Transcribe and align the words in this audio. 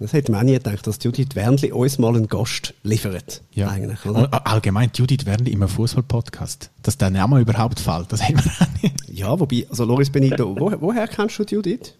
Das 0.00 0.12
hätte 0.12 0.30
man 0.30 0.40
auch 0.40 0.44
nie 0.44 0.52
gedacht, 0.52 0.86
dass 0.86 1.02
Judith 1.02 1.34
Wernli 1.34 1.72
uns 1.72 1.98
mal 1.98 2.14
einen 2.14 2.28
Gast 2.28 2.74
liefert. 2.82 3.42
Ja. 3.52 3.68
Eigentlich, 3.68 4.04
oder? 4.04 4.28
Allgemein, 4.46 4.90
Judith 4.94 5.24
Wernli 5.24 5.52
im 5.52 5.66
Fußball-Podcast. 5.66 6.70
Dass 6.82 6.98
der 6.98 7.10
Name 7.10 7.40
überhaupt 7.40 7.80
fällt, 7.80 8.12
das 8.12 8.22
haben 8.28 8.36
wir 8.36 8.52
auch 8.60 8.82
nicht. 8.82 9.08
Ja, 9.08 9.40
wobei, 9.40 9.66
also 9.70 9.84
Loris 9.84 10.10
Benito, 10.10 10.54
wo, 10.58 10.72
woher 10.80 11.08
kennst 11.08 11.38
du 11.38 11.44
Judith? 11.44 11.94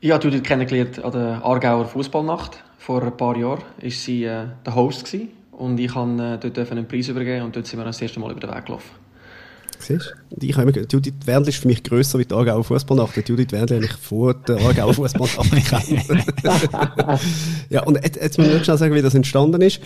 Ich 0.00 0.10
habe 0.10 0.22
Judith 0.24 0.42
kennengelernt 0.42 1.02
an 1.02 1.12
der 1.12 1.44
Aargauer 1.44 1.86
Fußballnacht. 1.86 2.62
Vor 2.78 3.02
ein 3.02 3.16
paar 3.16 3.36
Jahren 3.36 3.62
war 3.80 3.90
sie 3.90 4.24
äh, 4.24 4.46
der 4.64 4.74
Host 4.74 5.04
gewesen, 5.04 5.28
und 5.52 5.78
ich 5.78 5.94
habe 5.94 6.38
äh, 6.42 6.50
dort 6.50 6.70
einen 6.72 6.88
Preis 6.88 7.08
übergeben 7.08 7.44
und 7.44 7.54
dort 7.54 7.66
sind 7.66 7.78
wir 7.78 7.84
das 7.84 8.00
erste 8.00 8.18
Mal 8.18 8.30
über 8.30 8.40
den 8.40 8.50
Weg 8.50 8.64
gelaufen. 8.64 8.99
Siehst 9.80 10.14
du? 10.30 10.46
Ich 10.46 10.56
habe 10.56 10.70
immer, 10.70 10.86
Judith 10.90 11.14
Wendel 11.24 11.48
ist 11.48 11.58
für 11.58 11.68
mich 11.68 11.82
grösser 11.82 12.18
wie 12.18 12.24
die 12.24 12.34
Aargauer 12.34 12.64
Fußballnacht. 12.64 13.16
Judith 13.28 13.50
Wendel 13.50 13.76
habe 13.78 13.86
ich 13.86 13.92
vor 13.92 14.34
der 14.34 14.58
Aargauer 14.58 14.94
Fußballnacht 14.94 15.88
Ja, 17.70 17.82
und 17.84 18.02
jetzt, 18.02 18.20
jetzt 18.20 18.38
muss 18.38 18.48
ich 18.48 18.64
schnell 18.64 18.78
sagen, 18.78 18.94
wie 18.94 19.02
das 19.02 19.14
entstanden 19.14 19.60
ist. 19.62 19.80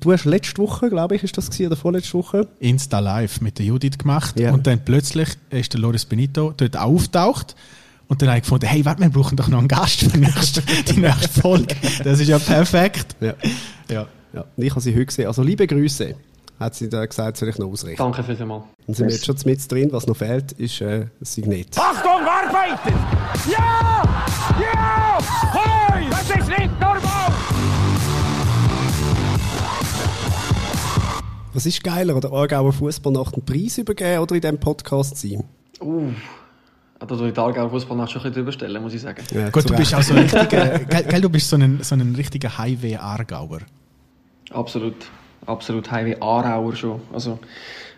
Du 0.00 0.12
hast 0.12 0.24
letzte 0.24 0.58
Woche, 0.58 0.90
glaube 0.90 1.16
ich, 1.16 1.22
ist 1.22 1.36
das 1.36 1.50
gewesen, 1.50 1.66
oder 1.66 1.76
vorletzte 1.76 2.14
Woche? 2.14 2.48
Insta 2.60 2.98
Live 2.98 3.40
mit 3.40 3.58
der 3.58 3.66
Judith 3.66 3.98
gemacht 3.98 4.38
ja. 4.38 4.52
und 4.52 4.66
dann 4.66 4.84
plötzlich 4.84 5.28
ist 5.50 5.72
der 5.72 5.80
Loris 5.80 6.04
Benito 6.04 6.52
dort 6.56 6.76
auftaucht. 6.76 7.54
Und 8.08 8.22
dann 8.22 8.30
habe 8.30 8.38
ich 8.38 8.44
gefunden, 8.44 8.66
hey, 8.66 8.84
warte, 8.84 9.02
wir 9.02 9.10
brauchen 9.10 9.36
doch 9.36 9.48
noch 9.48 9.58
einen 9.58 9.68
Gast 9.68 10.00
für 10.00 10.08
die 10.08 10.20
nächste, 10.20 10.62
die 10.62 10.98
nächste 10.98 11.28
Folge. 11.28 11.76
Das 12.02 12.18
ist 12.18 12.28
ja 12.28 12.38
perfekt. 12.38 13.16
Ja. 13.20 13.34
ja. 13.90 14.06
ja. 14.32 14.44
Und 14.56 14.64
ich 14.64 14.70
habe 14.70 14.80
sie 14.80 14.94
heute 14.94 15.06
gesehen. 15.06 15.26
Also 15.26 15.42
liebe 15.42 15.66
Grüße 15.66 16.14
hat 16.58 16.74
sie 16.74 16.88
da 16.88 17.06
gesagt, 17.06 17.36
soll 17.36 17.48
ich 17.48 17.58
noch 17.58 17.68
ausrichten. 17.68 18.02
Danke 18.02 18.22
vielmals. 18.22 18.64
Und 18.86 18.96
sind 18.96 19.06
wir 19.06 19.14
jetzt 19.14 19.26
schon 19.26 19.36
mit 19.44 19.70
drin. 19.70 19.92
Was 19.92 20.06
noch 20.06 20.16
fehlt, 20.16 20.52
ist 20.52 20.80
äh, 20.80 21.02
ein 21.02 21.10
Signet. 21.20 21.78
Achtung, 21.78 22.10
Arbeiter! 22.10 22.92
Ja! 23.50 24.02
Ja! 24.60 25.18
Hoi! 25.54 26.10
Das 26.10 26.22
ist 26.22 26.48
nicht 26.48 26.80
normal! 26.80 27.32
Was 31.54 31.66
ist 31.66 31.82
geiler, 31.82 32.20
der 32.20 32.32
Aargauer 32.32 32.72
Fußballnacht 32.72 33.34
einen 33.34 33.44
Preis 33.44 33.78
übergeben 33.78 34.20
oder 34.20 34.34
in 34.34 34.40
diesem 34.40 34.58
Podcast 34.58 35.16
sein? 35.16 35.44
Uh. 35.80 36.10
Da 36.98 37.06
tue 37.06 37.28
ich 37.28 37.34
die 37.34 37.40
Aargauer 37.40 37.70
Fußballnacht 37.70 38.10
schon 38.10 38.20
ein 38.20 38.24
bisschen 38.24 38.42
drüber 38.42 38.52
stellen, 38.52 38.82
muss 38.82 38.92
ich 38.92 39.00
sagen. 39.00 39.22
Ja, 39.32 39.50
Gut, 39.50 39.70
du 39.70 39.76
bist 39.76 39.94
auch 39.94 40.02
so 40.02 40.14
ein 40.14 40.20
richtiger, 40.20 40.78
gell, 41.04 41.20
du 41.20 41.28
bist 41.28 41.48
so 41.48 41.56
ein, 41.56 41.78
so 41.82 41.94
ein 41.94 42.14
richtiger 42.16 42.58
Highway-Aargauer. 42.58 43.60
Absolut 44.50 44.96
absolut 45.48 45.90
Highway 45.90 46.16
Aarauer 46.20 46.76
schon. 46.76 47.00
Also, 47.12 47.38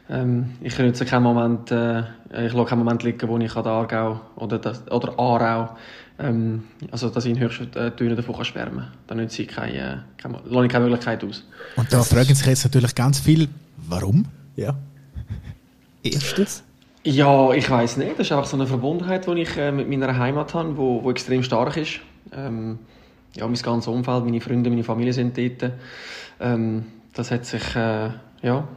ähm, 0.09 0.51
ich 0.61 0.77
jetzt 0.77 1.05
keinen 1.07 1.23
Moment, 1.23 1.71
äh, 1.71 2.01
ich 2.47 2.53
lasse 2.53 2.71
keinen 2.71 2.81
Moment 2.81 3.03
liegen, 3.03 3.29
wo 3.29 3.39
ich 3.39 3.55
an 3.57 3.63
der 3.63 3.73
Aargau 3.73 4.21
oder, 4.37 4.59
das, 4.59 4.91
oder 4.91 5.19
Aarau, 5.19 5.77
ähm, 6.19 6.65
also 6.91 7.09
dass 7.09 7.25
ich 7.25 7.33
in 7.33 7.39
höchsten 7.39 7.73
äh, 7.77 7.91
Tönen 7.93 8.17
davon 8.17 8.35
kann 8.35 8.45
schwärmen 8.45 8.79
kann. 8.79 8.93
Dann 9.07 9.19
nützt 9.19 9.39
ich 9.39 9.49
keine, 9.49 10.05
keine, 10.17 10.41
lasse 10.45 10.67
ich 10.67 10.73
keine 10.73 10.85
Möglichkeit 10.87 11.23
aus. 11.23 11.45
Und 11.77 11.93
da 11.93 12.03
fragen 12.03 12.35
sich 12.35 12.47
jetzt 12.47 12.65
natürlich 12.65 12.95
ganz 12.95 13.21
viel, 13.21 13.49
warum? 13.89 14.27
Ja. 14.57 14.75
Erstens. 16.03 16.65
Ja, 17.03 17.53
ich 17.53 17.71
weiß 17.71 17.97
nicht. 17.97 18.19
Das 18.19 18.27
ist 18.27 18.33
einfach 18.33 18.47
so 18.47 18.57
eine 18.57 18.67
Verbundenheit, 18.67 19.27
die 19.27 19.43
ich 19.43 19.57
äh, 19.57 19.73
mit 19.73 19.89
meiner 19.89 20.19
Heimat 20.19 20.53
habe, 20.55 20.77
wo, 20.77 21.03
wo 21.03 21.11
extrem 21.11 21.43
stark 21.43 21.77
ist. 21.77 22.01
Ähm, 22.33 22.79
ja, 23.37 23.47
mein 23.47 23.55
ganzes 23.55 23.87
Umfeld, 23.87 24.25
meine 24.25 24.41
Freunde, 24.41 24.71
meine 24.71 24.85
Familie 24.85 25.13
sind 25.13 25.39
dort. 25.39 25.73
Ähm, 26.41 26.85
das 27.15 27.31
hat 27.31 27.45
sich, 27.45 27.77
äh, 27.77 28.11
ja, 28.43 28.69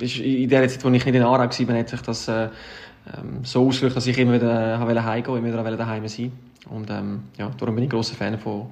in 0.00 0.48
der 0.48 0.68
Zeit, 0.68 0.84
als 0.84 0.84
ich 0.84 0.90
nicht 0.90 1.06
in 1.06 1.22
Aarau 1.22 1.38
war, 1.38 1.78
hat 1.78 1.88
sich 1.88 2.02
das 2.02 2.28
äh, 2.28 2.48
ähm, 3.16 3.44
so 3.44 3.66
ausgewirkt, 3.66 3.96
dass 3.96 4.06
ich 4.06 4.18
immer 4.18 4.34
wieder 4.34 4.74
äh, 4.74 5.02
heimgehen 5.02 5.26
wollte, 5.26 5.48
immer 5.48 5.64
wieder 5.64 5.76
daheim 5.76 6.06
sein. 6.08 6.32
Und 6.68 6.90
ähm, 6.90 7.24
ja, 7.36 7.50
darum 7.58 7.74
bin 7.74 7.84
ich 7.84 7.88
ein 7.88 7.92
grosser 7.92 8.14
Fan 8.14 8.38
von, 8.38 8.66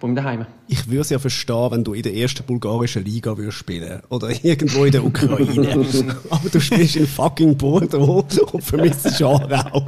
meinem 0.00 0.16
Daheim. 0.16 0.46
Ich 0.68 0.88
würde 0.88 1.00
es 1.00 1.10
ja 1.10 1.18
verstehen, 1.18 1.70
wenn 1.70 1.84
du 1.84 1.94
in 1.94 2.02
der 2.02 2.14
ersten 2.14 2.44
bulgarischen 2.44 3.04
Liga 3.04 3.36
würdest 3.36 3.58
spielen 3.58 4.02
oder 4.08 4.28
irgendwo 4.42 4.84
in 4.84 4.92
der 4.92 5.04
Ukraine. 5.04 5.86
Aber 6.30 6.48
du 6.50 6.60
spielst 6.60 6.96
in 6.96 7.06
fucking 7.06 7.56
Bordeaux 7.56 8.24
und 8.52 8.62
vermisst 8.62 9.22
Aarau. 9.22 9.86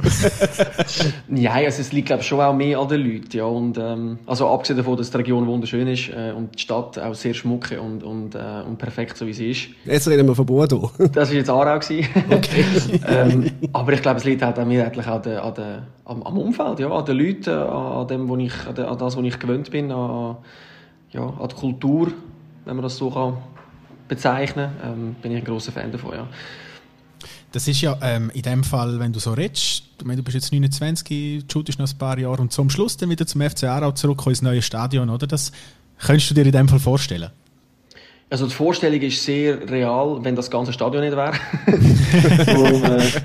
ja, 1.29 1.53
also 1.53 1.81
es 1.81 1.91
liegt 1.91 2.07
glaube 2.07 2.23
schon 2.23 2.39
auch 2.39 2.53
mehr 2.53 2.79
an 2.79 2.87
den 2.87 3.01
Leuten. 3.01 3.37
Ja. 3.37 3.45
Und, 3.45 3.77
ähm, 3.77 4.19
also 4.25 4.47
abgesehen 4.47 4.77
davon, 4.77 4.97
dass 4.97 5.11
die 5.11 5.17
Region 5.17 5.45
wunderschön 5.45 5.87
ist 5.87 6.09
äh, 6.09 6.31
und 6.35 6.55
die 6.55 6.59
Stadt 6.59 6.97
auch 6.97 7.13
sehr 7.13 7.33
schmuck 7.33 7.71
und, 7.71 8.03
und, 8.03 8.35
äh, 8.35 8.39
und 8.67 8.77
perfekt, 8.77 9.17
so 9.17 9.27
wie 9.27 9.33
sie 9.33 9.51
ist. 9.51 9.67
Jetzt 9.85 10.07
reden 10.07 10.27
wir 10.27 10.35
von 10.35 10.45
Bordeaux. 10.45 10.91
das 11.13 11.29
war 11.29 11.35
jetzt 11.35 11.49
Aarau. 11.49 11.77
okay. 11.77 12.65
ähm, 13.07 13.51
aber 13.73 13.93
ich 13.93 14.01
glaube, 14.01 14.17
es 14.17 14.23
liegt 14.23 14.41
halt 14.41 14.57
eigentlich 14.57 15.07
an, 15.07 15.21
der, 15.21 15.43
an, 15.43 15.53
der, 15.53 15.87
am, 16.05 16.23
am 16.23 16.37
Umfeld, 16.37 16.79
ja, 16.79 16.89
an 16.89 17.05
den 17.05 17.17
Leuten, 17.17 17.49
an, 17.49 18.07
dem, 18.07 18.29
wo 18.29 18.37
ich, 18.37 18.53
an 18.65 18.97
das, 18.97 19.17
was 19.17 19.23
ich 19.23 19.39
gewöhnt 19.39 19.69
bin, 19.69 19.91
an, 19.97 20.37
ja, 21.11 21.21
an 21.21 21.49
die 21.49 21.55
Kultur, 21.55 22.11
wenn 22.65 22.75
man 22.75 22.83
das 22.83 22.97
so 22.97 23.09
kann 23.09 23.37
bezeichnen 24.07 24.71
kann, 24.81 24.93
ähm, 24.93 25.15
bin 25.21 25.31
ich 25.31 25.39
ein 25.39 25.43
großer 25.43 25.71
Fan 25.71 25.91
davon. 25.91 26.13
Ja. 26.13 26.27
Das 27.51 27.67
ist 27.67 27.81
ja 27.81 27.97
ähm, 28.01 28.29
in 28.33 28.41
dem 28.41 28.63
Fall, 28.63 28.99
wenn 28.99 29.13
du 29.13 29.19
so 29.19 29.33
redest, 29.33 29.83
du, 29.97 30.05
du 30.05 30.23
bist 30.23 30.35
jetzt 30.35 30.51
29, 30.51 31.45
shootest 31.51 31.79
noch 31.79 31.89
ein 31.89 31.97
paar 31.97 32.19
Jahre 32.19 32.41
und 32.41 32.51
zum 32.51 32.69
Schluss 32.69 32.97
dann 32.97 33.09
wieder 33.09 33.25
zum 33.25 33.41
FC 33.41 33.63
Aarau 33.65 33.91
zurück 33.91 34.25
ins 34.27 34.41
neue 34.41 34.61
Stadion, 34.61 35.09
oder? 35.09 35.27
Das 35.27 35.51
könntest 35.99 36.29
du 36.29 36.35
dir 36.35 36.45
in 36.45 36.51
dem 36.51 36.67
Fall 36.67 36.79
vorstellen? 36.79 37.31
Also 38.29 38.45
die 38.45 38.53
Vorstellung 38.53 38.99
ist 38.99 39.23
sehr 39.23 39.69
real, 39.69 40.19
wenn 40.21 40.35
das 40.35 40.51
ganze 40.51 40.73
Stadion 40.73 41.03
nicht 41.03 41.15
wäre. 41.15 41.33
äh, 42.97 43.21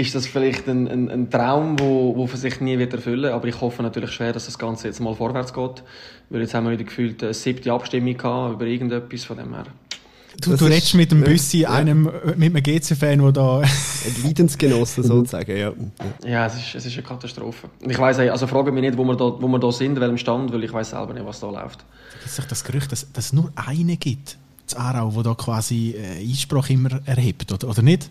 ist 0.00 0.14
das 0.14 0.26
vielleicht 0.26 0.68
ein, 0.68 0.88
ein, 0.88 1.10
ein 1.10 1.30
Traum, 1.30 1.78
wo, 1.78 2.16
wo 2.16 2.26
sich 2.26 2.60
nie 2.60 2.78
wird 2.78 2.92
erfüllen 2.92 3.32
Aber 3.32 3.46
ich 3.46 3.60
hoffe 3.60 3.82
natürlich 3.82 4.10
schwer, 4.10 4.32
dass 4.32 4.46
das 4.46 4.58
Ganze 4.58 4.88
jetzt 4.88 5.00
mal 5.00 5.14
vorwärts 5.14 5.52
geht. 5.52 5.82
Weil 6.30 6.40
jetzt 6.42 6.54
haben 6.54 6.64
wir 6.64 6.72
wieder 6.72 6.84
gefühlt 6.84 7.22
eine 7.22 7.34
siebte 7.34 7.72
Abstimmung 7.72 8.16
gehabt 8.16 8.54
über 8.54 8.66
irgendetwas 8.66 9.24
von 9.24 9.36
dem 9.36 9.54
her. 9.54 9.66
Du, 10.40 10.56
du 10.56 10.64
redest 10.64 10.94
mit 10.94 11.10
dem 11.10 11.22
Büssi, 11.22 11.60
ja. 11.60 11.70
einem, 11.70 12.08
mit 12.36 12.54
einem 12.54 12.62
GC-Fan, 12.62 13.18
der 13.20 13.32
da... 13.32 13.58
Ein 13.60 13.68
Leidensgenosse 14.24 15.02
sozusagen, 15.02 15.56
ja. 15.56 15.72
Ja, 16.24 16.46
es 16.46 16.54
ist, 16.54 16.74
es 16.76 16.86
ist 16.86 16.94
eine 16.94 17.02
Katastrophe. 17.02 17.68
Ich 17.80 17.98
weiss, 17.98 18.18
also 18.18 18.46
frage 18.46 18.72
mich 18.72 18.82
nicht, 18.82 18.96
wo 18.96 19.04
wir 19.04 19.16
da, 19.16 19.24
wo 19.24 19.48
wir 19.48 19.58
da 19.58 19.72
sind, 19.72 19.96
in 19.96 20.00
welchem 20.00 20.18
Stand, 20.18 20.52
weil 20.52 20.64
ich 20.64 20.72
weiß 20.72 20.90
selber 20.90 21.12
nicht, 21.12 21.26
was 21.26 21.40
da 21.40 21.50
läuft. 21.50 21.84
Es 22.24 22.36
gibt 22.36 22.50
das 22.50 22.64
Gerücht, 22.64 22.90
dass, 22.92 23.10
dass 23.12 23.26
es 23.26 23.32
nur 23.32 23.52
einen 23.56 23.98
gibt, 23.98 24.38
das 24.66 24.76
Aarau, 24.76 25.10
der 25.10 25.22
da 25.24 25.34
quasi 25.34 25.96
äh, 25.96 26.20
Einspruch 26.20 26.70
immer 26.70 27.00
erhebt, 27.04 27.52
oder, 27.52 27.68
oder 27.68 27.82
nicht? 27.82 28.08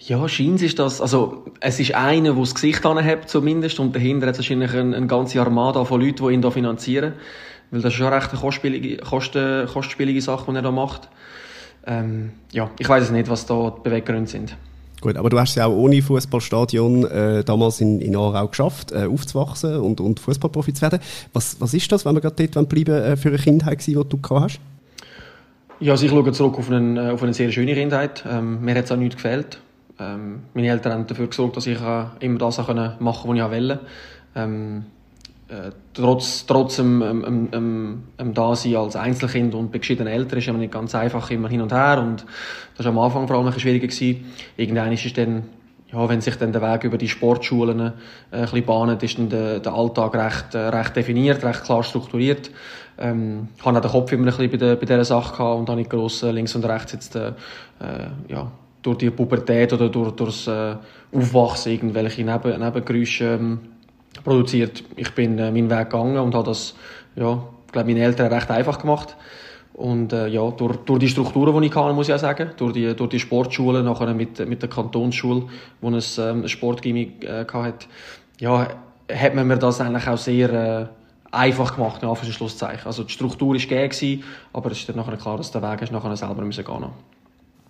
Ja, 0.00 0.28
scheint 0.28 0.62
ist 0.62 0.78
das, 0.78 1.00
also, 1.00 1.44
es 1.60 1.80
ist 1.80 1.94
einer, 1.94 2.32
der 2.32 2.40
das 2.40 2.54
Gesicht 2.54 2.86
anhebt, 2.86 3.28
zumindest, 3.28 3.80
und 3.80 3.94
dahinter 3.94 4.28
hat 4.28 4.34
es 4.34 4.38
wahrscheinlich 4.38 4.72
eine, 4.72 4.96
eine 4.96 5.06
ganze 5.06 5.40
Armada 5.40 5.84
von 5.84 6.00
Leuten, 6.00 6.26
die 6.26 6.34
ihn 6.34 6.42
da 6.42 6.50
finanzieren. 6.50 7.14
Weil 7.70 7.82
das 7.82 7.92
ist 7.92 7.98
schon 7.98 8.12
recht 8.12 8.30
eine 8.30 8.40
kostspielige, 8.40 8.96
kosten, 8.98 9.66
kostspielige 9.66 10.22
Sache, 10.22 10.50
die 10.50 10.56
er 10.56 10.62
da 10.62 10.70
macht. 10.70 11.08
Ähm, 11.86 12.32
ja, 12.52 12.70
ich 12.78 12.88
weiß 12.88 13.04
es 13.04 13.10
nicht, 13.10 13.28
was 13.28 13.46
da 13.46 13.74
die 13.76 13.82
Beweggründe 13.82 14.30
sind. 14.30 14.56
Gut, 15.00 15.16
aber 15.16 15.30
du 15.30 15.38
hast 15.38 15.54
ja 15.54 15.66
auch 15.66 15.76
ohne 15.76 16.02
Fußballstadion 16.02 17.04
äh, 17.04 17.44
damals 17.44 17.80
in, 17.80 18.00
in 18.00 18.16
Aarau 18.16 18.48
geschafft, 18.48 18.90
äh, 18.90 19.06
aufzuwachsen 19.06 19.76
und, 19.76 20.00
und 20.00 20.18
Fußballprofi 20.18 20.74
zu 20.74 20.82
werden. 20.82 20.98
Was, 21.32 21.60
was 21.60 21.72
ist 21.74 21.90
das, 21.92 22.04
wenn 22.04 22.14
wir 22.14 22.20
gerade 22.20 22.48
dort 22.48 22.68
bleiben, 22.68 22.94
äh, 22.94 23.16
für 23.16 23.28
eine 23.28 23.38
Kindheit 23.38 23.86
die 23.86 23.94
du 23.94 24.04
gehabt 24.04 24.42
hast? 24.42 24.60
Ja, 25.80 25.92
also 25.92 26.04
ich 26.04 26.10
schaue 26.10 26.32
zurück 26.32 26.58
auf, 26.58 26.70
einen, 26.70 26.96
äh, 26.96 27.10
auf 27.10 27.22
eine 27.22 27.32
sehr 27.32 27.52
schöne 27.52 27.74
Kindheit. 27.74 28.24
Ähm, 28.28 28.64
mir 28.64 28.74
hat 28.74 28.86
es 28.86 28.92
auch 28.92 28.96
nichts 28.96 29.16
gefehlt. 29.16 29.60
Ähm, 30.00 30.42
meine 30.54 30.68
Eltern 30.68 30.92
haben 30.92 31.06
dafür 31.06 31.26
gesorgt, 31.26 31.56
dass 31.56 31.66
ich 31.66 31.80
äh, 31.80 32.04
immer 32.20 32.38
das 32.38 32.58
machen 32.58 32.74
konnte, 32.98 33.00
was 33.00 33.34
ich 33.34 33.42
wollte. 33.42 33.80
Ähm, 34.34 34.84
äh, 35.48 35.70
trotz, 35.94 36.44
trotz 36.46 36.76
dem, 36.76 37.00
dem, 37.00 37.50
dem, 37.50 38.02
dem 38.20 38.34
Dasein 38.34 38.76
als 38.76 38.96
Einzelkind 38.96 39.54
und 39.54 39.72
bei 39.72 39.78
geschiedenen 39.78 40.12
Eltern 40.12 40.38
ist 40.38 40.48
es 40.48 40.54
nicht 40.54 40.72
ganz 40.72 40.94
einfach, 40.94 41.30
immer 41.30 41.48
hin 41.48 41.62
und 41.62 41.72
her. 41.72 41.98
Und 42.00 42.26
das 42.76 42.84
war 42.84 42.92
am 42.92 42.98
Anfang 42.98 43.26
vor 43.26 43.38
allem 43.38 43.52
schwieriger. 43.58 43.88
Irgendwann 44.58 44.92
ist 44.92 45.06
es 45.06 45.14
dann, 45.14 45.44
ja, 45.90 46.06
wenn 46.06 46.20
sich 46.20 46.36
dann 46.36 46.52
der 46.52 46.60
Weg 46.60 46.84
über 46.84 46.98
die 46.98 47.08
Sportschulen 47.08 47.94
äh, 48.30 48.60
bahnt, 48.60 49.02
ist 49.02 49.18
dann 49.18 49.30
der, 49.30 49.60
der 49.60 49.72
Alltag 49.72 50.14
recht, 50.14 50.54
äh, 50.54 50.68
recht 50.68 50.94
definiert, 50.94 51.42
recht 51.42 51.64
klar 51.64 51.82
strukturiert. 51.82 52.50
Ähm, 52.98 53.48
ich 53.56 53.64
hatte 53.64 53.78
auch 53.78 53.82
den 53.82 53.90
Kopf 53.90 54.12
immer 54.12 54.24
ein 54.24 54.36
bisschen 54.36 54.50
bei, 54.50 54.56
der, 54.58 54.76
bei 54.76 54.84
dieser 54.84 55.04
Sache 55.04 55.34
gehabt 55.34 55.60
und 55.60 55.68
habe 55.70 55.78
nicht 55.78 55.88
gross 55.88 56.22
äh, 56.22 56.30
links 56.30 56.54
und 56.54 56.66
rechts 56.66 56.92
jetzt, 56.92 57.16
äh, 57.16 57.32
ja, 58.28 58.52
durch 58.82 58.98
die 58.98 59.10
Pubertät 59.10 59.72
oder 59.72 59.88
durch, 59.88 60.12
durch 60.12 60.44
das 60.44 60.46
äh, 60.46 61.16
Aufwachsen 61.16 61.72
irgendwelche 61.72 62.22
Neben, 62.24 62.58
Nebengeräusche 62.58 63.24
ähm, 63.24 63.60
produziert. 64.24 64.84
Ich 64.96 65.14
bin 65.14 65.38
äh, 65.38 65.50
meinen 65.50 65.70
Weg 65.70 65.90
gegangen 65.90 66.18
und 66.18 66.34
habe 66.34 66.46
das, 66.46 66.74
ja, 67.16 67.42
ich 67.66 67.72
glaube, 67.72 67.88
meine 67.88 68.04
Eltern 68.04 68.32
recht 68.32 68.50
einfach 68.50 68.78
gemacht. 68.78 69.16
Und 69.74 70.12
äh, 70.12 70.26
ja, 70.26 70.50
durch, 70.50 70.76
durch 70.78 70.98
die 70.98 71.08
Strukturen, 71.08 71.60
die 71.60 71.68
ich 71.68 71.74
hatte, 71.74 71.94
muss 71.94 72.08
ich 72.08 72.14
auch 72.14 72.18
sagen, 72.18 72.50
durch 72.56 72.72
die, 72.72 72.96
durch 72.96 73.10
die 73.10 73.20
Sportschule, 73.20 73.82
nachher 73.82 74.12
mit, 74.12 74.46
mit 74.48 74.60
der 74.60 74.68
Kantonsschule, 74.68 75.44
wo 75.80 75.90
es 75.90 76.18
ähm, 76.18 76.48
Sportgymnasium 76.48 77.20
äh, 77.22 77.44
hatte, 77.46 77.86
ja, 78.40 78.68
hat 79.12 79.34
man 79.34 79.46
mir 79.46 79.56
das 79.56 79.80
eigentlich 79.80 80.08
auch 80.08 80.18
sehr 80.18 80.52
äh, 80.52 80.86
einfach 81.30 81.76
gemacht, 81.76 82.02
ja, 82.02 82.14
für 82.14 82.26
Schlusszeichen. 82.26 82.86
Also 82.86 83.04
die 83.04 83.12
Struktur 83.12 83.54
war 83.54 83.58
gegeben, 83.58 84.24
aber 84.52 84.70
es 84.72 84.80
ist 84.80 84.88
dann 84.88 84.96
nachher 84.96 85.16
klar, 85.16 85.36
dass 85.36 85.52
der 85.52 85.62
Weg 85.62 85.82
ist, 85.82 85.92
nachher 85.92 86.16
selber 86.16 86.42
müssen 86.42 86.64
gehen 86.64 86.86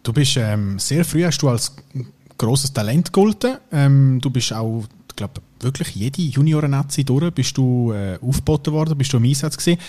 Du 0.02 0.12
bist 0.12 0.36
ähm, 0.36 0.78
sehr 0.78 1.04
früh 1.04 1.24
hast 1.24 1.38
du 1.38 1.48
als 1.48 1.74
großes 2.38 2.72
Talent 2.72 3.12
gegolten. 3.12 3.58
Ähm, 3.72 4.20
du 4.20 4.30
bist 4.30 4.52
auch 4.52 4.84
glaube 5.18 5.42
wirklich 5.60 5.94
jede 5.94 6.22
Junioren-Nazi 6.22 7.04
durch, 7.04 7.30
bist 7.32 7.58
du 7.58 7.92
äh, 7.92 8.18
aufgeboten 8.22 8.72
worden, 8.72 8.96
bist 8.96 9.12
du 9.12 9.18
im 9.18 9.24
Einsatz 9.24 9.56
gewesen. 9.58 9.80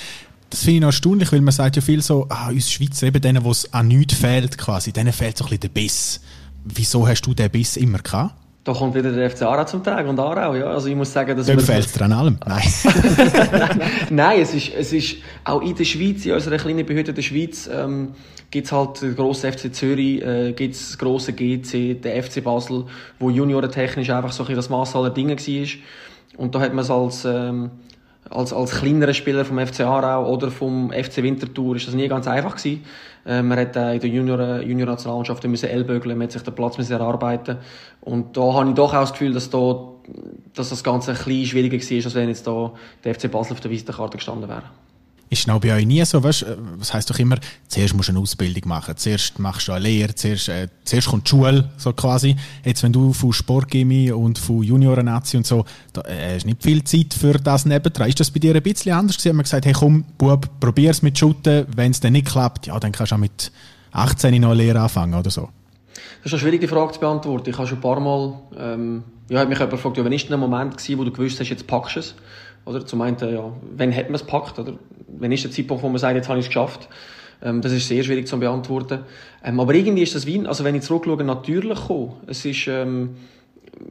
Das 0.49 0.61
finde 0.61 0.75
ich 0.75 0.81
noch 0.81 0.87
erstaunlich, 0.87 1.31
weil 1.31 1.41
man 1.41 1.53
sagt 1.53 1.75
ja 1.75 1.81
viel 1.81 2.01
so, 2.01 2.25
ah, 2.29 2.49
uns 2.49 2.71
Schweizer, 2.71 3.07
eben 3.07 3.21
denen, 3.21 3.43
wo 3.43 3.51
es 3.51 3.71
an 3.71 3.87
nichts 3.87 4.15
fehlt 4.15 4.57
quasi, 4.57 4.91
denen 4.91 5.13
fehlt 5.13 5.37
so 5.37 5.45
ein 5.45 5.49
bisschen 5.49 5.61
der 5.61 5.69
Biss. 5.69 6.21
Wieso 6.65 7.07
hast 7.07 7.21
du 7.21 7.35
den 7.35 7.51
Biss 7.51 7.77
immer 7.77 7.99
gehabt? 7.99 8.35
Da 8.69 8.75
kommt 8.75 8.93
wieder 8.93 9.11
der 9.11 9.31
FC 9.31 9.41
Aarau 9.41 9.63
zum 9.63 9.83
Tag 9.83 10.05
und 10.05 10.19
Aarau, 10.19 10.53
ja. 10.53 10.65
Also 10.67 10.89
ich 10.89 10.95
muss 10.95 11.11
sagen, 11.11 11.35
dass 11.35 11.47
Dem 11.47 11.59
fehlt 11.59 11.87
es 11.87 11.99
an 11.99 12.11
allem. 12.11 12.37
Nein. 12.45 12.67
Nein, 14.11 14.41
es 14.41 14.53
ist, 14.53 14.71
es 14.75 14.93
ist 14.93 15.15
auch 15.43 15.63
in 15.63 15.75
der 15.75 15.85
Schweiz, 15.85 16.23
in 16.23 16.33
unserer 16.33 16.57
kleinen 16.57 16.85
behüteten 16.85 17.23
Schweiz, 17.23 17.67
ähm, 17.73 18.09
gibt's 18.51 18.71
halt 18.71 19.01
den 19.01 19.15
grossen 19.15 19.51
FC 19.51 19.73
Zürich, 19.73 20.21
äh, 20.21 20.53
gibt's 20.55 20.89
das 20.89 20.97
grosse 20.99 21.33
GC, 21.33 21.95
den 21.95 22.23
FC 22.23 22.43
Basel, 22.43 22.85
wo 23.17 23.31
juniorentechnisch 23.31 24.11
einfach 24.11 24.31
so 24.31 24.43
ein 24.43 24.45
bisschen 24.45 24.57
das 24.57 24.69
Mass 24.69 24.95
aller 24.95 25.09
Dinge 25.09 25.35
war. 25.35 25.67
Und 26.37 26.53
da 26.53 26.59
hat 26.59 26.71
man 26.71 26.83
es 26.83 26.91
als, 26.91 27.25
ähm, 27.25 27.71
als, 28.29 28.53
als 28.53 28.71
kleinerer 28.71 29.13
Spieler 29.13 29.45
vom 29.45 29.59
FC 29.59 29.81
Aarau 29.81 30.31
oder 30.31 30.51
vom 30.51 30.91
FC 30.91 31.17
Winterthur 31.17 31.75
ist 31.75 31.87
das 31.87 31.95
nie 31.95 32.07
ganz 32.07 32.27
einfach 32.27 32.55
gewesen. 32.55 32.83
Äh, 33.25 33.41
man 33.41 33.57
hat 33.57 33.75
äh, 33.75 33.95
in 33.95 33.99
der 33.99 34.09
Junior, 34.09 34.59
Junior 34.61 34.87
Nationalmannschaft 34.87 35.43
müssen 35.45 35.69
ellbögeln, 35.69 36.17
man 36.17 36.25
hat 36.25 36.31
sich 36.31 36.43
den 36.43 36.53
Platz 36.53 36.77
müssen 36.77 36.93
erarbeiten. 36.93 37.57
Und 38.01 38.37
da 38.37 38.53
habe 38.53 38.69
ich 38.69 38.75
doch 38.75 38.93
auch 38.93 39.01
das 39.01 39.13
Gefühl, 39.13 39.33
dass 39.33 39.49
da, 39.49 39.79
dass 40.53 40.69
das 40.69 40.83
Ganze 40.83 41.11
ein 41.11 41.17
bisschen 41.17 41.45
schwieriger 41.45 41.77
war, 41.77 42.05
als 42.05 42.15
wenn 42.15 42.29
jetzt 42.29 42.47
da 42.47 42.71
der 43.03 43.15
FC 43.15 43.31
Basel 43.31 43.53
auf 43.53 43.61
der 43.61 43.71
Visitenkarte 43.71 44.17
gestanden 44.17 44.49
wäre. 44.49 44.63
Ist 45.31 45.45
genau 45.45 45.59
bei 45.59 45.75
euch 45.75 45.85
nie 45.85 46.03
so, 46.05 46.23
weißt, 46.23 46.43
äh, 46.43 46.57
was 46.77 46.93
heisst 46.93 47.09
doch 47.09 47.19
immer, 47.19 47.37
zuerst 47.67 47.93
musst 47.93 48.09
du 48.09 48.13
eine 48.13 48.19
Ausbildung 48.19 48.67
machen, 48.67 48.97
zuerst 48.97 49.37
machst 49.37 49.67
du 49.67 49.73
eine 49.73 49.83
Lehre, 49.83 50.15
zuerst, 50.15 50.49
äh, 50.49 50.69
zuerst 50.83 51.07
kommt 51.07 51.27
die 51.27 51.29
Schule, 51.29 51.69
so 51.77 51.93
quasi. 51.93 52.35
Jetzt, 52.65 52.81
wenn 52.81 52.91
du 52.91 53.13
von 53.13 53.31
Sportgymnasium 53.31 54.23
und 54.23 54.39
von 54.39 54.63
Junioren-Nazi 54.63 55.37
und 55.37 55.45
so, 55.45 55.65
da 55.93 56.01
äh, 56.01 56.35
hast 56.35 56.47
nicht 56.47 56.63
viel 56.63 56.83
Zeit 56.83 57.13
für 57.13 57.33
das 57.33 57.65
nebendran. 57.65 58.09
Ist 58.09 58.19
das 58.19 58.31
bei 58.31 58.39
dir 58.39 58.55
ein 58.55 58.63
bisschen 58.63 58.93
anders 58.93 59.17
gewesen? 59.17 59.29
Haben 59.29 59.37
wir 59.37 59.43
gesagt, 59.43 59.65
hey 59.67 59.73
komm, 59.73 60.03
Bub, 60.17 60.49
probier's 60.59 61.03
mit 61.03 61.17
Shooten, 61.17 61.67
wenn 61.75 61.91
es 61.91 61.99
dann 61.99 62.13
nicht 62.13 62.27
klappt, 62.27 62.65
ja, 62.65 62.79
dann 62.79 62.91
kannst 62.91 63.11
du 63.11 63.15
auch 63.15 63.19
mit 63.19 63.51
18 63.91 64.41
noch 64.41 64.49
eine 64.49 64.63
Lehre 64.63 64.79
anfangen 64.79 65.13
oder 65.13 65.29
so. 65.29 65.49
Das 66.23 66.25
ist 66.25 66.33
eine 66.33 66.39
schwierige 66.39 66.67
Frage 66.67 66.93
zu 66.93 66.99
beantworten. 66.99 67.49
Ich 67.49 67.57
habe 67.57 67.67
schon 67.67 67.77
ein 67.77 67.81
paar 67.81 67.99
Mal, 67.99 68.33
ähm, 68.57 69.03
ja, 69.29 69.39
hat 69.39 69.49
mich 69.49 69.59
jemand 69.59 69.75
gefragt, 69.75 69.97
ja, 69.97 70.03
wann 70.03 70.11
ist 70.11 70.25
denn 70.25 70.33
ein 70.33 70.39
Moment 70.39 70.77
gewesen, 70.77 70.97
wo 70.97 71.03
du 71.03 71.11
gewusst 71.11 71.39
hast, 71.39 71.49
jetzt 71.49 71.67
packst 71.67 71.95
du 71.95 71.99
es? 71.99 72.15
Oder 72.69 72.85
zum 72.85 73.01
einen, 73.01 73.17
ja, 73.19 73.51
wann 73.77 73.95
hat 73.95 74.09
man 74.09 74.15
es 74.15 74.25
gepackt? 74.25 74.59
Oder 74.59 74.73
wann 75.07 75.31
ist 75.31 75.43
der 75.43 75.49
Zeitpunkt, 75.49 75.81
wo 75.81 75.89
man 75.89 75.97
sagt, 75.97 76.15
jetzt 76.15 76.29
habe 76.29 76.37
ich 76.37 76.45
es 76.45 76.49
geschafft? 76.49 76.87
Ähm, 77.41 77.61
das 77.61 77.71
ist 77.71 77.87
sehr 77.87 78.03
schwierig 78.03 78.27
zu 78.27 78.37
beantworten. 78.37 78.99
Ähm, 79.43 79.59
aber 79.59 79.73
irgendwie 79.73 80.03
ist 80.03 80.13
das 80.13 80.27
wie, 80.27 80.45
also 80.45 80.63
wenn 80.63 80.75
ich 80.75 80.83
zurückschaue, 80.83 81.23
natürlich 81.23 81.79
gekommen. 81.79 82.17
Es 82.27 82.45
ist, 82.45 82.67
ähm, 82.67 83.15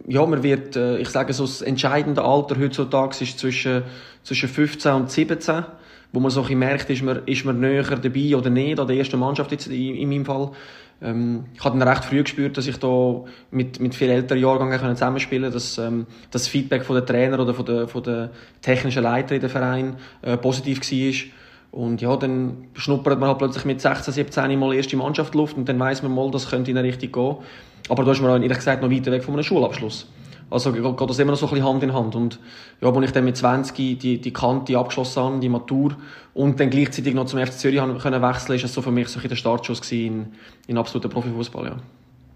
ja, 0.06 0.24
man 0.24 0.44
wird, 0.44 0.76
äh, 0.76 0.98
ich 0.98 1.08
sage 1.08 1.32
so, 1.32 1.44
das 1.44 1.60
entscheidende 1.60 2.22
Alter 2.22 2.56
heutzutage 2.60 3.16
ist 3.24 3.40
zwischen, 3.40 3.82
zwischen 4.22 4.48
15 4.48 4.92
und 4.92 5.10
17, 5.10 5.64
wo 6.12 6.20
man 6.20 6.30
so 6.30 6.44
ein 6.44 6.56
merkt, 6.56 6.88
ist 6.88 7.02
man, 7.02 7.22
ist 7.26 7.44
man 7.44 7.58
näher 7.58 7.82
dabei 7.82 8.36
oder 8.36 8.48
nicht, 8.48 8.78
an 8.78 8.86
der 8.86 8.96
ersten 8.96 9.18
Mannschaft 9.18 9.50
jetzt 9.50 9.66
in, 9.66 9.96
in 9.96 10.08
meinem 10.08 10.24
Fall. 10.24 10.52
Ähm, 11.00 11.44
ich 11.54 11.64
habe 11.64 11.78
dann 11.78 11.88
recht 11.88 12.04
früh 12.04 12.22
gespürt, 12.22 12.56
dass 12.56 12.66
ich 12.66 12.78
da 12.78 13.24
mit, 13.50 13.80
mit 13.80 13.94
viel 13.94 14.10
älteren 14.10 14.40
Jahrgängen 14.40 14.78
zusammenspielen 14.96 15.44
konnte, 15.44 15.56
dass 15.56 15.78
ähm, 15.78 16.06
das 16.30 16.48
Feedback 16.48 16.84
von 16.84 16.96
den 16.96 17.06
Trainer 17.06 17.38
oder 17.40 17.54
von 17.54 17.64
der, 17.64 17.88
von 17.88 18.02
der 18.02 18.30
technischen 18.62 19.02
Leiter 19.02 19.34
in 19.34 19.40
den 19.40 19.50
Verein 19.50 19.96
äh, 20.22 20.36
positiv 20.36 20.80
war. 20.80 21.30
Und 21.70 22.00
ja, 22.00 22.16
dann 22.16 22.68
schnuppert 22.74 23.20
man 23.20 23.28
halt 23.28 23.38
plötzlich 23.38 23.64
mit 23.64 23.80
16, 23.80 24.14
17 24.14 24.58
mal 24.58 24.74
erste 24.74 24.96
Mannschaft 24.96 25.34
Luft 25.34 25.56
und 25.56 25.68
dann 25.68 25.78
weiß 25.78 26.02
man 26.02 26.14
mal, 26.14 26.30
das 26.30 26.48
könnte 26.48 26.70
in 26.70 26.78
eine 26.78 26.88
Richtung 26.88 27.12
gehen. 27.12 27.44
Aber 27.88 28.04
da 28.04 28.12
ist 28.12 28.20
man 28.20 28.30
auch, 28.30 28.42
ehrlich 28.42 28.58
gesagt 28.58 28.82
noch 28.82 28.90
weiter 28.90 29.12
weg 29.12 29.22
von 29.22 29.34
einem 29.34 29.42
Schulabschluss. 29.42 30.06
Also 30.50 30.72
geht 30.72 30.84
das 31.10 31.18
immer 31.18 31.32
noch 31.32 31.38
so 31.38 31.46
ein 31.46 31.50
bisschen 31.50 31.66
Hand 31.66 31.82
in 31.82 31.92
Hand. 31.92 32.14
Und 32.14 32.38
ja, 32.80 32.90
als 32.90 33.04
ich 33.04 33.12
dann 33.12 33.24
mit 33.24 33.36
20 33.36 33.98
die, 33.98 34.20
die 34.20 34.32
Kante 34.32 34.78
abgeschlossen 34.78 35.22
habe, 35.22 35.38
die 35.40 35.48
Matur, 35.48 35.96
und 36.34 36.60
dann 36.60 36.70
gleichzeitig 36.70 37.14
noch 37.14 37.26
zum 37.26 37.40
FC 37.40 37.52
Zürich 37.52 37.80
können 38.00 38.22
wechseln, 38.22 38.56
ist 38.56 38.64
das 38.64 38.72
so 38.72 38.80
für 38.80 38.92
mich 38.92 39.08
so 39.08 39.20
ein 39.20 39.28
der 39.28 39.36
Startschuss 39.36 39.90
in, 39.92 40.28
in 40.66 40.78
absoluten 40.78 41.10
Profifußball, 41.10 41.66
ja. 41.66 41.76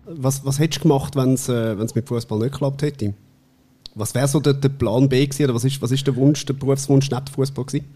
Was, 0.05 0.45
was 0.45 0.59
hättest 0.59 0.85
du 0.85 0.89
gemacht, 0.89 1.15
wenn 1.15 1.35
es 1.35 1.49
äh, 1.49 1.75
mit 1.75 2.09
Fußball 2.09 2.39
nicht 2.41 2.53
geklappt 2.53 2.83
hätte? 2.83 3.15
Was 3.95 4.15
wäre 4.15 4.27
so 4.27 4.41
der, 4.41 4.55
der, 4.55 4.71
Plan 4.71 5.09
B 5.09 5.25
gewesen, 5.25 5.45
oder 5.45 5.55
was 5.55 5.65
ist, 5.65 5.81
was 5.81 5.93
ist 5.93 6.07
der 6.07 6.17
Wunsch, 6.17 6.45
der 6.45 6.55
Berufswunsch 6.55 7.11
nicht 7.11 7.29
Fußball 7.29 7.65
gewesen? 7.65 7.87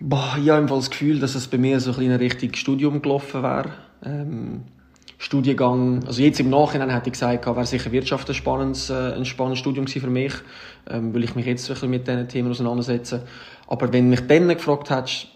Boah, 0.00 0.36
ich 0.42 0.50
habe 0.50 0.66
das 0.66 0.90
Gefühl, 0.90 1.20
dass 1.20 1.34
es 1.34 1.46
bei 1.46 1.58
mir 1.58 1.80
so 1.80 1.92
ein 1.92 1.96
bisschen 1.96 2.16
Richtung 2.16 2.54
Studium 2.54 3.00
gelaufen 3.00 3.42
wäre. 3.42 3.72
Ähm, 4.04 4.62
Studiengang, 5.18 6.04
also 6.06 6.20
jetzt 6.20 6.40
im 6.40 6.50
Nachhinein 6.50 6.90
hätte 6.90 7.08
ich 7.08 7.14
gesagt, 7.14 7.46
wäre 7.46 7.64
sicher 7.64 7.90
Wirtschaft 7.90 8.28
ein 8.28 8.34
spannendes, 8.34 8.90
äh, 8.90 9.14
ein 9.14 9.24
spannendes 9.24 9.60
Studium 9.60 9.86
für 9.86 10.06
mich, 10.08 10.34
ähm, 10.90 11.14
weil 11.14 11.24
ich 11.24 11.34
mich 11.34 11.46
jetzt 11.46 11.68
wirklich 11.68 11.90
mit 11.90 12.06
diesen 12.06 12.28
Themen 12.28 12.50
auseinandersetze. 12.50 13.22
Aber 13.66 13.92
wenn 13.92 14.10
mich 14.10 14.26
dann 14.26 14.48
gefragt 14.48 14.90
hättest, 14.90 15.28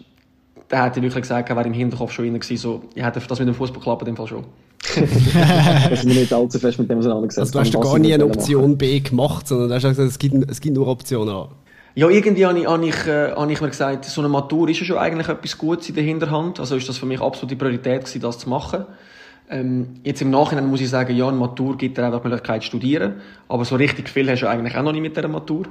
dann 0.69 0.83
hätte 0.83 0.99
ich 0.99 1.03
wirklich 1.03 1.23
gesagt, 1.23 1.49
wäre 1.49 1.63
im 1.63 1.73
Hinterkopf 1.73 2.11
schon 2.11 2.25
gewesen, 2.25 2.57
so, 2.57 2.83
ich 2.93 3.03
hätte 3.03 3.19
das 3.19 3.39
mit 3.39 3.47
dem 3.47 3.55
Fußball 3.55 3.81
klappt, 3.81 4.03
in 4.03 4.07
dem 4.07 4.17
Fall 4.17 4.27
schon. 4.27 4.45
dass 4.95 5.99
ich 5.99 6.05
mich 6.05 6.17
nicht 6.17 6.33
allzu 6.33 6.57
fest 6.57 6.79
mit 6.79 6.89
dem 6.89 6.99
auseinandergesetzt 6.99 7.55
also, 7.55 7.71
Du 7.71 7.79
hast 7.79 7.91
gar 7.91 7.99
nie 7.99 8.13
eine 8.13 8.25
Option 8.25 8.77
B 8.77 8.99
gemacht, 8.99 9.47
sondern 9.47 9.69
du 9.69 9.75
hast 9.75 9.83
gesagt, 9.83 10.09
es 10.09 10.17
gibt, 10.17 10.49
es 10.49 10.59
gibt 10.61 10.75
nur 10.75 10.87
Optionen 10.87 11.33
A. 11.33 11.49
Ja, 11.93 12.09
irgendwie 12.09 12.45
habe 12.45 12.57
ich, 12.57 12.67
habe, 12.67 12.85
ich, 12.85 13.07
äh, 13.07 13.31
habe 13.31 13.51
ich 13.51 13.59
mir 13.59 13.67
gesagt, 13.67 14.05
so 14.05 14.21
eine 14.21 14.29
Matur 14.29 14.69
ist 14.69 14.79
ja 14.79 14.85
schon 14.85 14.97
eigentlich 14.97 15.27
etwas 15.27 15.57
Gutes 15.57 15.89
in 15.89 15.95
der 15.95 16.03
Hinterhand. 16.03 16.59
Also 16.59 16.77
ist 16.77 16.87
das 16.87 16.97
für 16.97 17.05
mich 17.05 17.19
absolute 17.19 17.55
Priorität 17.57 18.05
gewesen, 18.05 18.21
das 18.21 18.39
zu 18.39 18.49
machen. 18.49 18.85
Ähm, 19.51 19.95
jetzt 20.03 20.21
im 20.21 20.29
Nachhinein 20.29 20.67
muss 20.67 20.79
ich 20.79 20.89
sagen, 20.89 21.13
ja, 21.15 21.27
eine 21.27 21.37
Matur 21.37 21.77
gibt 21.77 21.97
dir 21.97 22.05
einfach 22.05 22.21
die 22.21 22.29
Möglichkeit 22.29 22.61
zu 22.61 22.69
studieren, 22.69 23.15
aber 23.49 23.65
so 23.65 23.75
richtig 23.75 24.07
viel 24.07 24.29
hast 24.31 24.41
du 24.41 24.47
eigentlich 24.47 24.77
auch 24.77 24.83
noch 24.83 24.93
nicht 24.93 25.01
mit 25.01 25.17
dieser 25.17 25.27
Matur. 25.27 25.65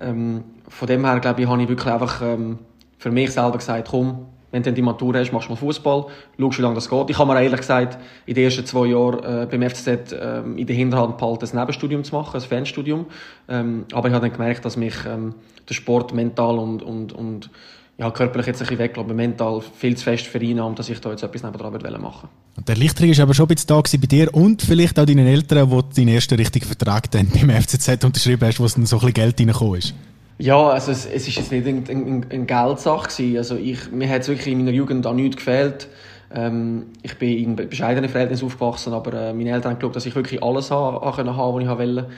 Ähm, 0.00 0.44
von 0.68 0.86
dem 0.86 1.04
her, 1.04 1.18
glaube 1.18 1.42
ich, 1.42 1.48
habe 1.48 1.60
ich 1.60 1.68
wirklich 1.68 1.92
einfach 1.92 2.22
ähm, 2.22 2.58
für 2.98 3.10
mich 3.10 3.32
selber 3.32 3.58
gesagt, 3.58 3.88
komm, 3.90 4.26
wenn 4.52 4.62
du 4.62 4.72
die 4.72 4.82
Matur 4.82 5.14
hast, 5.16 5.32
machst 5.32 5.48
du 5.48 5.52
mal 5.52 5.58
Fußball, 5.58 6.06
schaust, 6.38 6.58
wie 6.58 6.62
lange 6.62 6.76
das 6.76 6.88
geht. 6.88 7.10
Ich 7.10 7.18
habe 7.18 7.32
mir 7.32 7.42
ehrlich 7.42 7.60
gesagt 7.60 7.98
in 8.26 8.34
den 8.34 8.44
ersten 8.44 8.64
zwei 8.64 8.86
Jahren 8.86 9.18
äh, 9.24 9.46
beim 9.50 9.68
FCZ 9.68 10.12
äh, 10.12 10.40
in 10.56 10.66
der 10.66 10.76
Hinterhand 10.76 11.18
behalten, 11.18 11.46
ein 11.50 11.58
Nebenstudium 11.58 12.04
zu 12.04 12.14
machen, 12.14 12.36
ein 12.36 12.40
Fernstudium. 12.40 13.06
Ähm, 13.48 13.86
aber 13.92 14.08
ich 14.08 14.14
habe 14.14 14.28
dann 14.28 14.36
gemerkt, 14.36 14.64
dass 14.64 14.76
mich 14.76 14.94
ähm, 15.06 15.34
der 15.68 15.74
Sport 15.74 16.14
mental 16.14 16.58
und, 16.58 16.82
und, 16.82 17.12
und 17.12 17.50
ja, 17.98 18.10
körperlich 18.10 18.46
jetzt 18.46 18.60
ein 18.60 18.66
bisschen 18.66 18.78
weg, 18.78 18.98
aber 18.98 19.14
mental 19.14 19.60
viel 19.60 19.96
zu 19.96 20.04
fest 20.04 20.26
vereinnahmt, 20.26 20.78
dass 20.78 20.90
ich 20.90 21.00
da 21.00 21.10
jetzt 21.10 21.22
etwas 21.22 21.42
nebenan 21.42 21.72
machen 21.72 22.02
wollte. 22.02 22.28
Und 22.56 22.68
der 22.68 22.76
Erleichterung 22.76 23.16
war 23.16 23.22
aber 23.22 23.34
schon 23.34 23.46
ein 23.46 23.54
bisschen 23.54 23.68
da 23.68 23.80
bei 23.80 24.06
dir 24.06 24.34
und 24.34 24.60
vielleicht 24.60 24.98
auch 24.98 25.06
deinen 25.06 25.26
Eltern, 25.26 25.70
wo 25.70 25.80
du 25.80 25.88
deinen 25.94 26.08
ersten 26.08 26.34
richtigen 26.34 26.66
Vertrag 26.66 27.10
dann 27.10 27.28
beim 27.28 27.50
FCZ 27.62 28.04
unterschrieben 28.04 28.46
hast, 28.46 28.60
wo 28.60 28.66
es 28.66 28.74
dann 28.74 28.84
so 28.84 28.96
ein 28.96 29.00
bisschen 29.00 29.14
Geld 29.14 29.40
reingekommen 29.40 29.78
ist. 29.78 29.94
Ja, 30.38 30.68
also 30.68 30.92
es, 30.92 31.06
es 31.06 31.26
ist 31.26 31.36
jetzt 31.36 31.50
nicht 31.50 31.66
eine, 31.66 31.82
eine, 31.88 32.26
eine 32.28 32.44
Geldsache 32.44 33.08
gewesen. 33.08 33.38
Also 33.38 33.56
ich, 33.56 33.90
mir 33.90 34.08
hat 34.10 34.22
es 34.22 34.28
wirklich 34.28 34.48
in 34.48 34.58
meiner 34.58 34.72
Jugend 34.72 35.06
an 35.06 35.16
nichts 35.16 35.36
gefehlt. 35.36 35.88
Ähm, 36.34 36.86
ich 37.02 37.16
bin 37.16 37.38
in 37.38 37.56
bescheidenen 37.56 38.10
Verhältnissen 38.10 38.44
aufgewachsen, 38.44 38.92
aber 38.92 39.14
äh, 39.14 39.32
meine 39.32 39.50
Eltern 39.50 39.70
haben 39.70 39.78
geglaubt, 39.78 39.96
dass 39.96 40.04
ich 40.04 40.14
wirklich 40.14 40.42
alles 40.42 40.70
haben, 40.70 41.02
haben, 41.02 41.54
was 41.54 41.62
ich 41.62 41.68
wollte. 41.68 42.10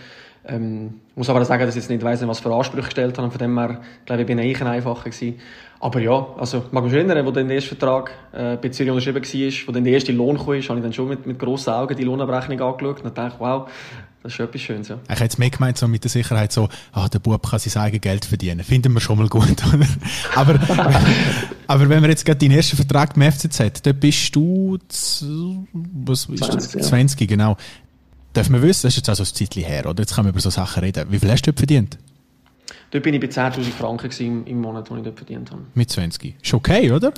Ähm, 0.49 0.95
muss 1.15 1.29
aber 1.29 1.45
sagen, 1.45 1.67
dass 1.67 1.77
ich 1.77 1.83
jetzt 1.83 1.91
nicht 1.91 2.03
weiss, 2.03 2.27
was 2.27 2.41
für 2.41 2.55
Ansprüche 2.55 2.87
gestellt 2.87 3.19
habe. 3.19 3.31
Von 3.31 3.39
dem 3.39 3.59
her, 3.59 3.81
glaube 4.07 4.23
ich, 4.23 4.27
bin 4.27 4.39
ich 4.39 4.61
ein 4.61 4.67
einfacher 4.67 5.11
gewesen. 5.11 5.39
Aber 5.81 6.01
ja, 6.01 6.27
also, 6.39 6.65
mag 6.73 6.85
mich 6.85 6.93
erinnern, 6.93 7.25
wo 7.25 7.31
dann 7.31 7.47
der 7.47 7.57
erste 7.57 7.77
Vertrag 7.77 8.11
äh, 8.33 8.57
bei 8.57 8.71
Zürich 8.71 8.91
unterschrieben 8.91 9.23
war, 9.23 9.69
wo 9.69 9.73
dann 9.73 9.85
der 9.85 9.93
erste 9.93 10.13
Lohn 10.13 10.37
kam, 10.37 10.47
habe 10.47 10.59
ich 10.59 10.67
dann 10.67 10.93
schon 10.93 11.09
mit, 11.09 11.27
mit 11.27 11.39
grossen 11.39 11.73
Augen 11.73 11.95
die 11.95 12.03
Lohnabrechnung 12.03 12.61
angeschaut 12.61 13.05
und 13.05 13.17
dachte, 13.17 13.37
wow, 13.39 13.69
das 14.23 14.33
ist 14.33 14.41
etwas 14.41 14.61
Schönes, 14.61 14.89
ja. 14.89 14.99
Ich 15.05 15.11
hätte 15.11 15.25
jetzt 15.25 15.39
mehr 15.39 15.51
gemeint, 15.51 15.79
so 15.79 15.87
mit 15.87 16.03
der 16.03 16.11
Sicherheit 16.11 16.51
so, 16.51 16.69
ah, 16.93 17.09
der 17.09 17.21
Bub 17.21 17.49
kann 17.49 17.61
sein 17.61 17.81
eigenes 17.83 18.01
Geld 18.01 18.25
verdienen. 18.25 18.65
Finden 18.65 18.93
wir 18.93 19.01
schon 19.01 19.19
mal 19.19 19.29
gut, 19.29 19.63
oder? 19.75 19.87
aber, 20.35 20.59
aber 21.69 21.89
wenn 21.89 22.03
wir 22.03 22.09
jetzt 22.09 22.25
gerade 22.25 22.39
deinen 22.39 22.57
ersten 22.57 22.77
Vertrag 22.77 23.17
im 23.17 23.31
FCZ 23.31 23.61
hat, 23.61 23.87
dann 23.87 24.01
bist 24.01 24.35
du, 24.35 24.79
was 25.73 26.25
ist 26.27 26.45
20, 26.45 26.73
das? 26.73 26.89
20, 26.89 27.21
ja. 27.21 27.27
genau. 27.29 27.57
Darf 28.39 28.51
man 28.51 28.63
wissen, 28.63 28.87
das 28.87 28.93
ist 28.93 28.99
jetzt 28.99 29.09
also 29.09 29.25
ein 29.25 29.35
Zeitchen 29.35 29.65
her, 29.65 29.85
oder? 29.87 30.01
Jetzt 30.01 30.15
kann 30.15 30.25
man 30.25 30.33
über 30.33 30.41
so 30.41 30.49
Sachen 30.49 30.85
reden. 30.85 31.07
Wie 31.11 31.19
viel 31.19 31.29
hast 31.29 31.43
du 31.43 31.51
dort 31.51 31.59
verdient? 31.59 31.99
Dort 32.93 33.03
bin 33.03 33.13
ich 33.13 33.21
bei 33.21 33.27
10'000 33.27 33.63
Franken 33.73 34.11
im, 34.21 34.47
im 34.47 34.61
Monat, 34.61 34.89
die 34.89 34.95
ich 34.95 35.03
dort 35.03 35.17
verdient 35.17 35.51
habe. 35.51 35.63
Mit 35.75 35.91
20? 35.91 36.37
Ist 36.41 36.55
okay, 36.55 36.93
oder? 36.93 37.13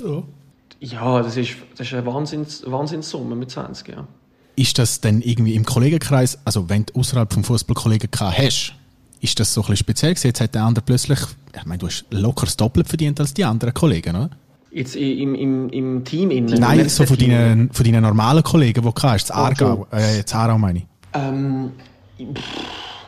Ja, 0.79 1.21
das 1.21 1.37
ist, 1.37 1.51
das 1.77 1.85
ist 1.85 1.93
eine 1.93 2.07
Wahnsinns, 2.07 2.63
Wahnsinnssumme 2.65 3.35
mit 3.35 3.51
20, 3.51 3.89
ja. 3.89 4.07
Ist 4.55 4.79
das 4.79 4.99
denn 4.99 5.21
irgendwie 5.21 5.53
im 5.53 5.63
Kollegenkreis, 5.63 6.39
also 6.43 6.67
wenn 6.69 6.87
du 6.87 6.99
außerhalb 6.99 7.31
vom 7.31 7.43
Fußballkollegen 7.43 8.09
hast, 8.19 8.73
ist 9.19 9.39
das 9.39 9.53
so 9.53 9.61
ein 9.61 9.65
bisschen 9.65 9.77
speziell 9.77 10.13
gewesen? 10.15 10.27
Jetzt 10.27 10.41
hat 10.41 10.55
der 10.55 10.63
andere 10.63 10.83
plötzlich, 10.83 11.19
ich 11.55 11.65
meine, 11.65 11.77
du 11.77 11.85
hast 11.85 12.05
locker 12.09 12.47
das 12.47 12.57
Doppelt 12.57 12.87
verdient 12.87 13.19
als 13.19 13.35
die 13.35 13.45
anderen 13.45 13.75
Kollegen, 13.75 14.15
oder? 14.15 14.31
Jetzt 14.71 14.95
im, 14.95 15.35
im, 15.35 15.69
im 15.69 16.03
Team 16.03 16.31
innen? 16.31 16.59
Nein, 16.59 16.89
so 16.89 17.05
von 17.05 17.17
deinen, 17.17 17.71
von 17.71 17.85
deinen 17.85 18.01
normalen 18.01 18.41
Kollegen, 18.41 18.81
die 18.81 18.91
du 18.91 19.03
hast, 19.03 19.29
das 19.29 19.35
Aargau, 19.35 19.85
äh, 19.91 20.23
das 20.23 20.33
Aarau 20.33 20.57
meine 20.57 20.79
ich. 20.79 20.85
Ähm, 21.13 21.71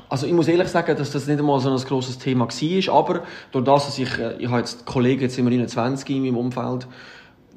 also 0.10 0.28
ich 0.28 0.34
muss 0.34 0.48
ehrlich 0.48 0.68
sagen, 0.68 0.96
dass 0.96 1.12
das 1.12 1.28
nicht 1.28 1.40
einmal 1.40 1.60
so 1.60 1.72
ein 1.72 1.78
grosses 1.78 2.18
Thema 2.18 2.48
war, 2.48 2.94
aber 2.94 3.24
durch 3.52 3.66
das, 3.66 3.86
dass 3.86 4.00
ich, 4.00 4.20
äh, 4.20 4.36
ich 4.38 4.48
habe 4.48 4.60
jetzt 4.60 4.86
Kollegen, 4.86 5.22
jetzt 5.22 5.36
sind 5.36 5.46
wir 5.46 5.52
29 5.52 6.10
in 6.10 6.24
meinem 6.24 6.38
Umfeld, 6.38 6.88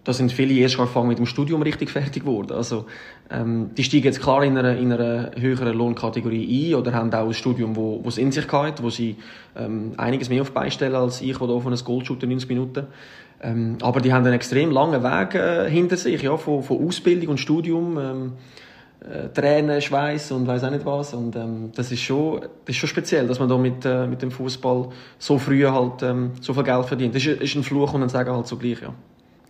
da 0.05 0.13
sind 0.13 0.31
viele 0.31 0.55
erst 0.55 0.79
angefangen 0.79 1.09
mit 1.09 1.19
dem 1.19 1.27
Studium 1.27 1.63
richtig 1.63 1.91
fertig 1.91 2.23
geworden. 2.23 2.53
Also, 2.53 2.87
ähm, 3.29 3.71
die 3.77 3.83
steigen 3.83 4.05
jetzt 4.05 4.23
klar 4.23 4.45
in 4.45 4.57
einer, 4.57 4.77
in 4.77 4.93
einer 4.93 5.33
höheren 5.37 5.77
Lohnkategorie 5.77 6.71
ein 6.71 6.77
oder 6.77 6.93
haben 6.95 7.13
auch 7.13 7.27
ein 7.27 7.35
Studium, 7.35 7.75
wo, 7.75 8.05
wo 8.05 8.09
es 8.09 8.17
in 8.17 8.31
sich 8.31 8.47
geht, 8.47 8.83
wo 8.83 8.89
sie 8.89 9.17
ähm, 9.57 9.95
einiges 9.97 10.29
mehr 10.29 10.43
auf 10.43 10.53
beistellen 10.53 10.95
als 10.95 11.21
ich, 11.21 11.37
der 11.37 11.49
auf 11.49 11.67
einem 11.67 11.77
Gold 11.85 12.07
shooter 12.07 12.29
90 12.29 12.49
Minuten. 12.49 12.87
Ähm, 13.43 13.79
aber 13.83 14.01
die 14.01 14.13
haben 14.13 14.25
einen 14.25 14.35
extrem 14.35 14.71
langen 14.71 15.03
Weg 15.03 15.35
äh, 15.35 15.69
hinter 15.69 15.97
sich, 15.97 16.23
ja, 16.23 16.37
von, 16.37 16.63
von 16.63 16.87
Ausbildung 16.87 17.31
und 17.31 17.39
Studium. 17.39 17.99
Ähm, 17.99 18.33
äh, 19.01 19.29
Tränen, 19.29 19.81
Schweiß 19.81 20.33
und 20.33 20.47
weiß 20.47 20.65
auch 20.65 20.71
nicht 20.71 20.85
was. 20.87 21.15
Und 21.15 21.37
ähm, 21.37 21.71
das, 21.75 21.93
ist 21.93 22.01
schon, 22.01 22.41
das 22.41 22.49
ist 22.69 22.77
schon 22.77 22.89
speziell, 22.89 23.27
dass 23.27 23.39
man 23.39 23.49
da 23.49 23.57
mit, 23.59 23.85
äh, 23.85 24.07
mit 24.07 24.23
dem 24.23 24.31
Fußball 24.31 24.89
so 25.19 25.39
früh 25.39 25.65
halt 25.67 26.03
ähm, 26.03 26.33
so 26.41 26.55
viel 26.55 26.65
Geld 26.65 26.87
verdient. 26.87 27.15
Das 27.15 27.25
ist, 27.25 27.41
ist 27.41 27.55
ein 27.55 27.63
Fluch 27.63 27.93
und 27.95 28.03
ein 28.03 28.09
Segen 28.09 28.31
halt 28.31 28.47
zugleich, 28.47 28.81
ja. 28.81 28.93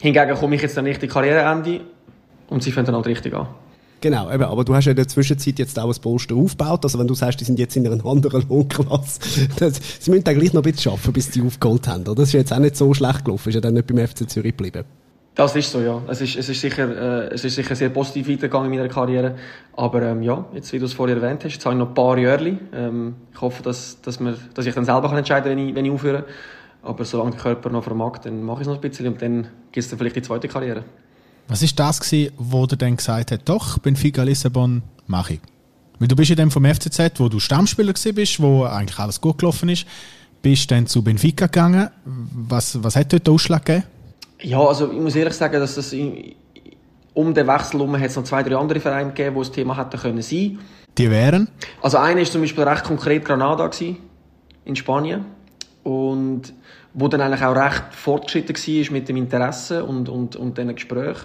Hingegen 0.00 0.34
komme 0.34 0.56
ich 0.56 0.62
jetzt 0.62 0.76
dann 0.76 0.84
nicht 0.84 1.02
in 1.02 1.08
Karriereende 1.08 1.80
und 2.48 2.62
sie 2.62 2.70
fangen 2.70 2.86
dann 2.86 2.96
halt 2.96 3.06
richtig 3.06 3.34
an. 3.34 3.48
Genau, 4.02 4.30
eben, 4.30 4.42
aber 4.44 4.62
du 4.62 4.74
hast 4.74 4.84
ja 4.84 4.90
in 4.90 4.96
der 4.96 5.08
Zwischenzeit 5.08 5.58
jetzt 5.58 5.78
auch 5.78 5.92
ein 5.92 6.00
Poster 6.00 6.34
aufgebaut. 6.34 6.84
Also 6.84 6.98
wenn 6.98 7.06
du 7.08 7.14
sagst, 7.14 7.40
die 7.40 7.44
sind 7.44 7.58
jetzt 7.58 7.76
in 7.76 7.86
einer 7.86 8.04
anderen 8.04 8.46
Lohnklasse, 8.48 9.20
das, 9.58 9.80
sie 10.00 10.10
müssen 10.10 10.24
dann 10.24 10.38
gleich 10.38 10.52
noch 10.52 10.62
ein 10.62 10.70
bisschen 10.70 10.92
arbeiten, 10.92 11.12
bis 11.12 11.32
sie 11.32 11.42
aufgeholt 11.42 11.88
haben. 11.88 12.02
Oder? 12.02 12.16
Das 12.16 12.28
ist 12.28 12.34
jetzt 12.34 12.52
auch 12.52 12.58
nicht 12.58 12.76
so 12.76 12.92
schlecht 12.92 13.24
gelaufen, 13.24 13.48
ist 13.48 13.54
ja 13.54 13.60
dann 13.60 13.74
nicht 13.74 13.86
beim 13.86 14.06
FC 14.06 14.28
Zürich 14.28 14.56
geblieben. 14.56 14.84
Das 15.36 15.54
ist 15.54 15.70
so, 15.70 15.82
ja. 15.82 16.00
Es 16.08 16.22
ist, 16.22 16.34
es 16.34 16.48
ist, 16.48 16.62
sicher, 16.62 17.26
äh, 17.28 17.34
es 17.34 17.44
ist 17.44 17.56
sicher 17.56 17.76
sehr 17.76 17.90
positiv 17.90 18.26
weitergegangen 18.26 18.72
in 18.72 18.78
meiner 18.78 18.88
Karriere. 18.88 19.36
Aber 19.76 20.00
ähm, 20.00 20.22
ja, 20.22 20.46
jetzt, 20.54 20.72
wie 20.72 20.78
du 20.78 20.86
es 20.86 20.94
vorher 20.94 21.16
erwähnt 21.16 21.44
hast, 21.44 21.52
jetzt 21.52 21.66
habe 21.66 21.74
ich 21.74 21.78
noch 21.78 21.88
ein 21.88 21.94
paar 21.94 22.16
Jahre. 22.16 22.58
Ähm, 22.72 23.16
ich 23.34 23.40
hoffe, 23.42 23.62
dass, 23.62 24.00
dass, 24.00 24.18
wir, 24.18 24.34
dass 24.54 24.64
ich 24.64 24.74
dann 24.74 24.86
selber 24.86 25.08
kann 25.08 25.18
entscheiden 25.18 25.50
kann, 25.50 25.58
wenn 25.58 25.68
ich, 25.68 25.74
wenn 25.74 25.84
ich 25.84 25.92
aufhöre. 25.92 26.24
Aber 26.82 27.04
solange 27.04 27.32
der 27.32 27.40
Körper 27.40 27.68
noch 27.68 27.84
vermag, 27.84 28.18
dann 28.22 28.42
mache 28.42 28.62
ich 28.62 28.66
es 28.66 28.68
noch 28.68 28.76
ein 28.76 28.80
bisschen 28.80 29.08
und 29.08 29.20
dann 29.20 29.42
gibt 29.72 29.84
es 29.84 29.90
dann 29.90 29.98
vielleicht 29.98 30.16
die 30.16 30.22
zweite 30.22 30.48
Karriere. 30.48 30.84
Was 31.48 31.62
ist 31.62 31.78
das 31.78 32.00
gewesen, 32.00 32.32
wo 32.38 32.64
du 32.64 32.76
dann 32.76 32.96
gesagt 32.96 33.30
hast, 33.30 33.42
doch, 33.44 33.76
Benfica 33.78 34.22
Lissabon 34.22 34.82
mache 35.06 35.34
ich? 35.34 35.40
Weil 35.98 36.08
du 36.08 36.16
bist 36.16 36.30
ja 36.30 36.36
dann 36.36 36.50
vom 36.50 36.64
FCZ, 36.64 37.20
wo 37.20 37.28
du 37.28 37.40
Stammspieler 37.40 37.92
bist, 37.92 38.40
wo 38.40 38.64
eigentlich 38.64 38.98
alles 38.98 39.20
gut 39.20 39.36
gelaufen 39.38 39.68
ist, 39.68 39.86
bist 40.40 40.70
dann 40.70 40.86
zu 40.86 41.02
Benfica 41.02 41.44
gegangen. 41.44 41.90
Was, 42.04 42.82
was 42.82 42.96
hat 42.96 43.12
dort 43.12 43.26
den 43.26 43.34
Ausschlag 43.34 43.66
gegeben? 43.66 43.84
Ja, 44.42 44.60
also 44.60 44.90
ich 44.92 44.98
muss 44.98 45.16
ehrlich 45.16 45.34
sagen, 45.34 45.60
dass 45.60 45.74
das 45.74 45.94
um 47.14 47.32
den 47.32 47.46
Wechsel 47.46 47.80
herum 47.80 47.98
hat 47.98 48.06
es 48.06 48.16
noch 48.16 48.24
zwei, 48.24 48.42
drei 48.42 48.56
andere 48.56 48.78
Vereine 48.78 49.10
gegeben, 49.10 49.36
wo 49.36 49.40
das 49.40 49.50
Thema 49.50 49.76
hätte 49.76 49.96
können 49.96 50.20
sein. 50.20 50.58
Die 50.98 51.10
wären? 51.10 51.48
Also 51.80 51.98
einer 51.98 52.20
ist 52.20 52.32
zum 52.32 52.42
Beispiel 52.42 52.64
recht 52.64 52.84
konkret 52.84 53.24
Granada 53.24 53.66
gewesen, 53.66 53.98
in 54.64 54.76
Spanien 54.76 55.24
und 55.82 56.52
wo 56.92 57.08
dann 57.08 57.20
eigentlich 57.20 57.42
auch 57.42 57.54
recht 57.54 57.84
fortgeschritten 57.92 58.56
war 58.56 58.92
mit 58.92 59.08
dem 59.08 59.16
Interesse 59.16 59.84
und, 59.84 60.08
und, 60.08 60.36
und 60.36 60.56
diesen 60.56 60.74
Gespräch. 60.74 61.18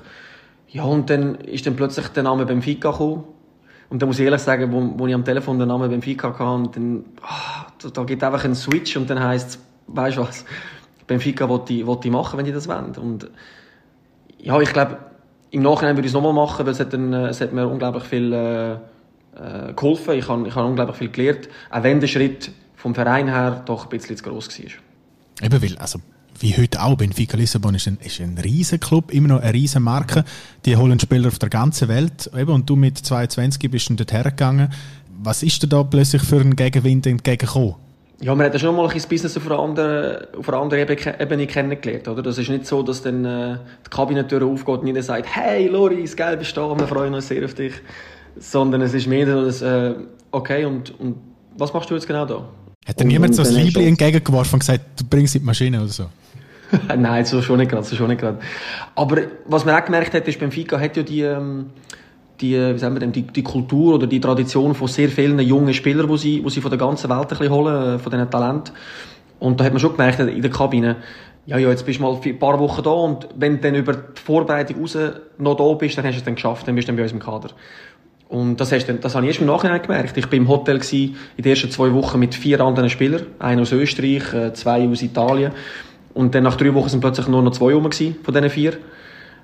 Ja, 0.70 0.84
und 0.84 1.10
dann 1.10 1.36
ist 1.36 1.66
dann 1.66 1.76
plötzlich 1.76 2.08
der 2.10 2.24
Name 2.24 2.46
Benfica 2.46 2.92
gekommen. 2.92 3.26
Und 3.90 4.02
da 4.02 4.06
muss 4.06 4.20
ich 4.20 4.26
ehrlich 4.26 4.42
sagen, 4.42 4.72
wo, 4.72 5.00
wo 5.00 5.08
ich 5.08 5.14
am 5.14 5.26
Telefon 5.26 5.60
den 5.60 5.68
Namen 5.68 5.90
Benfica 5.90 6.30
hatte, 6.30 6.44
und 6.44 6.76
dann, 6.76 7.06
ah, 7.22 7.68
da, 7.82 7.90
da 7.90 8.04
geht 8.04 8.24
einfach 8.24 8.46
ein 8.46 8.56
Switch 8.56 8.96
und 8.96 9.10
dann 9.10 9.22
heisst 9.22 9.50
es, 9.50 9.60
weißt 9.88 10.18
du 10.18 10.22
was, 10.22 10.46
Benfica 11.12 11.50
wollte 11.50 11.86
wollte 11.86 12.10
machen, 12.10 12.38
wenn 12.38 12.46
die 12.46 12.54
das 12.54 12.70
wollen. 12.70 12.96
Und 12.96 13.30
ja, 14.40 14.60
ich 14.62 14.72
glaube, 14.72 14.98
im 15.52 15.62
Nachhinein 15.62 15.98
würde 15.98 16.08
ich 16.08 16.12
es 16.12 16.14
nochmal 16.14 16.34
machen, 16.34 16.66
weil 16.66 16.72
es 16.72 16.80
hat, 16.80 16.94
dann, 16.94 17.14
es 17.14 17.42
hat 17.42 17.52
mir 17.52 17.68
unglaublich 17.68 18.06
viel 18.06 18.32
äh, 18.32 18.72
äh, 18.72 19.74
geholfen. 19.76 20.14
Ich 20.14 20.28
habe 20.30 20.48
ich 20.48 20.56
hab 20.56 20.66
unglaublich 20.66 20.98
viel 20.98 21.10
gelernt, 21.10 21.50
auch 21.70 21.84
wenn 21.84 22.00
der 22.00 22.08
Schritt 22.08 22.52
vom 22.76 22.96
Verein 22.96 23.28
her 23.28 23.62
doch 23.66 23.84
ein 23.84 23.90
bisschen 23.90 24.16
zu 24.16 24.24
gross 24.24 24.48
war. 24.58 25.46
Eben, 25.46 25.62
weil, 25.62 25.78
also, 25.78 26.00
wie 26.40 26.56
heute 26.56 26.82
auch, 26.82 26.96
Benfica 26.96 27.36
Lissabon 27.36 27.76
ist 27.76 27.88
ein, 27.90 27.98
ist 28.02 28.22
ein 28.22 28.38
riesen 28.38 28.80
Club, 28.80 29.12
immer 29.12 29.28
noch 29.28 29.42
eine 29.42 29.54
riesen 29.54 29.84
Marke. 29.84 30.24
Die 30.66 30.78
holen 30.78 31.00
Spieler 31.00 31.28
auf 31.28 31.40
der 31.40 31.50
ganzen 31.50 31.90
Welt. 31.90 32.32
Eben, 32.34 32.52
und 32.52 32.70
du 32.70 32.78
mit 32.78 32.98
22 32.98 33.70
bist 33.70 33.90
dann 33.90 33.98
dort 33.98 34.14
hergegangen. 34.14 34.70
Was 35.22 35.44
ist 35.44 35.62
dir 35.62 35.68
da 35.68 35.84
plötzlich 35.84 36.22
für 36.22 36.40
einen 36.40 36.56
Gegenwind 36.56 37.06
entgegengekommen? 37.06 37.76
Ja, 38.22 38.36
man 38.36 38.46
hat 38.46 38.54
ja 38.54 38.60
schon 38.60 38.76
mal 38.76 38.88
ein 38.88 39.02
Business 39.10 39.36
auf 39.36 39.48
einer 39.48 39.60
anderen, 39.60 40.28
auf 40.38 40.48
einer 40.48 40.60
anderen 40.60 40.88
Ebene 40.88 41.48
kennengelernt, 41.48 42.08
oder? 42.08 42.22
Das 42.22 42.38
ist 42.38 42.50
nicht 42.50 42.68
so, 42.68 42.84
dass 42.84 43.02
dann 43.02 43.26
äh, 43.26 43.58
die 43.86 43.90
Kabinentür 43.90 44.46
aufgeht 44.46 44.82
und 44.82 44.88
jeder 44.88 45.02
sagt, 45.02 45.26
hey 45.36 45.68
Loris, 45.68 46.16
geil 46.16 46.38
bist 46.38 46.56
du 46.56 46.62
da, 46.62 46.80
wir 46.80 46.88
freuen 46.88 47.16
uns 47.16 47.28
sehr 47.28 47.44
auf 47.44 47.56
dich. 47.56 47.74
Sondern 48.38 48.82
es 48.82 48.94
ist 48.94 49.08
mehr 49.08 49.26
so, 49.26 49.44
dass, 49.44 49.62
äh, 49.64 49.96
okay, 50.30 50.66
und, 50.66 50.98
und 51.00 51.18
was 51.58 51.74
machst 51.74 51.90
du 51.90 51.96
jetzt 51.96 52.08
genau 52.08 52.26
da? 52.26 52.48
Hat 52.86 53.00
dir 53.00 53.06
niemand 53.06 53.36
so 53.36 53.42
ein 53.42 53.54
Liebling 53.54 53.88
entgegengeworfen 53.88 54.54
und 54.54 54.60
gesagt, 54.60 54.82
du 55.00 55.04
bringst 55.04 55.34
die 55.34 55.40
Maschine 55.40 55.80
oder 55.80 55.88
so? 55.88 56.06
Nein, 56.96 57.26
so 57.26 57.42
schon 57.42 57.58
nicht 57.58 57.72
gerade, 57.72 57.84
so 57.84 57.96
schon 57.96 58.08
nicht 58.08 58.22
gerade. 58.22 58.38
Aber 58.96 59.18
was 59.46 59.66
man 59.66 59.76
auch 59.76 59.86
gemerkt 59.86 60.14
hat, 60.14 60.28
ist, 60.28 60.40
beim 60.40 60.52
FICA 60.52 60.80
hat 60.80 60.96
ja 60.96 61.04
die, 61.04 61.22
ähm, 61.22 61.72
die, 62.42 62.54
wie 62.54 62.78
sagen 62.78 62.96
wir 62.96 63.00
denn, 63.00 63.12
die, 63.12 63.24
die 63.24 63.44
Kultur 63.44 63.96
oder 63.96 64.08
die 64.08 64.20
Tradition 64.20 64.74
von 64.76 64.88
sehr 64.88 65.10
vielen 65.10 65.40
jungen 65.40 65.74
Spielern, 65.74 66.10
die 66.10 66.18
sie, 66.18 66.42
die 66.42 66.50
sie 66.50 66.62
von 66.62 66.72
der 66.72 66.80
ganzen 66.80 67.10
Welt 67.10 67.22
ein 67.22 67.28
bisschen 67.28 67.50
holen, 67.50 67.96
äh, 67.96 68.00
von 68.00 68.12
diesen 68.12 68.30
Talenten. 68.30 68.74
Und 69.40 69.60
da 69.60 69.66
hat 69.66 69.74
man 69.74 69.80
schon 69.80 69.92
gemerkt 69.92 70.20
in 70.20 70.42
der 70.42 70.52
Kabine, 70.52 70.98
ja, 71.46 71.58
ja, 71.58 71.70
jetzt 71.70 71.86
bist 71.86 72.00
du 72.00 72.04
mal 72.04 72.20
ein 72.24 72.40
paar 72.40 72.60
Wochen 72.60 72.84
da 72.84 72.92
und 72.92 73.28
wenn 73.36 73.56
du 73.56 73.62
dann 73.62 73.76
über 73.76 73.94
die 73.94 74.22
Vorbereitung 74.24 74.80
raus 74.82 74.98
noch 75.40 75.56
da 75.56 75.74
bist, 75.74 75.98
dann 75.98 76.06
hast 76.06 76.14
du 76.14 76.20
es 76.20 76.24
dann 76.24 76.36
geschafft, 76.36 76.68
dann 76.68 76.76
bist 76.76 76.88
du 76.88 76.92
dann 76.92 76.98
bei 76.98 77.04
uns 77.04 77.12
im 77.12 77.20
Kader. 77.20 77.50
Und 78.30 78.62
das, 78.62 78.72
hast 78.72 78.88
du, 78.88 78.94
das 78.94 79.14
habe 79.14 79.26
ich 79.26 79.32
erst 79.32 79.42
im 79.42 79.48
Nachhinein 79.48 79.82
gemerkt. 79.82 80.16
Ich 80.16 80.26
war 80.26 80.34
im 80.34 80.48
Hotel 80.48 80.80
in 80.92 81.16
den 81.38 81.46
ersten 81.46 81.70
zwei 81.70 81.92
Wochen 81.94 82.18
mit 82.18 82.34
vier 82.34 82.62
anderen 82.62 82.90
Spielern. 82.90 83.26
Einer 83.40 83.64
aus 83.64 83.74
Österreich, 83.74 84.34
äh, 84.34 84.54
zwei 84.54 84.88
aus 84.88 85.02
Italien. 85.02 85.52
Und 86.14 86.34
dann 86.34 86.44
nach 86.44 86.56
drei 86.56 86.74
Wochen 86.74 86.88
sind 86.88 87.02
plötzlich 87.02 87.28
nur 87.28 87.42
noch 87.42 87.52
zwei 87.52 87.74
rum 87.74 87.92
von 87.92 87.92
diesen 87.92 88.50
vier. 88.50 88.74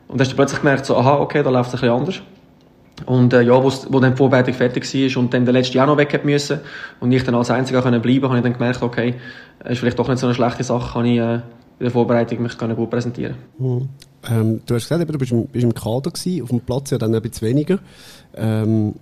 Und 0.08 0.18
dann 0.18 0.22
hast 0.22 0.32
du 0.32 0.36
plötzlich 0.38 0.62
gemerkt, 0.62 0.86
so, 0.86 0.96
aha, 0.96 1.18
okay, 1.18 1.44
da 1.44 1.50
läuft 1.50 1.68
es 1.68 1.74
ein 1.74 1.82
bisschen 1.82 1.96
anders. 1.96 2.22
Und 3.06 3.34
äh, 3.34 3.42
ja, 3.42 3.64
wo 3.64 4.00
dann 4.00 4.14
die 4.14 4.18
Vorbereitung 4.18 4.54
fertig 4.54 4.84
war 4.84 5.22
und 5.22 5.34
dann 5.34 5.46
der 5.46 5.54
letzte 5.54 5.78
Jahr 5.78 5.88
noch 5.88 5.98
weg 5.98 6.26
müssen 6.26 6.60
und 7.00 7.12
ich 7.12 7.24
dann 7.24 7.36
als 7.36 7.52
Einziger 7.52 7.82
können 7.82 8.02
bleiben, 8.02 8.26
habe 8.26 8.38
ich 8.38 8.44
dann 8.44 8.54
gemerkt, 8.54 8.82
okay, 8.82 9.16
ist 9.66 9.80
vielleicht 9.80 10.00
doch 10.00 10.08
nicht 10.08 10.20
so 10.20 10.28
eine 10.28 10.34
schlechte 10.34 10.64
Sache, 10.64 10.94
kann 10.94 11.06
ich 11.06 11.20
äh, 11.20 11.36
in 11.36 11.42
der 11.84 11.92
Vorbereitung 11.92 12.42
mich 12.42 12.58
gut 12.58 12.90
präsentieren. 12.90 13.36
Mhm. 13.60 13.90
Ähm, 14.30 14.62
du 14.66 14.76
hast 14.76 14.90
gesagt, 14.90 15.08
du 15.08 15.18
bist 15.18 15.32
im, 15.32 15.46
bist 15.48 15.64
im 15.64 15.74
Kader 15.74 16.12
gewesen, 16.12 16.42
auf 16.42 16.50
dem 16.50 16.60
Platz 16.62 16.90
ja 16.90 16.98
dann 16.98 17.14
ein 17.14 17.22
bisschen 17.22 17.48
weniger. 17.48 17.80
Ähm, 18.36 18.96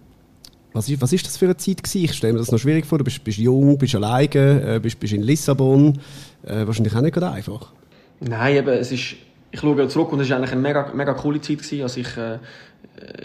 was 0.73 0.89
ist, 0.89 1.01
was 1.01 1.13
ist 1.13 1.25
das 1.25 1.37
für 1.37 1.45
eine 1.45 1.55
Zeit 1.55 1.81
gewesen? 1.83 2.03
Ich 2.03 2.13
stelle 2.13 2.33
mir 2.33 2.39
das 2.39 2.51
noch 2.51 2.59
schwierig 2.59 2.85
vor. 2.85 2.97
Du 2.97 3.05
bist, 3.05 3.23
bist 3.23 3.37
jung, 3.37 3.77
bist 3.77 3.95
alleine, 3.95 4.75
äh, 4.75 4.79
bist, 4.81 4.99
bist 4.99 5.13
in 5.13 5.21
Lissabon. 5.21 5.99
Äh, 6.43 6.67
wahrscheinlich 6.67 6.93
auch 6.93 7.01
nicht 7.01 7.13
gerade 7.13 7.31
einfach. 7.31 7.71
Nein, 8.19 8.57
eben, 8.57 8.67
es 8.67 8.91
ist, 8.91 9.15
ich 9.51 9.59
schaue 9.59 9.87
zurück 9.87 10.11
und 10.11 10.19
es 10.19 10.29
war 10.29 10.37
eigentlich 10.37 10.51
eine 10.51 10.61
mega, 10.61 10.91
mega 10.93 11.13
coole 11.13 11.39
Zeit 11.39 11.59
gewesen. 11.59 11.81
Also 11.81 12.01
ich, 12.01 12.17
äh, 12.17 12.39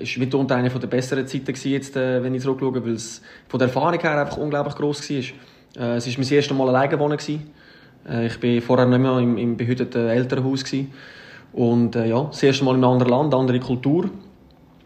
ist 0.01 0.19
mitunter 0.19 0.57
eine 0.57 0.69
der 0.69 0.87
besseren 0.87 1.27
Zeiten 1.27 1.47
gewesen, 1.47 1.71
jetzt, 1.71 1.97
äh, 1.97 2.23
wenn 2.23 2.35
ich 2.35 2.43
zurückschaue, 2.43 2.85
weil 2.85 2.95
es 2.95 3.23
von 3.49 3.59
der 3.59 3.69
Erfahrung 3.69 4.01
her 4.01 4.21
einfach 4.21 4.37
unglaublich 4.37 4.75
gross 4.75 5.09
war. 5.11 5.17
Äh, 5.17 5.97
es 5.97 6.07
war 6.07 6.15
mein 6.19 6.33
erstes 6.33 6.57
Mal 6.57 6.69
alleine 6.69 6.99
wohnen. 6.99 7.19
Äh, 8.09 8.27
ich 8.27 8.43
war 8.43 8.63
vorher 8.63 8.87
nicht 8.87 8.99
mehr 8.99 9.19
im, 9.19 9.39
im 9.39 9.57
behüteten 9.57 10.09
Elternhaus. 10.09 10.65
Gewesen. 10.65 10.93
Und 11.53 11.97
äh, 11.97 12.07
ja, 12.07 12.25
das 12.25 12.43
erste 12.43 12.65
Mal 12.65 12.77
in 12.77 12.85
einem 12.85 12.93
anderen 12.93 13.11
Land, 13.11 13.35
andere 13.35 13.61
Kultur, 13.61 14.09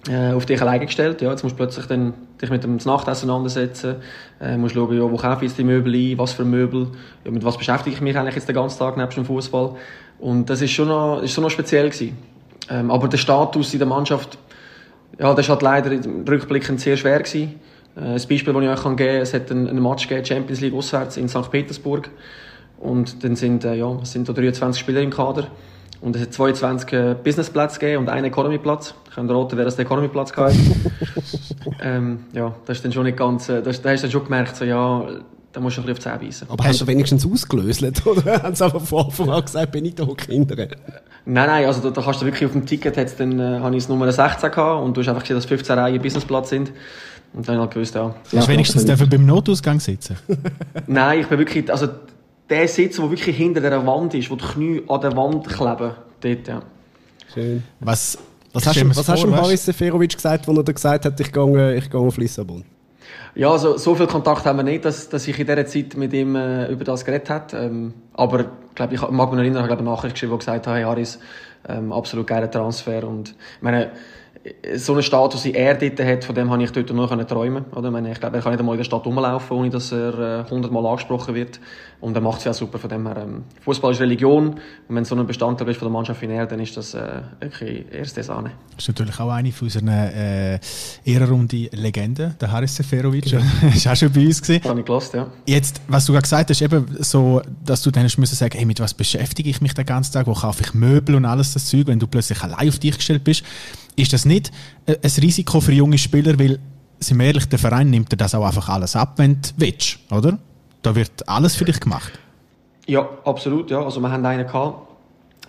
äh, 0.08 0.32
auf 0.32 0.46
dich 0.46 0.60
alleine 0.60 0.86
gestellt. 0.86 1.20
Ja, 1.22 1.30
jetzt 1.30 1.42
musst 1.42 1.54
du 1.54 1.56
plötzlich 1.56 1.86
dann 1.86 2.14
dich 2.40 2.50
mit 2.50 2.64
dem 2.64 2.76
Nachtessen 2.76 3.30
auseinandersetzen, 3.30 3.96
äh, 4.40 4.56
musst 4.56 4.74
schauen, 4.74 4.96
ja, 4.96 5.02
wo 5.02 5.16
kaufe 5.16 5.44
ich 5.44 5.50
jetzt 5.50 5.58
die 5.58 5.64
Möbel 5.64 5.94
ein, 5.94 6.18
was 6.18 6.32
für 6.32 6.44
Möbel, 6.44 6.88
ja, 7.24 7.30
mit 7.30 7.44
was 7.44 7.56
beschäftige 7.56 7.96
ich 7.96 8.02
mich 8.02 8.16
eigentlich 8.16 8.34
jetzt 8.34 8.48
den 8.48 8.54
ganzen 8.54 8.78
Tag 8.78 8.96
neben 8.96 9.10
dem 9.10 9.24
Fußball. 9.24 9.76
Und 10.18 10.48
das 10.48 10.62
ist 10.62 10.72
schon 10.72 10.88
noch, 10.88 11.26
schon 11.26 11.44
noch 11.44 11.50
speziell 11.50 11.88
gewesen. 11.88 12.16
Ähm, 12.70 12.90
aber 12.90 13.08
der 13.08 13.18
Status 13.18 13.72
in 13.74 13.78
der 13.78 13.88
Mannschaft, 13.88 14.38
ja, 15.18 15.35
das 15.35 15.49
war 15.49 15.56
halt 15.56 15.62
leider 15.62 15.90
rückblickend 16.28 16.80
sehr 16.80 16.97
schwer 16.97 17.18
gewesen. 17.21 17.61
Äh, 17.97 18.00
ein 18.00 18.12
Beispiel, 18.14 18.52
das 18.52 18.62
ich 18.62 18.68
euch 18.68 18.83
geben 18.83 18.97
kann, 18.97 19.09
es 19.09 19.35
hat 19.35 19.50
einen, 19.50 19.83
Match 19.83 20.09
gegeben, 20.09 20.25
Champions 20.25 20.61
League 20.61 20.75
auswärts 20.75 21.16
in 21.16 21.28
St. 21.28 21.50
Petersburg. 21.50 22.11
Und 22.78 23.23
dann 23.23 23.37
sind, 23.37 23.64
äh, 23.64 23.75
ja, 23.75 23.99
es 24.02 24.12
sind 24.12 24.28
da 24.28 24.33
23 24.33 24.80
Spieler 24.80 25.00
im 25.00 25.11
Kader. 25.11 25.49
Und 26.00 26.16
es 26.16 26.23
hat 26.23 26.33
22 26.33 26.92
äh, 26.92 27.16
Businessplätze 27.23 27.78
gegeben 27.78 28.02
und 28.02 28.09
einen 28.11 28.26
Economy-Platz. 28.26 28.94
Ich 29.09 29.14
kann 29.14 29.30
raten, 29.30 29.56
wer 29.56 29.64
das 29.64 29.76
der 29.76 29.87
Economy-Platz 29.87 30.33
ähm, 31.83 32.25
Ja, 32.33 32.54
das 32.66 32.78
ist 32.78 32.85
dann 32.85 32.92
schon 32.92 33.04
nicht 33.04 33.16
ganz, 33.16 33.47
das, 33.47 33.80
da 33.80 33.90
hast 33.90 34.02
du 34.02 34.06
dann 34.06 34.11
schon 34.11 34.25
gemerkt, 34.25 34.56
so, 34.56 34.64
ja, 34.64 35.06
da 35.54 35.61
musst 35.61 35.76
du 35.76 35.82
ein 35.82 35.87
bisschen 35.87 35.92
auf 35.92 36.18
die 36.18 36.20
Zähne 36.20 36.30
beißen. 36.30 36.50
Aber 36.50 36.64
hast 36.64 36.80
du 36.80 36.87
wenigstens 36.87 37.25
ausgelöst, 37.25 37.82
oder 38.06 38.42
haben 38.42 38.54
sie 38.54 38.64
einfach 38.64 38.80
von 38.80 39.04
Anfang 39.06 39.30
an 39.30 39.44
gesagt, 39.44 39.73
bin 39.73 39.84
ich 39.84 39.94
da 39.94 40.04
Kinder? 40.04 40.56
Nein, 40.56 41.46
nein, 41.46 41.64
also 41.64 41.80
da, 41.80 41.90
da 41.90 42.02
kannst 42.02 42.20
du 42.20 42.26
wirklich 42.26 42.44
auf 42.44 42.52
dem 42.52 42.66
Ticket, 42.66 42.96
hat's 42.96 43.16
dann, 43.16 43.38
äh, 43.38 43.61
habe 43.61 43.75
ich 43.76 43.84
das 43.84 43.88
Nummer 43.88 44.11
16 44.11 44.50
gehabt 44.50 44.84
und 44.84 44.96
du 44.96 45.00
hast 45.00 45.08
einfach 45.08 45.23
gesehen, 45.23 45.37
dass 45.37 45.46
15 45.46 45.78
Reihen 45.78 46.02
Businessplatz 46.02 46.50
sind. 46.50 46.73
Und 47.32 47.49
dann 47.49 47.58
halt 47.58 47.73
gewusst, 47.73 47.94
ja. 47.94 48.14
Hast 48.34 48.46
du 48.46 48.52
wenigstens 48.52 48.84
dürfen 48.84 49.08
beim 49.08 49.26
Notausgang 49.26 49.80
sitzen? 49.80 50.16
nein, 50.87 51.20
ich 51.20 51.26
bin 51.28 51.38
wirklich, 51.38 51.70
also, 51.70 51.88
der 52.50 52.68
Sitz, 52.68 52.96
der 52.96 53.11
wirklich 53.11 53.37
hinter 53.37 53.61
der 53.61 53.87
Wand 53.87 54.14
ist, 54.14 54.30
wo 54.30 54.37
die 54.37 54.44
Knie 54.44 54.82
an 54.88 55.00
der 55.00 55.16
Wand 55.16 55.49
kleben, 55.49 55.92
dort, 56.20 56.49
ja. 56.49 56.62
Schön. 57.32 57.62
Was, 57.80 58.18
was 58.52 58.66
hast, 58.66 58.80
du, 58.80 58.88
was 58.90 59.08
hast 59.08 59.23
du 59.23 59.34
Haris 59.34 59.64
Seferovic 59.64 60.14
gesagt, 60.14 60.49
als 60.49 60.58
er 60.58 60.64
gesagt 60.64 61.04
hat, 61.06 61.18
ich 61.18 61.32
gehe, 61.32 61.76
ich 61.76 61.90
gehe 61.90 62.00
auf 62.00 62.16
Lissabon? 62.16 62.64
Ja, 63.34 63.50
also, 63.50 63.76
so 63.76 63.94
viel 63.94 64.06
Kontakt 64.06 64.46
haben 64.46 64.58
wir 64.58 64.62
nicht, 64.62 64.84
dass, 64.84 65.08
dass 65.08 65.26
ich 65.26 65.38
in 65.38 65.46
dieser 65.46 65.66
Zeit 65.66 65.96
mit 65.96 66.12
ihm 66.12 66.37
äh, 66.37 66.68
über 66.68 66.84
das 66.84 67.04
geredet 67.04 67.30
habe. 67.30 67.56
Ähm, 67.56 67.94
aber 68.12 68.40
ich 68.40 68.46
glaube, 68.75 68.94
ich 68.94 69.00
mag 69.11 69.30
mich 69.30 69.40
erinnern, 69.40 69.64
ich 69.64 69.70
habe 69.70 69.80
eine 69.80 69.90
Nachricht 69.90 70.14
geschrieben, 70.14 70.32
die 70.32 70.38
gesagt 70.38 70.66
hat, 70.66 70.75
hey 70.75 70.84
Haris, 70.84 71.18
ähm, 71.68 71.92
absolut 71.92 72.26
geiler 72.26 72.50
Transfer 72.50 73.06
und 73.06 73.30
ich 73.30 73.62
meine, 73.62 73.90
so 74.76 74.92
einen 74.92 75.02
Status, 75.02 75.44
wie 75.44 75.54
er 75.54 75.74
dort 75.74 76.00
hat, 76.00 76.24
von 76.24 76.34
dem 76.34 76.50
habe 76.50 76.62
ich 76.62 76.70
dort 76.70 76.92
nur 76.92 77.08
träumen 77.26 77.64
oder? 77.72 77.88
Ich, 77.88 77.92
meine, 77.92 78.12
ich 78.12 78.20
glaube, 78.20 78.36
er 78.36 78.42
kann 78.42 78.52
nicht 78.52 78.60
einmal 78.60 78.74
in 78.74 78.78
der 78.78 78.84
Stadt 78.84 79.06
rumlaufen, 79.06 79.56
ohne 79.56 79.70
dass 79.70 79.90
er 79.90 80.46
hundertmal 80.50 80.84
äh, 80.84 80.88
angesprochen 80.88 81.34
wird. 81.34 81.60
Und 82.00 82.14
er 82.14 82.20
macht 82.20 82.38
es 82.38 82.44
ja 82.44 82.52
super. 82.52 82.78
Von 82.78 82.90
dem 82.90 83.06
her, 83.06 83.16
ähm, 83.16 83.44
Fußball 83.62 83.92
ist 83.92 84.00
Religion. 84.00 84.48
Und 84.88 84.94
wenn 84.94 85.06
so 85.06 85.16
ein 85.16 85.26
Bestandteil 85.26 85.68
ist 85.70 85.78
von 85.78 85.86
der 85.86 85.92
Mannschaft 85.92 86.20
wie 86.20 86.26
er, 86.26 86.44
dann 86.44 86.60
ist 86.60 86.76
das 86.76 86.92
äh, 86.92 87.22
wirklich 87.40 87.86
erste 87.90 88.22
Sahne. 88.22 88.50
Das 88.76 88.84
ist 88.84 88.88
natürlich 88.88 89.18
auch 89.18 89.30
eine 89.30 89.50
von 89.50 89.66
unseren 89.66 89.88
äh, 89.88 90.58
Ehrenrunde 91.06 91.70
Legenden, 91.72 92.34
der 92.38 92.52
Haris 92.52 92.76
Seferovic. 92.76 93.24
Genau. 93.24 93.42
ist 93.74 93.86
auch 93.86 93.96
schon 93.96 94.12
bei 94.12 94.26
uns 94.26 94.42
gewesen. 94.42 94.64
Habe 94.64 94.80
ich 94.80 94.86
gelost, 94.86 95.14
ja. 95.14 95.26
Jetzt, 95.46 95.80
was 95.88 96.04
du 96.04 96.12
gerade 96.12 96.24
gesagt 96.24 96.50
hast, 96.50 96.60
eben 96.60 96.86
so, 97.00 97.40
dass 97.64 97.80
du 97.80 97.90
dann 97.90 98.04
hast 98.04 98.18
müssen 98.18 98.34
sagen, 98.34 98.58
hey, 98.58 98.66
mit 98.66 98.80
was 98.80 98.92
beschäftige 98.92 99.48
ich 99.48 99.62
mich 99.62 99.72
den 99.72 99.86
ganzen 99.86 100.12
Tag? 100.12 100.26
Wo 100.26 100.34
kaufe 100.34 100.62
ich 100.62 100.74
Möbel 100.74 101.14
und 101.14 101.24
alles 101.24 101.54
das 101.54 101.64
Zeug, 101.64 101.86
wenn 101.86 101.98
du 101.98 102.06
plötzlich 102.06 102.42
allein 102.42 102.68
auf 102.68 102.78
dich 102.78 102.96
gestellt 102.96 103.24
bist? 103.24 103.44
Ist 103.96 104.12
das 104.12 104.24
nicht 104.24 104.50
ein 104.86 104.96
Risiko 105.02 105.60
für 105.60 105.72
junge 105.72 105.98
Spieler, 105.98 106.38
weil, 106.38 106.58
sind 107.00 107.18
wir 107.18 107.26
ehrlich, 107.26 107.46
der 107.46 107.58
Verein 107.58 107.90
nimmt 107.90 108.12
dir 108.12 108.16
das 108.16 108.34
auch 108.34 108.44
einfach 108.44 108.68
alles 108.68 108.96
ab, 108.96 109.14
wenn 109.16 109.34
du 109.34 109.48
willst, 109.56 109.98
oder? 110.10 110.38
Da 110.82 110.94
wird 110.94 111.28
alles 111.28 111.56
für 111.56 111.64
dich 111.64 111.80
gemacht. 111.80 112.12
Ja, 112.86 113.08
absolut, 113.24 113.70
ja. 113.70 113.82
Also 113.82 114.00
wir 114.00 114.10
haben 114.10 114.24
einen 114.26 114.46
gehabt, 114.46 114.88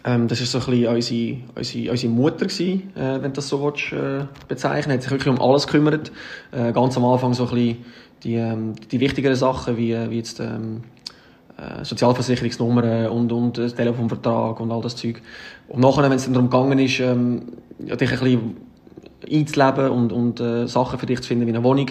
ähm, 0.05 0.27
das 0.27 0.39
war 0.39 0.47
so 0.47 0.59
ein 0.59 0.77
bisschen 0.77 0.95
unsere, 0.95 1.37
unsere, 1.55 1.91
unsere 1.91 2.13
Mutter 2.13 2.45
gewesen, 2.45 2.95
äh, 2.95 3.21
wenn 3.21 3.23
du 3.23 3.31
das 3.31 3.49
so 3.49 3.61
willst, 3.63 3.91
äh, 3.91 4.25
bezeichnen. 4.47 4.93
Hat 4.93 5.01
sich 5.01 5.11
wirklich 5.11 5.27
um 5.27 5.41
alles 5.41 5.65
gekümmert. 5.65 6.11
Äh, 6.51 6.71
ganz 6.71 6.95
am 6.95 7.05
Anfang 7.05 7.33
so 7.33 7.47
ein 7.47 7.55
bisschen 7.55 7.85
die, 8.23 8.35
ähm, 8.35 8.75
die 8.91 8.99
wichtigeren 8.99 9.35
Sachen, 9.35 9.77
wie, 9.77 9.93
wie 10.09 10.17
jetzt, 10.17 10.39
ähm, 10.39 10.83
äh, 11.57 11.83
Sozialversicherungsnummern 11.83 13.07
und, 13.07 13.31
und 13.31 13.57
äh, 13.57 13.69
Telefonvertrag 13.69 14.59
und 14.59 14.71
all 14.71 14.81
das 14.81 14.95
Zeug. 14.95 15.21
Und 15.67 15.81
nachher, 15.81 16.03
wenn 16.03 16.13
es 16.13 16.31
darum 16.31 16.49
gegangen 16.49 16.79
ist, 16.79 16.99
ähm, 16.99 17.41
ja, 17.79 17.95
dich 17.95 18.11
ein 18.11 18.19
bisschen 18.19 18.57
einzuleben 19.31 19.89
und, 19.89 20.11
und 20.11 20.39
äh, 20.39 20.67
Sachen 20.67 20.99
für 20.99 21.05
dich 21.05 21.21
zu 21.21 21.27
finden 21.27 21.47
wie 21.47 21.51
eine 21.51 21.63
Wohnung, 21.63 21.87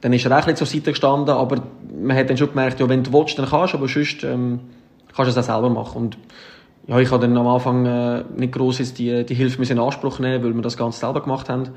dann 0.00 0.12
ist 0.12 0.24
er 0.24 0.32
auch 0.32 0.36
ein 0.36 0.54
bisschen 0.54 0.56
zur 0.56 0.66
Seite 0.66 0.90
gestanden, 0.90 1.34
aber 1.34 1.62
man 2.00 2.16
hat 2.16 2.30
dann 2.30 2.36
schon 2.36 2.48
gemerkt, 2.48 2.80
ja, 2.80 2.88
wenn 2.88 3.02
du 3.02 3.12
willst, 3.12 3.38
dann 3.38 3.46
kannst 3.46 3.74
du, 3.74 3.78
aber 3.78 3.88
sonst 3.88 4.24
ähm, 4.24 4.60
kannst 5.14 5.36
du 5.36 5.40
es 5.40 5.48
auch 5.48 5.54
selber 5.54 5.70
machen. 5.70 5.96
Und 5.96 6.18
ja, 6.86 6.98
ich 6.98 7.10
habe 7.10 7.26
dann 7.26 7.36
am 7.36 7.46
Anfang 7.46 7.84
äh, 7.84 8.24
nicht 8.36 8.52
gross 8.52 8.78
die, 8.94 9.24
die 9.24 9.34
Hilfe 9.34 9.62
in 9.70 9.78
Anspruch 9.78 10.18
nehmen, 10.18 10.42
weil 10.42 10.54
wir 10.54 10.62
das 10.62 10.76
Ganze 10.76 11.00
selber 11.00 11.20
gemacht 11.20 11.48
haben. 11.48 11.70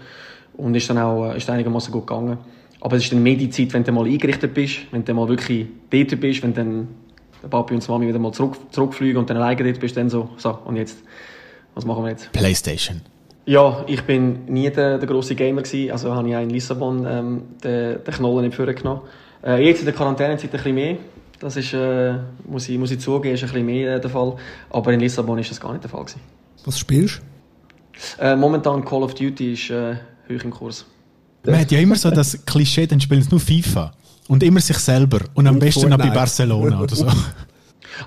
Und 0.54 0.76
ist 0.76 0.90
dann 0.90 0.98
auch 0.98 1.32
äh, 1.32 1.38
ist 1.38 1.50
einigermaßen 1.50 1.92
gut 1.92 2.08
gegangen. 2.08 2.38
Aber 2.80 2.96
es 2.96 3.04
ist 3.04 3.12
dann 3.12 3.22
mehr 3.22 3.36
die 3.36 3.50
Zeit, 3.50 3.74
wenn 3.74 3.84
du 3.84 3.92
mal 3.92 4.06
eingerichtet 4.06 4.54
bist, 4.54 4.80
wenn 4.92 5.06
du 5.06 5.14
mal 5.14 5.28
wirklich 5.28 5.68
dort 5.90 6.20
bist, 6.20 6.44
wenn 6.44 6.54
dann 6.54 6.88
der 7.44 7.48
Papi 7.48 7.74
und 7.74 7.86
die 7.86 7.92
Mami 7.92 8.08
wieder 8.08 8.20
mal 8.20 8.32
zurück, 8.32 8.56
zurückfliegen 8.72 9.18
und 9.18 9.30
dann 9.30 9.38
alleine 9.38 9.64
dort 9.64 9.80
bist, 9.80 9.98
dann 9.98 10.10
so, 10.10 10.30
so, 10.38 10.58
und 10.66 10.78
jetzt, 10.78 11.04
was 11.76 11.86
machen 11.86 12.04
wir 12.04 12.12
jetzt? 12.12 12.32
Playstation. 12.32 13.02
Ja, 13.46 13.84
ich 13.88 14.04
bin 14.04 14.46
nie 14.46 14.70
der, 14.70 14.98
der 14.98 15.08
grosse 15.08 15.36
Gamer 15.36 15.64
gewesen, 15.64 15.92
also 15.92 16.14
habe 16.14 16.30
ich 16.30 16.36
auch 16.36 16.42
in 16.42 16.50
Lissabon 16.50 17.06
ähm, 17.08 17.42
den, 17.64 18.04
den 18.04 18.14
Knollen 18.14 18.46
nicht 18.46 18.56
vorgenommen. 18.56 19.02
Äh, 19.44 19.66
jetzt 19.66 19.80
in 19.80 19.86
der 19.86 19.96
Quarantänezeit 19.96 20.50
ein 20.50 20.52
bisschen 20.52 20.76
mehr. 20.76 20.98
Das 21.40 21.58
ist, 21.58 21.74
äh, 21.74 22.14
muss, 22.48 22.70
ich, 22.70 22.78
muss 22.78 22.92
ich 22.92 23.00
zugeben, 23.00 23.34
ist 23.34 23.42
ein 23.42 23.50
bisschen 23.50 23.66
mehr 23.66 23.96
äh, 23.96 24.00
der 24.00 24.12
Fall. 24.12 24.36
Aber 24.70 24.94
in 24.94 25.00
Lissabon 25.00 25.40
ist 25.40 25.50
das 25.50 25.60
gar 25.60 25.72
nicht 25.72 25.84
der 25.84 25.90
Fall 25.90 26.06
gewesen. 26.06 26.22
Was 26.66 26.78
spielst 26.78 27.22
du? 28.18 28.24
Äh, 28.24 28.36
momentan 28.36 28.86
Call 28.86 29.02
of 29.02 29.16
Duty 29.16 29.54
ist 29.54 29.72
äh, 29.72 29.96
hoch 30.30 30.44
im 30.44 30.52
Kurs. 30.52 30.86
Man 31.44 31.60
hat 31.60 31.72
ja 31.72 31.80
immer 31.80 31.96
so 31.96 32.12
das 32.12 32.46
Klischee, 32.46 32.86
dann 32.86 33.02
spielen 33.02 33.24
sie 33.24 33.30
nur 33.32 33.40
FIFA. 33.40 33.92
Und 34.28 34.44
immer 34.44 34.62
sich 34.62 34.78
selber. 34.78 35.20
Und 35.34 35.48
am 35.48 35.56
und 35.56 35.60
besten 35.60 35.90
noch 35.90 35.98
bei 35.98 36.12
Barcelona 36.12 36.80
oder 36.80 36.96
so. 36.96 37.08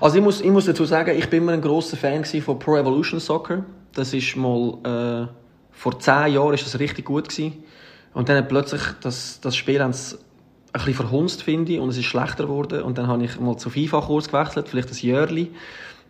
Also 0.01 0.17
ich 0.17 0.23
muss, 0.23 0.41
ich 0.41 0.51
muss 0.51 0.65
dazu 0.65 0.85
sagen, 0.85 1.17
ich 1.17 1.29
bin 1.29 1.43
immer 1.43 1.53
ein 1.53 1.61
großer 1.61 1.97
Fan 1.97 2.23
von 2.25 2.59
Pro 2.59 2.77
Evolution 2.77 3.19
Soccer. 3.19 3.63
Das 3.93 4.13
ist 4.13 4.35
mal 4.35 4.77
äh, 4.83 5.27
vor 5.71 5.99
zehn 5.99 6.33
Jahren 6.33 6.53
ist 6.53 6.65
das 6.65 6.79
richtig 6.79 7.05
gut 7.05 7.29
gewesen. 7.29 7.53
Und 8.13 8.29
dann 8.29 8.37
hat 8.37 8.49
plötzlich 8.49 8.81
das, 9.01 9.39
das 9.41 9.55
Spiel 9.55 9.81
ein 9.81 9.91
bisschen 9.91 10.93
verhunzt, 10.93 11.43
finde 11.43 11.73
ich, 11.73 11.79
und 11.79 11.89
es 11.89 11.97
ist 11.97 12.05
schlechter 12.05 12.43
geworden. 12.43 12.81
Und 12.81 12.97
dann 12.97 13.07
habe 13.07 13.23
ich 13.23 13.39
mal 13.39 13.57
zu 13.57 13.69
FIFA-Kurs 13.69 14.29
gewechselt, 14.29 14.69
vielleicht 14.69 14.89
ein 14.89 14.97
Jörli. 14.97 15.51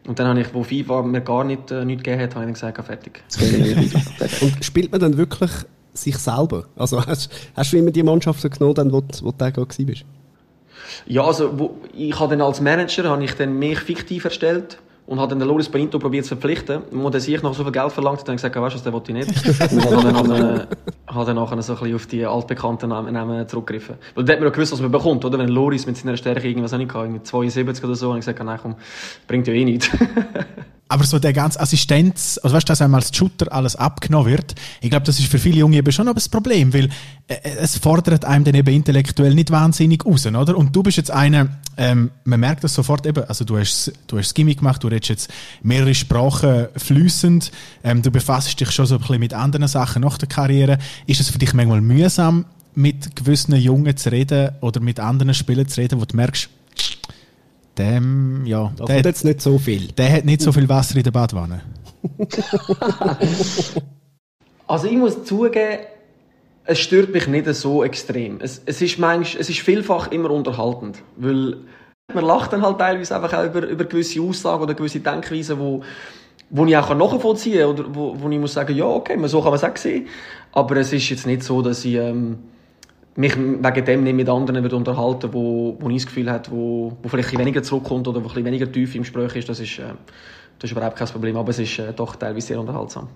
Und 0.07 0.19
dann 0.19 0.27
habe 0.27 0.39
ich, 0.39 0.53
wo 0.53 0.63
FIFA 0.63 1.01
mir 1.01 1.21
gar 1.21 1.43
nicht, 1.43 1.71
äh, 1.71 1.83
nicht 1.83 2.03
gegeben 2.03 2.21
hat, 2.21 2.35
habe 2.35 2.45
ich 2.49 2.59
dann 2.59 2.73
gesagt, 2.73 2.85
fertig. 2.85 3.23
und 4.41 4.63
spielt 4.63 4.91
man 4.91 5.01
dann 5.01 5.17
wirklich 5.17 5.51
sich 5.93 6.17
selber? 6.17 6.65
Also 6.75 7.03
hast, 7.05 7.31
hast 7.55 7.73
du 7.73 7.77
immer 7.77 7.91
die 7.91 8.03
Mannschaften 8.03 8.49
genommen, 8.51 8.91
wo, 8.91 9.03
wo 9.23 9.31
du 9.31 9.37
da 9.37 9.55
warst? 9.55 10.05
Ja, 11.05 11.23
also 11.23 11.59
wo, 11.59 11.77
ich 11.93 12.19
habe 12.19 12.35
dann 12.35 12.45
als 12.45 12.61
Manager 12.61 13.09
habe 13.09 13.23
ich 13.23 13.33
dann 13.35 13.57
mich 13.57 13.79
fiktiv 13.79 14.25
erstellt 14.25 14.77
und 15.07 15.19
habe 15.19 15.29
dann 15.29 15.39
den 15.39 15.47
Loris 15.47 15.69
Benito 15.69 15.99
probiert 15.99 16.25
zu 16.25 16.29
verpflichten. 16.29 16.81
Und 16.83 17.13
der 17.13 17.21
sich 17.21 17.41
noch 17.43 17.53
so 17.53 17.63
viel 17.63 17.71
Geld 17.71 17.91
verlangt 17.91 18.19
hat, 18.19 18.27
dann 18.27 18.37
gesagt, 18.37 18.55
weißt 18.55 18.75
du, 18.75 18.79
das 18.79 18.93
wollte 18.93 19.11
ich 19.11 19.27
nicht. 19.27 19.71
und 19.71 20.15
habe 20.15 20.27
dann, 20.27 20.57
äh, 20.57 20.65
habe 21.07 21.25
dann 21.25 21.35
nachher 21.35 21.61
so 21.61 21.73
ein 21.73 21.79
bisschen 21.79 21.95
auf 21.95 22.07
die 22.07 22.25
altbekannten 22.25 22.89
Namen, 22.89 23.47
zurückgegriffen. 23.47 23.95
Weil 24.15 24.25
da 24.25 24.33
hat 24.33 24.39
man 24.39 24.49
ja 24.49 24.53
gewusst, 24.53 24.71
was 24.71 24.81
man 24.81 24.91
bekommt, 24.91 25.23
oder? 25.23 25.37
Wenn 25.37 25.49
Loris 25.49 25.85
mit 25.85 25.97
seiner 25.97 26.17
Stärke 26.17 26.47
irgendwas 26.47 26.71
nicht 26.71 26.93
hatte, 26.93 27.09
mit 27.09 27.27
72 27.27 27.83
oder 27.83 27.95
so, 27.95 28.09
habe 28.09 28.19
ich 28.19 28.25
gesagt, 28.25 28.43
nein, 28.43 28.59
komm, 28.61 28.75
bringt 29.27 29.47
ja 29.47 29.53
eh 29.53 29.65
nichts. 29.65 29.89
Aber 30.87 31.03
so 31.03 31.17
der 31.17 31.33
ganze 31.33 31.59
Assistenz, 31.59 32.39
also 32.43 32.55
weißt 32.55 32.69
du, 32.69 32.71
dass 32.71 32.81
einmal 32.81 33.01
als 33.01 33.15
Shooter 33.15 33.51
alles 33.51 33.75
abgenommen 33.75 34.29
wird, 34.29 34.53
ich 34.81 34.91
glaube, 34.91 35.03
das 35.05 35.17
ist 35.17 35.31
für 35.31 35.39
viele 35.39 35.57
Junge 35.57 35.77
eben 35.77 35.91
schon 35.91 36.05
noch 36.05 36.15
ein 36.15 36.31
Problem, 36.31 36.73
weil 36.75 36.89
äh, 37.27 37.37
es 37.59 37.79
fordert 37.79 38.23
einem 38.23 38.45
dann 38.45 38.53
eben 38.53 38.71
intellektuell 38.71 39.33
nicht 39.33 39.49
wahnsinnig 39.49 40.05
raus, 40.05 40.27
oder? 40.27 40.55
Und 40.55 40.75
du 40.75 40.83
bist 40.83 40.97
jetzt 40.97 41.09
einer, 41.09 41.47
ähm, 41.77 42.11
man 42.23 42.39
merkt 42.39 42.63
das 42.63 42.75
sofort 42.75 43.07
eben, 43.07 43.23
also 43.23 43.43
du 43.43 43.57
hast, 43.57 43.93
du 44.05 44.19
hast 44.19 44.35
Gimmick 44.35 44.59
gemacht, 44.59 44.83
du 44.83 44.87
redest 44.87 45.09
jetzt 45.09 45.33
mehrere 45.63 45.95
Sprachen 45.95 46.67
flüssend, 46.77 47.51
ähm, 47.83 48.03
du 48.03 48.11
befasst 48.11 48.59
dich 48.59 48.69
schon 48.69 48.85
so 48.85 48.95
ein 48.95 49.01
bisschen 49.01 49.19
mit 49.19 49.33
anderen 49.33 49.67
Sachen 49.67 50.03
nach 50.03 50.19
der 50.19 50.29
Karriere. 50.29 50.77
Ist 51.07 51.19
es 51.19 51.31
für 51.31 51.39
dich 51.39 51.53
manchmal 51.53 51.81
mühsam, 51.81 52.45
mit 52.75 53.15
gewissen 53.15 53.55
Jungen 53.55 53.97
zu 53.97 54.11
reden 54.11 54.51
oder 54.61 54.81
mit 54.81 54.99
anderen 54.99 55.33
Spielern 55.33 55.67
zu 55.67 55.81
reden, 55.81 55.99
wo 55.99 56.05
du 56.05 56.15
merkst, 56.15 56.49
dem, 57.77 58.45
ja, 58.45 58.71
da 58.77 58.85
der 58.85 58.97
hat 58.97 59.05
jetzt 59.05 59.25
nicht 59.25 59.41
so 59.41 59.57
viel. 59.57 59.87
Der 59.93 60.11
hat 60.11 60.25
nicht 60.25 60.41
so 60.41 60.51
viel 60.51 60.67
Wasser 60.69 60.97
in 60.97 61.03
der 61.03 61.11
Badwanne. 61.11 61.61
also 64.67 64.87
ich 64.87 64.97
muss 64.97 65.23
zugeben, 65.23 65.79
es 66.65 66.79
stört 66.79 67.13
mich 67.13 67.27
nicht 67.27 67.47
so 67.53 67.83
extrem. 67.83 68.39
Es, 68.41 68.61
es, 68.65 68.81
ist 68.81 68.97
manchmal, 68.99 69.41
es 69.41 69.49
ist 69.49 69.59
vielfach 69.59 70.11
immer 70.11 70.31
unterhaltend, 70.31 71.01
weil 71.17 71.57
man 72.13 72.25
lacht 72.25 72.53
dann 72.53 72.61
halt 72.61 72.79
teilweise 72.79 73.15
einfach 73.15 73.33
auch 73.33 73.45
über, 73.45 73.67
über 73.67 73.85
gewisse 73.85 74.21
Aussagen 74.21 74.63
oder 74.63 74.73
gewisse 74.73 74.99
Denkweisen, 74.99 75.59
wo, 75.59 75.83
wo 76.49 76.65
ich 76.65 76.77
auch 76.77 76.93
nachvollziehen 76.95 77.59
kann 77.59 77.69
oder 77.69 77.95
wo, 77.95 78.15
wo 78.19 78.29
ich 78.29 78.39
muss 78.39 78.53
sagen, 78.53 78.75
ja 78.75 78.85
okay, 78.85 79.17
so 79.27 79.41
kann 79.41 79.51
man 79.51 79.55
es 79.55 79.63
auch 79.63 79.77
sehen. 79.77 80.07
Aber 80.51 80.77
es 80.77 80.93
ist 80.93 81.09
jetzt 81.09 81.25
nicht 81.25 81.43
so, 81.43 81.61
dass 81.61 81.85
ich... 81.85 81.95
Ähm, 81.95 82.39
mich 83.15 83.35
wegen 83.37 83.85
dem 83.85 84.03
nicht 84.03 84.15
mit 84.15 84.29
anderen 84.29 84.61
wird 84.61 84.73
unterhalten, 84.73 85.29
wo, 85.31 85.77
wo 85.79 85.89
ich 85.89 85.97
das 85.97 86.05
Gefühl 86.07 86.29
habe, 86.29 86.51
wo, 86.51 86.97
wo 87.01 87.09
vielleicht 87.09 87.37
weniger 87.37 87.63
zurückkommt 87.63 88.07
oder 88.07 88.23
wo 88.23 88.29
ein 88.29 88.45
weniger 88.45 88.69
tief 88.69 88.93
im 88.95 89.03
Gespräch 89.03 89.35
ist, 89.35 89.49
das 89.49 89.59
ist, 89.59 89.79
äh, 89.79 89.83
das 90.59 90.69
ist 90.69 90.71
überhaupt 90.71 90.97
kein 90.97 91.07
Problem, 91.07 91.37
aber 91.37 91.49
es 91.49 91.59
ist 91.59 91.79
äh, 91.79 91.93
doch 91.93 92.15
teilweise 92.15 92.47
sehr 92.47 92.59
unterhaltsam. 92.59 93.07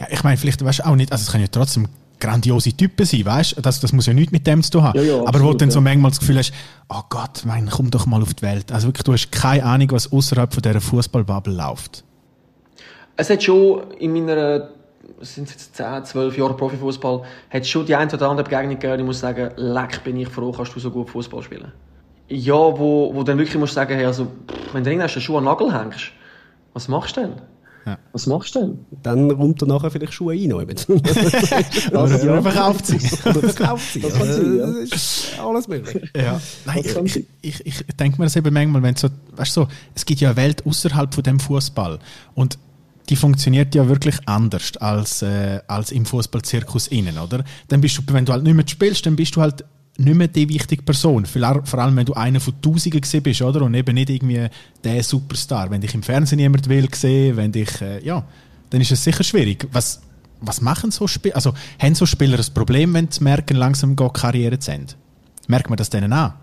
Ja, 0.00 0.06
ich 0.10 0.24
meine, 0.24 0.36
vielleicht 0.36 0.64
weißt 0.64 0.80
du 0.80 0.86
auch 0.86 0.96
nicht, 0.96 1.12
also 1.12 1.22
es 1.22 1.30
können 1.30 1.44
ja 1.44 1.48
trotzdem 1.50 1.86
grandiose 2.18 2.72
Typen 2.72 3.06
sein, 3.06 3.24
weißt 3.24 3.56
das, 3.62 3.80
das 3.80 3.92
muss 3.92 4.06
ja 4.06 4.12
nichts 4.12 4.32
mit 4.32 4.46
dem 4.46 4.62
zu 4.62 4.72
tun 4.72 4.82
haben. 4.82 4.98
Ja, 4.98 5.04
ja, 5.04 5.18
aber 5.18 5.28
absolut, 5.28 5.46
wo 5.46 5.52
du 5.52 5.58
dann 5.58 5.70
so 5.70 5.80
manchmal 5.80 6.10
das 6.10 6.20
Gefühl 6.20 6.38
hast, 6.38 6.52
oh 6.88 7.02
Gott, 7.08 7.42
mein, 7.44 7.68
komm 7.68 7.90
doch 7.90 8.06
mal 8.06 8.22
auf 8.22 8.34
die 8.34 8.42
Welt. 8.42 8.72
Also 8.72 8.88
wirklich, 8.88 9.04
du 9.04 9.12
hast 9.12 9.30
keine 9.30 9.64
Ahnung, 9.64 9.90
was 9.92 10.10
außerhalb 10.12 10.52
von 10.52 10.62
dieser 10.62 10.80
Fußballbubble 10.80 11.54
läuft. 11.54 12.02
Es 13.16 13.30
hat 13.30 13.42
schon 13.42 13.92
in 13.98 14.12
meiner 14.12 14.68
sind 15.24 15.50
jetzt 15.50 15.76
10, 15.76 16.04
12 16.04 16.38
Jahre 16.38 16.56
Profifußball, 16.56 17.22
hat 17.50 17.62
es 17.62 17.68
schon 17.68 17.86
die 17.86 17.94
ein 17.94 18.12
oder 18.12 18.28
andere 18.28 18.44
Begegnung 18.44 18.78
gegeben, 18.78 19.00
ich 19.00 19.06
muss 19.06 19.20
sagen, 19.20 19.50
leck 19.56 20.02
bin 20.04 20.16
ich 20.16 20.28
froh, 20.28 20.52
kannst 20.52 20.74
du 20.74 20.80
so 20.80 20.90
gut 20.90 21.10
Fußball 21.10 21.42
spielen. 21.42 21.72
Ja, 22.28 22.54
wo, 22.54 23.14
wo 23.14 23.22
dann 23.22 23.38
wirklich 23.38 23.56
musst 23.58 23.74
sagen, 23.74 23.94
hey, 23.94 24.06
also, 24.06 24.26
wenn 24.72 24.82
du 24.82 24.90
irgendwann 24.90 25.10
den 25.12 25.20
Schuh 25.20 25.36
an 25.36 25.44
den 25.44 25.50
Nagel 25.50 25.72
hängst, 25.72 26.12
was 26.72 26.88
machst 26.88 27.16
du 27.16 27.20
denn? 27.22 27.32
Ja. 27.86 27.98
Was 28.12 28.26
machst 28.26 28.54
du 28.54 28.60
denn? 28.60 28.86
Dann 29.02 29.30
räumt 29.30 29.60
er 29.60 29.68
nachher 29.68 29.90
vielleicht 29.90 30.14
Schuhe 30.14 30.32
ein. 30.32 30.52
Oder 30.52 32.24
ja. 32.24 32.42
verkauft 32.42 32.86
sie. 32.86 32.98
Oder 33.28 33.40
verkauft 33.40 33.92
sie. 33.92 34.00
Das, 34.00 34.14
sein, 34.14 34.58
ja. 34.58 34.66
das 34.66 34.92
ist 34.92 35.38
alles 35.38 35.68
möglich. 35.68 36.10
Ja. 36.16 36.40
Nein, 36.64 36.82
ich, 37.04 37.26
ich, 37.42 37.66
ich, 37.66 37.86
denke 37.98 38.18
mir 38.18 38.24
das 38.24 38.36
eben 38.36 38.54
manchmal, 38.54 38.82
wenn 38.82 38.96
so, 38.96 39.08
weißt 39.36 39.56
du, 39.56 39.62
so, 39.62 39.68
es 39.94 40.06
gibt 40.06 40.20
ja 40.20 40.30
eine 40.30 40.36
Welt 40.38 40.64
außerhalb 40.64 41.14
von 41.14 41.22
dem 41.24 41.38
Fußball. 41.38 41.98
Und 42.34 42.58
die 43.08 43.16
funktioniert 43.16 43.74
ja 43.74 43.88
wirklich 43.88 44.16
anders 44.26 44.76
als, 44.78 45.22
äh, 45.22 45.60
als 45.66 45.92
im 45.92 46.06
Fußballzirkus 46.06 46.88
innen, 46.88 47.18
oder? 47.18 47.44
Dann 47.68 47.80
bist 47.80 47.98
du, 47.98 48.02
wenn 48.12 48.24
du 48.24 48.32
halt 48.32 48.44
nicht 48.44 48.54
mehr 48.54 48.66
spielst, 48.66 49.04
dann 49.06 49.16
bist 49.16 49.36
du 49.36 49.42
halt 49.42 49.64
nicht 49.96 50.16
mehr 50.16 50.28
die 50.28 50.48
wichtige 50.48 50.82
Person. 50.82 51.26
Vor 51.26 51.78
allem, 51.78 51.96
wenn 51.96 52.06
du 52.06 52.14
einer 52.14 52.40
von 52.40 52.60
Tausenden 52.60 53.00
gesehen 53.00 53.22
bist, 53.22 53.42
oder? 53.42 53.62
Und 53.62 53.74
eben 53.74 53.94
nicht 53.94 54.10
irgendwie 54.10 54.48
der 54.82 55.02
Superstar. 55.02 55.70
Wenn 55.70 55.80
dich 55.80 55.94
im 55.94 56.02
Fernsehen 56.02 56.38
niemand 56.38 56.68
will 56.68 56.88
sehen, 56.94 57.36
wenn 57.36 57.52
dich, 57.52 57.80
äh, 57.80 58.04
ja, 58.04 58.24
dann 58.70 58.80
ist 58.80 58.90
es 58.90 59.04
sicher 59.04 59.22
schwierig. 59.22 59.68
Was, 59.70 60.00
was 60.40 60.60
machen 60.60 60.90
so 60.90 61.06
Spieler? 61.06 61.36
Also, 61.36 61.54
haben 61.78 61.94
so 61.94 62.06
Spieler 62.06 62.38
ein 62.38 62.54
Problem, 62.54 62.94
wenn 62.94 63.10
sie 63.10 63.22
merken, 63.22 63.56
langsam 63.56 63.94
geht 63.94 64.14
Karriere 64.14 64.58
zu 64.58 64.72
Ende? 64.72 64.94
Merkt 65.46 65.68
man 65.70 65.76
das 65.76 65.90
denen 65.90 66.12
an? 66.12 66.34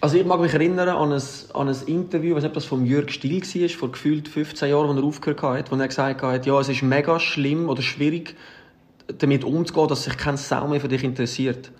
Also 0.00 0.16
ich 0.16 0.24
mag 0.24 0.40
mich 0.40 0.54
erinnern 0.54 0.88
an 0.88 1.12
ein, 1.12 1.22
an 1.54 1.68
ein 1.68 1.76
Interview, 1.86 2.30
ich 2.30 2.36
weiß 2.36 2.44
nicht, 2.44 2.54
das 2.54 2.64
von 2.66 2.86
Jörg 2.86 3.10
Stiel 3.10 3.42
war, 3.42 3.68
vor 3.70 3.90
gefühlt 3.90 4.28
15 4.28 4.70
Jahren, 4.70 4.90
als 4.90 4.98
er 4.98 5.04
aufgehört 5.04 5.42
hat, 5.42 5.72
wo 5.72 5.76
er 5.76 5.88
gesagt 5.88 6.22
hat, 6.22 6.46
ja, 6.46 6.60
es 6.60 6.68
ist 6.68 6.82
mega 6.82 7.18
schlimm 7.18 7.68
oder 7.68 7.82
schwierig, 7.82 8.36
damit 9.18 9.42
umzugehen, 9.42 9.88
dass 9.88 10.04
sich 10.04 10.16
kein 10.16 10.36
Sau 10.36 10.68
mehr 10.68 10.80
für 10.80 10.86
dich 10.86 11.02
interessiert. 11.02 11.72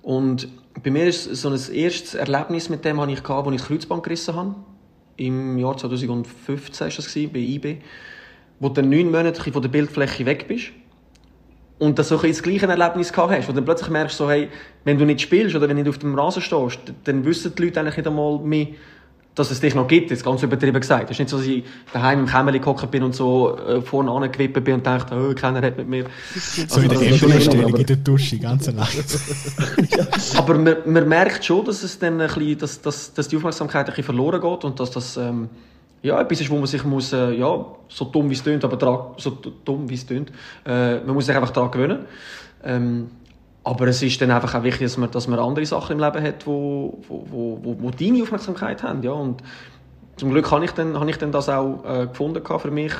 Und 0.00 0.48
bei 0.82 0.90
mir 0.90 1.06
ist 1.06 1.24
so 1.36 1.50
ein 1.50 1.74
erstes 1.74 2.14
Erlebnis 2.14 2.70
mit 2.70 2.82
dem 2.86 2.98
hatte 2.98 3.12
ich 3.12 3.28
als 3.28 3.46
ich 3.46 3.56
das 3.58 3.66
Kreuzband 3.66 4.02
gerissen 4.04 4.36
habe. 4.36 4.54
Im 5.16 5.58
Jahr 5.58 5.76
2015 5.76 6.86
war 6.86 6.96
das 6.96 7.14
bei 7.14 7.40
IB. 7.40 7.76
Wo 8.58 8.68
du 8.68 8.74
dann 8.74 8.88
neun 8.88 9.10
Monate 9.10 9.52
von 9.52 9.60
der 9.60 9.68
Bildfläche 9.68 10.24
weg 10.24 10.48
bist 10.48 10.70
und 11.80 11.98
dass 11.98 12.10
du 12.10 12.18
so 12.18 12.26
das 12.26 12.42
gleiche 12.42 12.66
Erlebnis 12.66 13.10
gehabt 13.10 13.32
hast, 13.32 13.48
wo 13.48 13.52
du 13.52 13.62
plötzlich 13.62 13.88
merkst, 13.88 14.16
so, 14.16 14.30
hey, 14.30 14.50
wenn 14.84 14.98
du 14.98 15.06
nicht 15.06 15.22
spielst 15.22 15.56
oder 15.56 15.66
wenn 15.66 15.78
du 15.78 15.82
nicht 15.82 15.88
auf 15.88 15.98
dem 15.98 16.14
Rasen 16.14 16.42
stehst, 16.42 16.78
dann 17.04 17.24
wissen 17.24 17.54
die 17.56 17.64
Leute 17.64 17.80
eigentlich 17.80 17.96
nicht 17.96 18.06
einmal 18.06 18.38
mehr, 18.38 18.66
dass 19.34 19.50
es 19.50 19.60
dich 19.60 19.74
noch 19.74 19.88
gibt, 19.88 20.10
jetzt 20.10 20.22
ganz 20.22 20.42
übertrieben 20.42 20.78
gesagt. 20.78 21.04
Es 21.04 21.12
ist 21.12 21.20
nicht 21.20 21.30
so, 21.30 21.38
dass 21.38 21.46
ich 21.46 21.64
daheim 21.94 22.20
im 22.20 22.26
Kämmerli 22.26 22.58
gehockt 22.58 22.90
bin 22.90 23.02
und 23.02 23.14
so 23.14 23.56
äh, 23.56 23.80
vorne 23.80 24.10
angewippt 24.10 24.62
bin 24.62 24.74
und 24.74 24.86
dachte, 24.86 25.14
oh, 25.14 25.34
keiner 25.34 25.62
redet 25.62 25.78
mit 25.78 25.88
mir. 25.88 26.04
So 26.68 26.80
in 26.80 26.90
der 26.90 26.98
also, 26.98 27.10
Erstbestellung 27.10 27.74
in 27.74 27.86
der 27.86 27.96
Dusche, 27.96 28.38
ganze 28.38 28.74
Nacht. 28.74 28.98
aber 30.36 30.58
man, 30.58 30.76
man 30.84 31.08
merkt 31.08 31.46
schon, 31.46 31.64
dass 31.64 31.82
es 31.82 31.98
dann 31.98 32.20
ein 32.20 32.26
bisschen, 32.26 32.58
dass, 32.58 32.82
dass, 32.82 33.14
dass 33.14 33.28
die 33.28 33.36
Aufmerksamkeit 33.36 33.86
ein 33.86 33.92
bisschen 33.92 34.04
verloren 34.04 34.42
geht 34.42 34.64
und 34.64 34.78
dass 34.78 34.90
das, 34.90 35.16
ähm, 35.16 35.48
ja, 36.02 36.20
etwas 36.20 36.40
ist, 36.40 36.50
wo 36.50 36.56
man 36.56 36.66
sich 36.66 36.84
muss, 36.84 37.12
äh, 37.12 37.32
ja, 37.32 37.64
so 37.88 38.04
dumm 38.06 38.30
wie 38.30 38.34
es 38.34 38.42
tönt, 38.42 38.64
aber 38.64 39.14
so 39.18 39.30
dumm 39.30 39.88
wie 39.88 39.94
es 39.94 40.06
tönt, 40.06 40.30
äh, 40.66 41.00
man 41.00 41.14
muss 41.14 41.26
sich 41.26 41.36
einfach 41.36 41.50
daran 41.50 41.70
gewöhnen. 41.70 42.06
Ähm, 42.64 43.10
aber 43.62 43.88
es 43.88 44.02
ist 44.02 44.20
dann 44.22 44.30
einfach 44.30 44.54
auch 44.54 44.62
wichtig, 44.62 44.86
dass 44.86 44.96
man, 44.96 45.10
dass 45.10 45.28
man 45.28 45.38
andere 45.38 45.66
Sachen 45.66 45.92
im 45.92 45.98
Leben 45.98 46.22
hat, 46.22 46.46
wo, 46.46 46.98
wo, 47.06 47.58
wo, 47.62 47.76
wo 47.78 47.90
deine 47.90 48.22
Aufmerksamkeit 48.22 48.82
haben, 48.82 49.02
ja, 49.02 49.12
und 49.12 49.42
zum 50.16 50.30
Glück 50.30 50.50
habe 50.50 50.64
ich 50.64 50.72
dann, 50.72 50.98
habe 50.98 51.10
ich 51.10 51.18
dann 51.18 51.32
das 51.32 51.48
auch 51.48 51.84
äh, 51.84 52.06
gefunden 52.06 52.42
für 52.44 52.70
mich, 52.70 52.92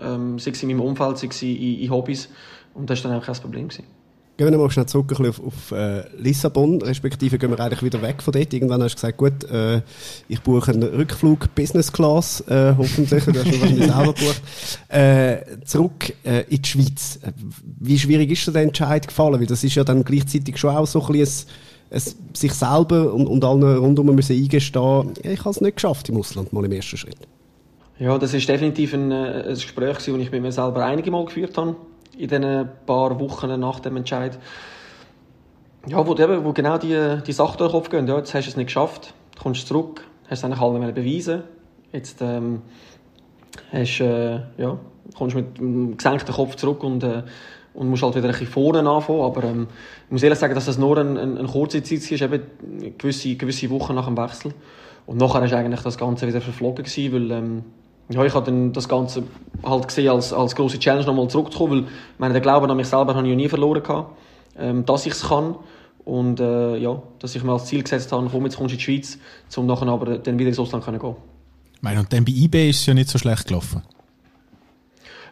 ähm, 0.00 0.38
sei 0.38 0.50
es 0.50 0.62
in 0.62 0.68
meinem 0.68 0.80
Umfeld, 0.80 1.18
sei 1.18 1.28
es 1.28 1.42
in, 1.42 1.78
in 1.78 1.90
Hobbys, 1.90 2.28
und 2.74 2.90
das 2.90 3.02
war 3.04 3.12
dann 3.12 3.20
auch 3.20 3.24
kein 3.24 3.36
Problem. 3.36 3.68
Gewesen. 3.68 4.01
Gehen 4.42 4.50
wir 4.50 4.58
mal 4.58 4.70
schnell 4.72 4.86
zurück 4.86 5.12
auf, 5.20 5.40
auf 5.40 5.70
äh, 5.70 6.02
Lissabon, 6.16 6.82
respektive 6.82 7.38
gehen 7.38 7.50
wir 7.50 7.60
eigentlich 7.60 7.84
wieder 7.84 8.02
weg 8.02 8.20
von 8.20 8.32
dort. 8.32 8.52
Irgendwann 8.52 8.82
hast 8.82 8.94
du 8.94 8.96
gesagt, 8.96 9.16
gut, 9.16 9.44
äh, 9.44 9.82
ich 10.26 10.40
buche 10.40 10.72
einen 10.72 10.82
Rückflug 10.82 11.54
Business 11.54 11.92
Class, 11.92 12.40
äh, 12.48 12.74
hoffentlich, 12.76 13.24
du 13.24 13.34
hast 13.34 13.46
wahrscheinlich 13.46 13.84
selber 13.84 14.12
gebucht, 14.14 14.42
äh, 14.88 15.36
zurück 15.64 16.12
äh, 16.24 16.40
in 16.48 16.60
die 16.60 16.68
Schweiz. 16.68 17.20
Wie 17.78 17.96
schwierig 17.96 18.32
ist 18.32 18.44
dir 18.44 18.50
der 18.50 18.62
Entscheid 18.62 19.06
gefallen? 19.06 19.38
Weil 19.38 19.46
das 19.46 19.62
ist 19.62 19.76
ja 19.76 19.84
dann 19.84 20.02
gleichzeitig 20.02 20.58
schon 20.58 20.74
auch 20.74 20.88
so 20.88 21.00
ein 21.06 21.12
bisschen 21.12 21.48
ein, 21.92 22.02
sich 22.34 22.52
selber 22.52 23.14
und, 23.14 23.28
und 23.28 23.44
allen 23.44 23.62
rundum 23.62 24.12
müssen 24.12 24.36
eingestehen, 24.36 25.12
ich 25.22 25.38
habe 25.38 25.50
es 25.50 25.60
nicht 25.60 25.76
geschafft 25.76 26.08
im 26.08 26.16
Ausland, 26.16 26.52
mal 26.52 26.64
im 26.64 26.72
ersten 26.72 26.96
Schritt. 26.96 27.28
Ja, 28.00 28.18
das 28.18 28.34
ist 28.34 28.48
definitiv 28.48 28.92
ein, 28.92 29.12
äh, 29.12 29.44
ein 29.46 29.54
Gespräch, 29.54 29.98
das 29.98 30.08
ich 30.08 30.32
mit 30.32 30.42
mir 30.42 30.50
selber 30.50 30.84
einige 30.84 31.12
Mal 31.12 31.26
geführt 31.26 31.56
habe 31.56 31.76
in 32.16 32.28
den 32.28 32.68
paar 32.86 33.18
Wochen 33.18 33.58
nach 33.58 33.80
dem 33.80 33.96
Entscheid. 33.96 34.38
Ja, 35.86 36.06
wo, 36.06 36.14
eben, 36.14 36.44
wo 36.44 36.52
genau 36.52 36.78
die, 36.78 37.18
die 37.26 37.32
Sachen 37.32 37.58
durch 37.58 37.72
den 37.72 37.80
Kopf 37.80 37.90
gehen. 37.90 38.06
Ja, 38.06 38.16
jetzt 38.16 38.34
hast 38.34 38.46
du 38.46 38.50
es 38.50 38.56
nicht 38.56 38.66
geschafft, 38.66 39.14
kommst 39.40 39.66
zurück, 39.66 40.06
hast 40.28 40.38
es 40.38 40.44
eigentlich 40.44 40.60
allen 40.60 40.94
beweisen 40.94 41.42
Jetzt 41.92 42.22
ähm, 42.22 42.62
hast, 43.70 44.00
äh, 44.00 44.40
ja, 44.56 44.78
kommst 45.14 45.36
mit 45.36 45.58
einem 45.58 45.96
gesenkten 45.96 46.34
Kopf 46.34 46.56
zurück 46.56 46.82
und, 46.84 47.04
äh, 47.04 47.22
und 47.74 47.90
musst 47.90 48.02
halt 48.02 48.14
wieder 48.14 48.28
ein 48.28 48.32
bisschen 48.32 48.46
vorne 48.46 48.88
anfangen. 48.88 49.20
Aber 49.20 49.44
ähm, 49.44 49.66
ich 50.06 50.12
muss 50.12 50.22
ehrlich 50.22 50.38
sagen, 50.38 50.54
dass 50.54 50.66
das 50.66 50.78
nur 50.78 50.96
eine, 50.96 51.20
eine, 51.20 51.38
eine 51.38 51.48
kurze 51.48 51.82
Zeit 51.82 52.10
war, 52.10 52.32
eben 52.32 52.96
gewisse, 52.96 53.34
gewisse 53.34 53.68
Wochen 53.70 53.94
nach 53.94 54.06
dem 54.06 54.16
Wechsel. 54.16 54.54
Und 55.04 55.18
nachher 55.18 55.42
war 55.42 55.58
eigentlich 55.58 55.82
das 55.82 55.98
Ganze 55.98 56.26
wieder 56.26 56.40
verflogen, 56.40 56.84
gewesen, 56.84 57.12
weil 57.12 57.30
ähm, 57.30 57.64
ja, 58.12 58.24
ich 58.24 58.34
habe 58.34 58.46
dann 58.46 58.72
das 58.72 58.88
Ganze 58.88 59.24
halt 59.62 59.88
gesehen 59.88 60.10
als, 60.10 60.32
als 60.32 60.54
grosse 60.54 60.78
Challenge 60.78 61.06
nochmal 61.06 61.28
zurückzukommen, 61.28 61.84
weil 61.84 61.90
ich 61.90 62.18
meine, 62.18 62.34
den 62.34 62.42
Glauben 62.42 62.70
an 62.70 62.76
mich 62.76 62.88
selber 62.88 63.14
habe 63.14 63.28
ich 63.28 63.36
nie 63.36 63.48
verloren 63.48 63.82
gehabt, 63.82 64.16
ähm, 64.58 64.84
dass 64.84 65.06
ich 65.06 65.12
es 65.12 65.28
kann 65.28 65.56
und 66.04 66.40
äh, 66.40 66.76
ja, 66.76 67.02
dass 67.18 67.34
ich 67.34 67.42
mir 67.42 67.52
als 67.52 67.66
Ziel 67.66 67.82
gesetzt 67.82 68.12
habe, 68.12 68.28
komm, 68.30 68.44
jetzt 68.44 68.56
kommst 68.56 68.72
du 68.72 68.74
in 68.74 68.78
die 68.78 68.84
Schweiz, 68.84 69.18
um 69.56 69.66
nachher 69.66 69.88
aber 69.88 70.18
dann 70.18 70.38
wieder 70.38 70.48
ins 70.48 70.58
Ausland 70.58 70.84
zu 70.84 70.92
gehen. 70.92 71.16
Meine, 71.80 72.00
und 72.00 72.12
dann 72.12 72.24
bei 72.24 72.32
IB 72.32 72.70
ist 72.70 72.80
es 72.80 72.86
ja 72.86 72.94
nicht 72.94 73.08
so 73.08 73.18
schlecht 73.18 73.46
gelaufen. 73.46 73.82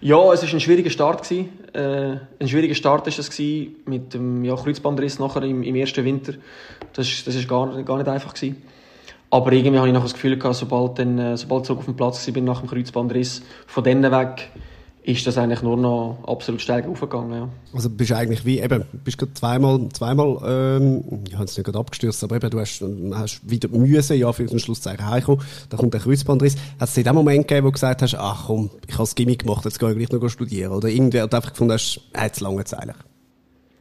Ja, 0.02 0.32
es 0.32 0.42
war 0.42 0.50
ein 0.50 0.60
schwieriger 0.60 0.90
Start. 0.90 1.22
Gewesen. 1.22 1.50
Äh, 1.74 2.16
ein 2.40 2.48
schwieriger 2.48 2.74
Start 2.74 3.06
war 3.06 3.18
es 3.18 3.38
mit 3.84 4.14
dem 4.14 4.44
ja, 4.44 4.56
Kreuzbandriss 4.56 5.18
nachher 5.18 5.42
im, 5.42 5.62
im 5.62 5.74
ersten 5.74 6.04
Winter. 6.04 6.34
Das, 6.94 7.22
das 7.24 7.34
ist 7.34 7.46
gar, 7.46 7.82
gar 7.82 7.98
nicht 7.98 8.08
einfach. 8.08 8.32
Gewesen. 8.32 8.62
Aber 9.30 9.52
irgendwie 9.52 9.78
habe 9.78 9.88
ich 9.88 9.94
noch 9.94 10.02
das 10.02 10.14
Gefühl 10.14 10.36
gehabt, 10.36 10.56
sobald, 10.56 10.98
dann, 10.98 11.18
äh, 11.18 11.36
sobald 11.36 11.62
ich 11.62 11.66
zurück 11.68 11.78
auf 11.80 11.84
dem 11.84 11.96
Platz 11.96 12.26
war, 12.26 12.42
nach 12.42 12.60
dem 12.60 12.68
Kreuzbandriss, 12.68 13.42
von 13.66 13.84
denen 13.84 14.10
weg, 14.10 14.50
ist 15.02 15.26
das 15.26 15.38
eigentlich 15.38 15.62
nur 15.62 15.76
noch 15.76 16.18
absolut 16.26 16.60
steil 16.60 16.84
aufgegangen. 16.86 17.32
Ja. 17.32 17.48
Also 17.72 17.88
bist 17.88 18.10
du 18.10 18.16
eigentlich 18.16 18.44
wie, 18.44 18.60
eben, 18.60 18.84
bist 19.04 19.18
gerade 19.18 19.32
zweimal, 19.34 19.88
zweimal, 19.92 20.38
ähm, 20.44 21.04
ich 21.26 21.34
habe 21.34 21.44
es 21.44 21.56
nicht 21.56 21.64
gerade 21.64 21.78
abgestürzt, 21.78 22.22
aber 22.22 22.36
eben, 22.36 22.50
du 22.50 22.60
hast, 22.60 22.84
hast 23.14 23.40
wieder 23.48 23.68
Mühe, 23.68 24.00
ja, 24.00 24.32
für 24.32 24.44
den 24.44 24.58
Schlusszeichen 24.58 25.06
heimgekommen, 25.06 25.42
da 25.70 25.76
kommt 25.76 25.94
der 25.94 26.00
Kreuzbandriss. 26.00 26.56
Hat 26.78 26.88
es 26.88 26.96
in 26.96 27.04
dem 27.04 27.14
Moment 27.14 27.48
gegeben, 27.48 27.66
wo 27.66 27.68
du 27.70 27.74
gesagt 27.74 28.02
hast, 28.02 28.14
ach 28.16 28.46
komm, 28.46 28.70
ich 28.86 28.94
habe 28.94 29.04
das 29.04 29.14
Gimmick 29.14 29.40
gemacht, 29.40 29.64
jetzt 29.64 29.78
gehe 29.78 29.90
ich 29.90 29.96
gleich 29.96 30.20
noch 30.20 30.28
studieren? 30.28 30.72
Oder 30.72 30.88
irgendwer 30.88 31.22
hat 31.22 31.34
einfach 31.34 31.50
gefunden, 31.50 31.72
hast, 31.72 32.00
äh, 32.12 32.24
jetzt 32.24 32.40
lange 32.40 32.58
eigentlich? 32.58 32.96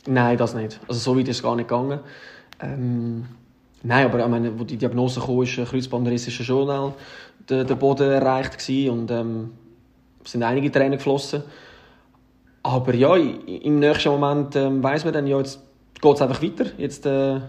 Nein, 0.08 0.38
das 0.38 0.54
nicht. 0.54 0.80
Also 0.88 1.00
so 1.00 1.18
weit 1.18 1.28
ist 1.28 1.38
es 1.38 1.44
gar 1.44 1.56
nicht 1.56 1.68
gegangen. 1.68 2.00
Ähm 2.62 3.26
Nein, 3.84 4.06
aber 4.06 4.20
ich 4.20 4.28
meine, 4.28 4.60
wo 4.60 4.64
die 4.64 4.78
Diagnose 4.78 5.22
kam, 5.22 5.42
ist 5.44 5.56
Kreuzbandriss 5.56 6.28
ist 6.28 6.44
schon 6.44 6.94
der, 7.50 7.64
der 7.64 7.76
Boden 7.76 8.12
erreicht 8.12 8.58
gewesen 8.58 8.90
und 8.92 9.12
ähm, 9.12 9.52
sind 10.24 10.44
einige 10.44 10.72
Tränen 10.72 10.98
geflossen. 10.98 11.44
Aber 12.62 12.94
ja, 12.94 13.16
im 13.16 13.80
nächsten 13.80 14.10
Moment 14.10 14.56
ähm, 14.56 14.84
weiß 14.84 15.06
man 15.06 15.14
dann, 15.14 15.28
ja, 15.28 15.38
jetzt 15.38 15.62
geht 16.02 16.16
es 16.16 16.22
einfach 16.22 16.42
weiter. 16.42 16.66
Jetzt, 16.78 17.06
äh, 17.06 17.40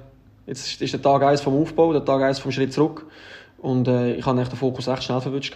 jetzt 0.47 0.81
ist 0.81 0.93
der 0.93 1.03
Tag 1.03 1.23
1 1.23 1.41
vom 1.41 1.61
Aufbau, 1.61 1.93
der 1.93 2.05
Tag 2.05 2.23
1 2.23 2.39
vom 2.39 2.53
Schritt 2.53 2.73
zurück. 2.73 3.07
Und 3.59 3.89
äh, 3.89 4.15
ich 4.15 4.25
habe 4.25 4.43
den 4.43 4.57
Fokus 4.57 4.87
echt 4.87 5.05
schnell 5.05 5.21
verwünscht. 5.21 5.55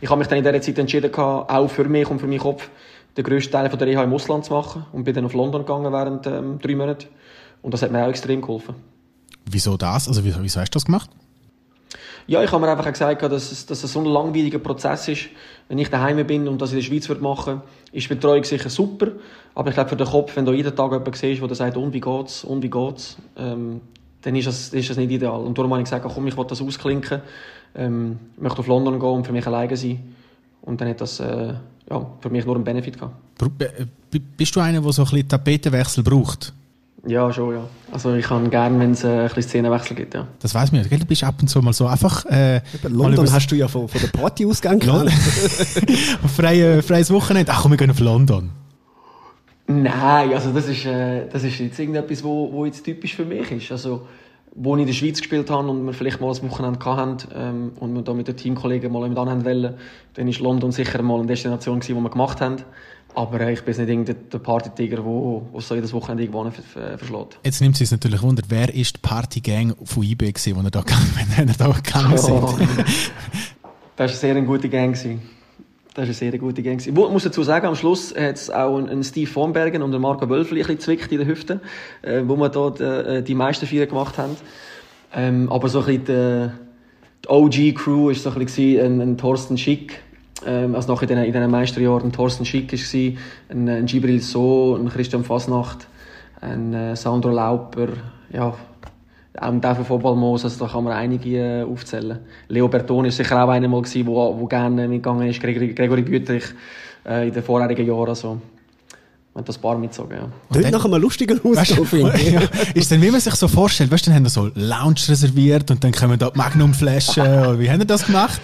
Ich 0.00 0.10
habe 0.10 0.18
mich 0.18 0.26
dann 0.26 0.38
in 0.38 0.44
dieser 0.44 0.60
Zeit 0.60 0.78
entschieden, 0.78 1.14
auch 1.14 1.68
für 1.68 1.84
mich 1.84 2.08
und 2.10 2.18
für 2.18 2.26
meinen 2.26 2.40
Kopf, 2.40 2.68
den 3.16 3.24
grössten 3.24 3.52
Teil 3.52 3.70
von 3.70 3.78
der 3.78 3.86
Reha 3.86 4.02
im 4.02 4.12
Ausland 4.12 4.44
zu 4.44 4.52
machen. 4.52 4.86
Und 4.92 5.04
bin 5.04 5.14
dann 5.14 5.26
auf 5.26 5.34
London 5.34 5.62
gegangen 5.62 5.92
während 5.92 6.26
ähm, 6.26 6.58
drei 6.60 6.74
Monaten. 6.74 7.08
Und 7.62 7.72
das 7.72 7.82
hat 7.82 7.92
mir 7.92 8.04
auch 8.04 8.08
extrem 8.08 8.40
geholfen. 8.40 8.74
Wieso 9.46 9.76
das? 9.76 10.08
Also 10.08 10.24
wieso, 10.24 10.42
wieso 10.42 10.60
hast 10.60 10.70
du 10.70 10.76
das 10.76 10.84
gemacht? 10.84 11.10
Ja, 12.26 12.42
ich 12.42 12.50
habe 12.50 12.64
mir 12.64 12.70
einfach 12.70 12.90
gesagt, 12.90 13.22
dass 13.22 13.52
es, 13.52 13.66
dass 13.66 13.84
es 13.84 13.92
so 13.92 14.00
ein 14.00 14.06
langwieriger 14.06 14.58
Prozess 14.58 15.08
ist. 15.08 15.26
Wenn 15.68 15.78
ich 15.78 15.90
daheim 15.90 16.26
bin 16.26 16.48
und 16.48 16.60
das 16.60 16.70
in 16.70 16.78
der 16.78 16.82
Schweiz 16.82 17.08
würde 17.08 17.22
machen, 17.22 17.60
ist 17.92 18.04
die 18.04 18.14
Betreuung 18.14 18.44
sicher 18.44 18.70
super. 18.70 19.08
Aber 19.54 19.68
ich 19.68 19.74
glaube, 19.74 19.90
für 19.90 19.96
den 19.96 20.06
Kopf, 20.06 20.34
wenn 20.36 20.46
du 20.46 20.52
jeden 20.52 20.74
Tag 20.74 20.90
jemanden 20.90 21.12
siehst, 21.12 21.42
der 21.42 21.54
sagt, 21.54 21.76
und 21.76 21.92
wie 21.92 22.00
geht's, 22.00 22.42
und 22.44 22.62
wie 22.62 22.70
geht's, 22.70 23.16
ähm, 23.36 23.82
dann 24.22 24.36
ist 24.36 24.46
das, 24.46 24.70
ist 24.70 24.88
das 24.88 24.96
nicht 24.96 25.10
ideal. 25.10 25.40
Und 25.40 25.58
darum 25.58 25.70
habe 25.72 25.82
ich 25.82 25.84
gesagt, 25.84 26.06
komm, 26.12 26.26
ich 26.26 26.36
will 26.36 26.46
das 26.46 26.62
ausklinken, 26.62 27.20
ähm, 27.74 28.18
ich 28.36 28.42
möchte 28.42 28.60
auf 28.60 28.66
London 28.66 28.98
gehen 28.98 29.08
und 29.08 29.26
für 29.26 29.32
mich 29.32 29.46
alleine 29.46 29.76
sein. 29.76 30.14
Und 30.62 30.80
dann 30.80 30.88
hat 30.88 31.02
das 31.02 31.20
äh, 31.20 31.52
ja, 31.90 32.06
für 32.20 32.30
mich 32.30 32.46
nur 32.46 32.54
einen 32.54 32.64
Benefit 32.64 32.98
gehabt. 32.98 33.14
Bist 34.36 34.56
du 34.56 34.60
einer, 34.60 34.80
der 34.80 34.92
so 34.92 35.02
ein 35.02 35.10
bisschen 35.10 35.28
Tapetenwechsel 35.28 36.02
braucht? 36.02 36.54
Ja, 37.06 37.32
schon, 37.32 37.54
ja. 37.54 37.64
Also 37.92 38.14
ich 38.14 38.24
kann 38.24 38.48
gerne, 38.50 38.78
wenn 38.78 38.92
es 38.92 39.04
äh, 39.04 39.08
ein 39.08 39.24
bisschen 39.26 39.42
Szenenwechsel 39.42 39.96
gibt, 39.96 40.14
ja. 40.14 40.26
Das 40.40 40.54
weiß 40.54 40.72
man 40.72 40.82
ja. 40.82 40.96
Du 40.96 41.04
bist 41.04 41.22
ab 41.22 41.34
und 41.40 41.48
zu 41.48 41.60
mal 41.60 41.72
so 41.72 41.86
einfach... 41.86 42.24
Äh, 42.26 42.62
London 42.88 43.30
hast 43.30 43.50
du 43.50 43.56
ja 43.56 43.68
von, 43.68 43.88
von 43.88 44.00
der 44.00 44.08
Party 44.08 44.46
ausgegangen. 44.46 44.80
Freie, 46.36 46.82
freies 46.82 47.10
Wochenende. 47.10 47.52
Ach 47.52 47.62
komm, 47.62 47.72
wir 47.72 47.76
gehen 47.76 47.90
auf 47.90 48.00
London. 48.00 48.50
Nein, 49.66 50.32
also 50.32 50.52
das 50.52 50.68
ist, 50.68 50.84
äh, 50.84 51.26
das 51.28 51.42
ist 51.42 51.58
jetzt 51.58 51.78
irgendetwas, 51.78 52.22
wo, 52.22 52.52
wo 52.52 52.66
jetzt 52.66 52.84
typisch 52.84 53.14
für 53.14 53.24
mich 53.24 53.50
ist. 53.50 53.72
Also, 53.72 54.06
wo 54.54 54.76
ich 54.76 54.82
in 54.82 54.86
der 54.86 54.94
Schweiz 54.94 55.18
gespielt 55.18 55.50
habe 55.50 55.68
und 55.68 55.84
wir 55.84 55.92
vielleicht 55.92 56.20
mal 56.20 56.30
ein 56.30 56.50
Wochenende 56.50 56.84
hatten 56.84 57.16
ähm, 57.34 57.72
und 57.80 57.94
wir 57.94 58.02
da 58.02 58.14
mit 58.14 58.28
den 58.28 58.36
Teamkollegen 58.36 58.92
mal 58.92 59.08
mit 59.08 59.18
anhand 59.18 59.44
wollen, 59.44 59.74
dann 60.14 60.28
ist 60.28 60.40
London 60.40 60.70
sicher 60.70 61.02
mal 61.02 61.18
eine 61.18 61.26
Destination 61.26 61.80
gewesen, 61.80 61.96
die 61.96 62.02
wir 62.02 62.10
gemacht 62.10 62.40
haben. 62.40 62.56
Aber 63.14 63.40
äh, 63.40 63.52
ich 63.52 63.62
bin 63.62 63.76
nicht 63.76 63.88
irgendein 63.88 64.16
der 64.30 64.38
Partytiger, 64.38 64.96
der 64.96 65.60
so 65.60 65.74
jedes 65.74 65.92
Wochenende 65.92 66.24
irgendwo 66.24 66.50
verschlägt. 66.50 67.38
Jetzt 67.44 67.60
nimmt 67.60 67.80
es 67.80 67.90
natürlich 67.90 68.22
Wunder, 68.22 68.42
wer 68.48 68.74
ist 68.74 68.96
die 68.96 69.00
Partygang 69.00 69.74
von 69.84 70.02
gewesen, 70.02 70.56
wo 70.56 70.60
er 70.60 70.70
da, 70.70 70.84
wenn 71.36 71.48
er 71.48 71.54
da 71.54 71.68
gegangen 71.68 72.18
sind? 72.18 72.32
Oh. 72.32 72.56
das 73.96 73.96
war 73.96 74.06
eine 74.06 74.08
sehr 74.08 74.42
gute 74.42 74.68
Gang. 74.68 74.94
Gewesen. 74.94 75.22
Das 75.94 76.02
war 76.02 76.04
eine 76.06 76.14
sehr 76.14 76.38
gute 76.38 76.60
Gang. 76.60 76.84
Ich 76.84 76.92
muss 76.92 77.22
dazu 77.22 77.44
sagen, 77.44 77.66
am 77.66 77.76
Schluss 77.76 78.12
hat 78.16 78.34
es 78.34 78.50
auch 78.50 78.78
einen 78.78 79.04
Steve 79.04 79.30
Vonbergen 79.30 79.80
und 79.80 79.92
einen 79.92 80.02
Marco 80.02 80.28
Wölfli 80.28 80.60
ein 80.60 80.66
bisschen 80.66 80.80
zwickt 80.80 81.12
in 81.12 81.18
der 81.18 81.26
Hüfte, 81.28 81.60
äh, 82.02 82.22
wo 82.26 82.34
wir 82.34 82.48
dort 82.48 82.80
äh, 82.80 83.22
die 83.22 83.36
meisten 83.36 83.66
vier 83.66 83.86
gemacht 83.86 84.18
haben. 84.18 84.36
Ähm, 85.14 85.48
aber 85.52 85.68
so 85.68 85.78
ein 85.78 85.86
bisschen 85.86 86.04
die, 86.06 86.50
die 87.22 87.28
OG-Crew 87.28 88.08
war 88.08 88.14
so 88.14 88.30
ein 88.30 88.44
bisschen 88.44 88.80
ein, 88.80 89.00
ein 89.00 89.18
Thorsten 89.18 89.56
Schick, 89.56 90.00
ähm, 90.46 90.74
also 90.74 90.88
noch 90.88 91.02
in 91.02 91.08
diesen, 91.08 91.24
in 91.24 91.32
diesen 91.32 91.50
Meisterjahren 91.50 92.12
Thorsten 92.12 92.44
Schick 92.44 92.72
war, 92.72 93.12
ein, 93.50 93.68
ein 93.68 93.86
Gibril 93.86 94.20
So, 94.20 94.76
ein 94.76 94.88
Christian 94.88 95.24
Fasnacht, 95.24 95.86
ein 96.40 96.74
äh, 96.74 96.96
Sandro 96.96 97.30
Lauper, 97.30 97.88
ja, 98.32 98.54
auch 99.40 99.48
im 99.48 99.60
Devil 99.60 99.84
Football 99.84 100.16
Moos, 100.16 100.44
also 100.44 100.64
da 100.64 100.70
kann 100.70 100.84
man 100.84 100.92
einige 100.92 101.38
äh, 101.38 101.62
aufzählen. 101.62 102.18
Leo 102.48 102.68
Bertoni 102.68 103.08
ist 103.08 103.16
sicher 103.16 103.42
auch 103.44 103.48
einer 103.48 103.68
mal 103.68 103.82
gewesen, 103.82 104.06
wo, 104.06 104.38
wo 104.38 104.46
gerne 104.46 104.86
mitgegangen 104.86 105.28
ist, 105.28 105.40
Gregory, 105.40 105.74
Gregory 105.74 106.02
Büterich 106.02 106.44
äh, 107.06 107.28
in 107.28 107.34
den 107.34 107.42
vorherigen 107.42 107.86
Jahren, 107.86 108.08
also 108.08 108.40
man 109.34 109.42
hat 109.42 109.48
das 109.48 109.58
paar 109.58 109.76
mitgezogen, 109.76 110.16
ja. 110.16 110.28
Klingt 110.52 110.70
nach 110.70 110.84
einem 110.84 111.02
lustigen 111.02 111.40
du, 111.42 111.58
Ausdruck, 111.58 111.88
finde 111.88 112.12
ich. 112.16 112.32
ja, 112.32 112.42
ist 112.74 112.92
dann, 112.92 113.02
wie 113.02 113.10
man 113.10 113.20
sich 113.20 113.34
so 113.34 113.48
vorstellt, 113.48 113.90
weißt 113.90 114.06
du, 114.06 114.10
dann 114.10 114.16
haben 114.16 114.24
wir 114.24 114.30
so 114.30 114.50
Lounge 114.54 115.00
reserviert 115.08 115.68
und 115.70 115.82
dann 115.82 115.90
kommen 115.90 116.18
da 116.18 116.30
die 116.30 116.38
Magnumflaschen. 116.38 117.58
wie 117.58 117.68
haben 117.68 117.80
wir 117.80 117.86
das 117.86 118.06
gemacht? 118.06 118.40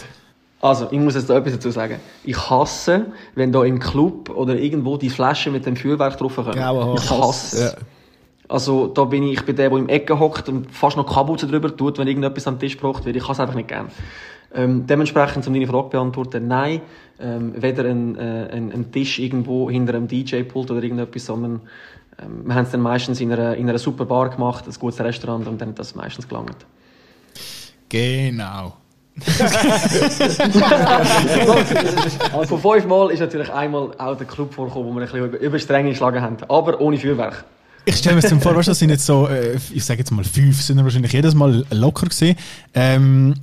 Also, 0.60 0.88
ich 0.90 0.98
muss 0.98 1.14
jetzt 1.14 1.30
da 1.30 1.38
etwas 1.38 1.54
dazu 1.54 1.70
sagen. 1.70 2.00
Ich 2.22 2.50
hasse, 2.50 3.06
wenn 3.34 3.50
da 3.50 3.64
im 3.64 3.78
Club 3.78 4.28
oder 4.28 4.58
irgendwo 4.58 4.98
die 4.98 5.08
Flaschen 5.08 5.52
mit 5.52 5.64
dem 5.64 5.76
Feuerwerk 5.76 6.18
drauf 6.18 6.34
kommen. 6.36 6.52
Grauenhaft. 6.52 7.04
Ich 7.04 7.10
hasse 7.10 7.56
es. 7.56 7.72
Ja. 7.72 7.78
Also, 8.48 8.88
da 8.88 9.04
bin 9.04 9.22
ich, 9.22 9.38
ich 9.38 9.44
bin 9.44 9.56
der, 9.56 9.70
der 9.70 9.78
im 9.78 9.88
Ecke 9.88 10.18
hockt 10.18 10.48
und 10.48 10.70
fast 10.70 10.96
noch 10.96 11.06
Kabuze 11.06 11.46
drüber 11.46 11.74
tut, 11.74 11.98
wenn 11.98 12.08
irgendetwas 12.08 12.46
am 12.46 12.58
Tisch 12.58 12.76
gebracht 12.76 13.04
wird. 13.06 13.16
Ich 13.16 13.22
kann 13.22 13.32
es 13.32 13.40
einfach 13.40 13.54
nicht 13.54 13.68
gern. 13.68 13.88
Ähm, 14.52 14.86
dementsprechend, 14.86 15.46
um 15.46 15.54
deine 15.54 15.66
Frage 15.66 15.90
beantworten, 15.90 16.48
nein, 16.48 16.80
ähm, 17.20 17.54
weder 17.56 17.84
ein, 17.84 18.16
äh, 18.16 18.48
ein, 18.52 18.72
ein 18.72 18.92
Tisch 18.92 19.18
irgendwo 19.18 19.70
hinter 19.70 19.94
einem 19.94 20.08
DJ-Pult 20.08 20.70
oder 20.72 20.82
irgendetwas, 20.82 21.26
sondern 21.26 21.60
ähm, 22.20 22.46
wir 22.46 22.54
haben 22.54 22.64
es 22.64 22.72
dann 22.72 22.80
meistens 22.80 23.20
in 23.20 23.32
einer, 23.32 23.54
in 23.54 23.68
einer 23.68 23.78
super 23.78 24.04
Bar 24.04 24.30
gemacht, 24.30 24.66
ein 24.66 24.74
gutes 24.78 25.00
Restaurant 25.00 25.46
und 25.46 25.60
dann 25.60 25.70
hat 25.70 25.78
das 25.78 25.94
meistens 25.94 26.28
gelangt. 26.28 26.66
Genau. 27.88 28.74
Also 32.32 32.56
von 32.56 32.80
fünfmal 32.80 33.10
ist 33.10 33.20
natürlich 33.20 33.52
einmal 33.52 33.90
auch 33.98 34.16
der 34.16 34.26
Club 34.26 34.54
vorgekommen, 34.54 34.88
wo 34.88 34.94
wir 34.94 35.02
ein 35.02 35.10
bisschen 35.10 35.40
über, 35.40 35.58
Stränge 35.58 35.90
geschlagen 35.90 36.22
haben, 36.22 36.36
aber 36.48 36.80
ohne 36.80 36.98
Feuerwerk. 36.98 37.44
Ich 37.84 37.96
stelle 37.96 38.16
mir 38.16 38.22
jetzt 38.22 38.42
vor, 38.42 38.54
weißt 38.54 38.68
du, 38.68 38.70
das 38.70 38.78
sind 38.78 38.90
jetzt 38.90 39.06
so, 39.06 39.26
äh, 39.26 39.56
ich 39.72 39.84
sage 39.84 40.00
jetzt 40.00 40.10
mal 40.10 40.24
fünf, 40.24 40.60
sind 40.62 40.82
wahrscheinlich 40.82 41.12
jedes 41.12 41.34
Mal 41.34 41.64
locker 41.70 42.06
gewesen. 42.06 42.36
Ähm, 42.74 43.34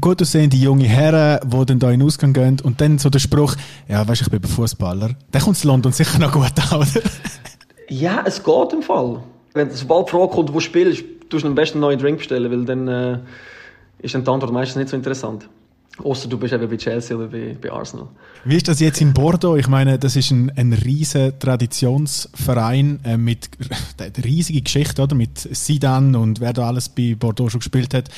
gut 0.00 0.20
aussehende 0.20 0.56
junge 0.56 0.84
Herren, 0.84 1.40
die 1.44 1.66
dann 1.66 1.78
da 1.78 1.90
in 1.90 2.00
den 2.00 2.06
Ausgang 2.06 2.32
gehen 2.32 2.58
und 2.62 2.80
dann 2.80 2.98
so 2.98 3.10
der 3.10 3.18
Spruch, 3.18 3.56
ja, 3.88 4.06
weißt 4.06 4.20
du, 4.20 4.24
ich 4.26 4.30
bin 4.30 4.42
Fußballer. 4.42 5.10
Der 5.32 5.40
kommt 5.40 5.62
in 5.62 5.68
London 5.68 5.92
sicher 5.92 6.18
noch 6.18 6.32
gut 6.32 6.52
an, 6.70 6.80
oder? 6.80 6.86
Ja, 7.88 8.24
es 8.26 8.42
geht 8.42 8.72
im 8.72 8.82
Fall. 8.82 9.22
Wenn 9.54 9.70
sobald 9.70 10.08
die 10.08 10.10
Frage 10.10 10.28
kommt, 10.28 10.52
wo 10.52 10.60
spielst, 10.60 11.04
tust 11.30 11.44
du 11.44 11.48
am 11.48 11.54
besten 11.54 11.78
einen 11.78 11.82
neuen 11.82 11.98
Drink 11.98 12.18
bestellen, 12.18 12.50
weil 12.50 12.64
dann 12.64 12.88
äh, 12.88 13.18
ist 13.98 14.14
dann 14.14 14.24
die 14.24 14.30
Antwort 14.30 14.52
meistens 14.52 14.76
nicht 14.76 14.88
so 14.88 14.96
interessant. 14.96 15.48
Außer 16.02 16.28
du 16.28 16.36
bist 16.36 16.52
eben 16.52 16.68
bei 16.68 16.76
Chelsea 16.76 17.16
oder 17.16 17.28
bei, 17.28 17.56
bei 17.60 17.72
Arsenal. 17.72 18.08
Wie 18.44 18.56
ist 18.56 18.68
das 18.68 18.80
jetzt 18.80 19.00
in 19.00 19.14
Bordeaux? 19.14 19.56
Ich 19.56 19.66
meine, 19.66 19.98
das 19.98 20.14
ist 20.14 20.30
ein, 20.30 20.52
ein 20.54 20.72
riesen 20.74 21.38
Traditionsverein 21.38 23.00
äh, 23.02 23.16
mit 23.16 23.48
der 23.98 24.24
riesige 24.24 24.60
Geschichte, 24.60 25.02
oder? 25.02 25.14
Mit 25.14 25.38
Zidane 25.38 26.18
und 26.18 26.40
wer 26.40 26.52
da 26.52 26.68
alles 26.68 26.90
bei 26.90 27.14
Bordeaux 27.18 27.48
schon 27.48 27.60
gespielt 27.60 27.94
hat. 27.94 28.10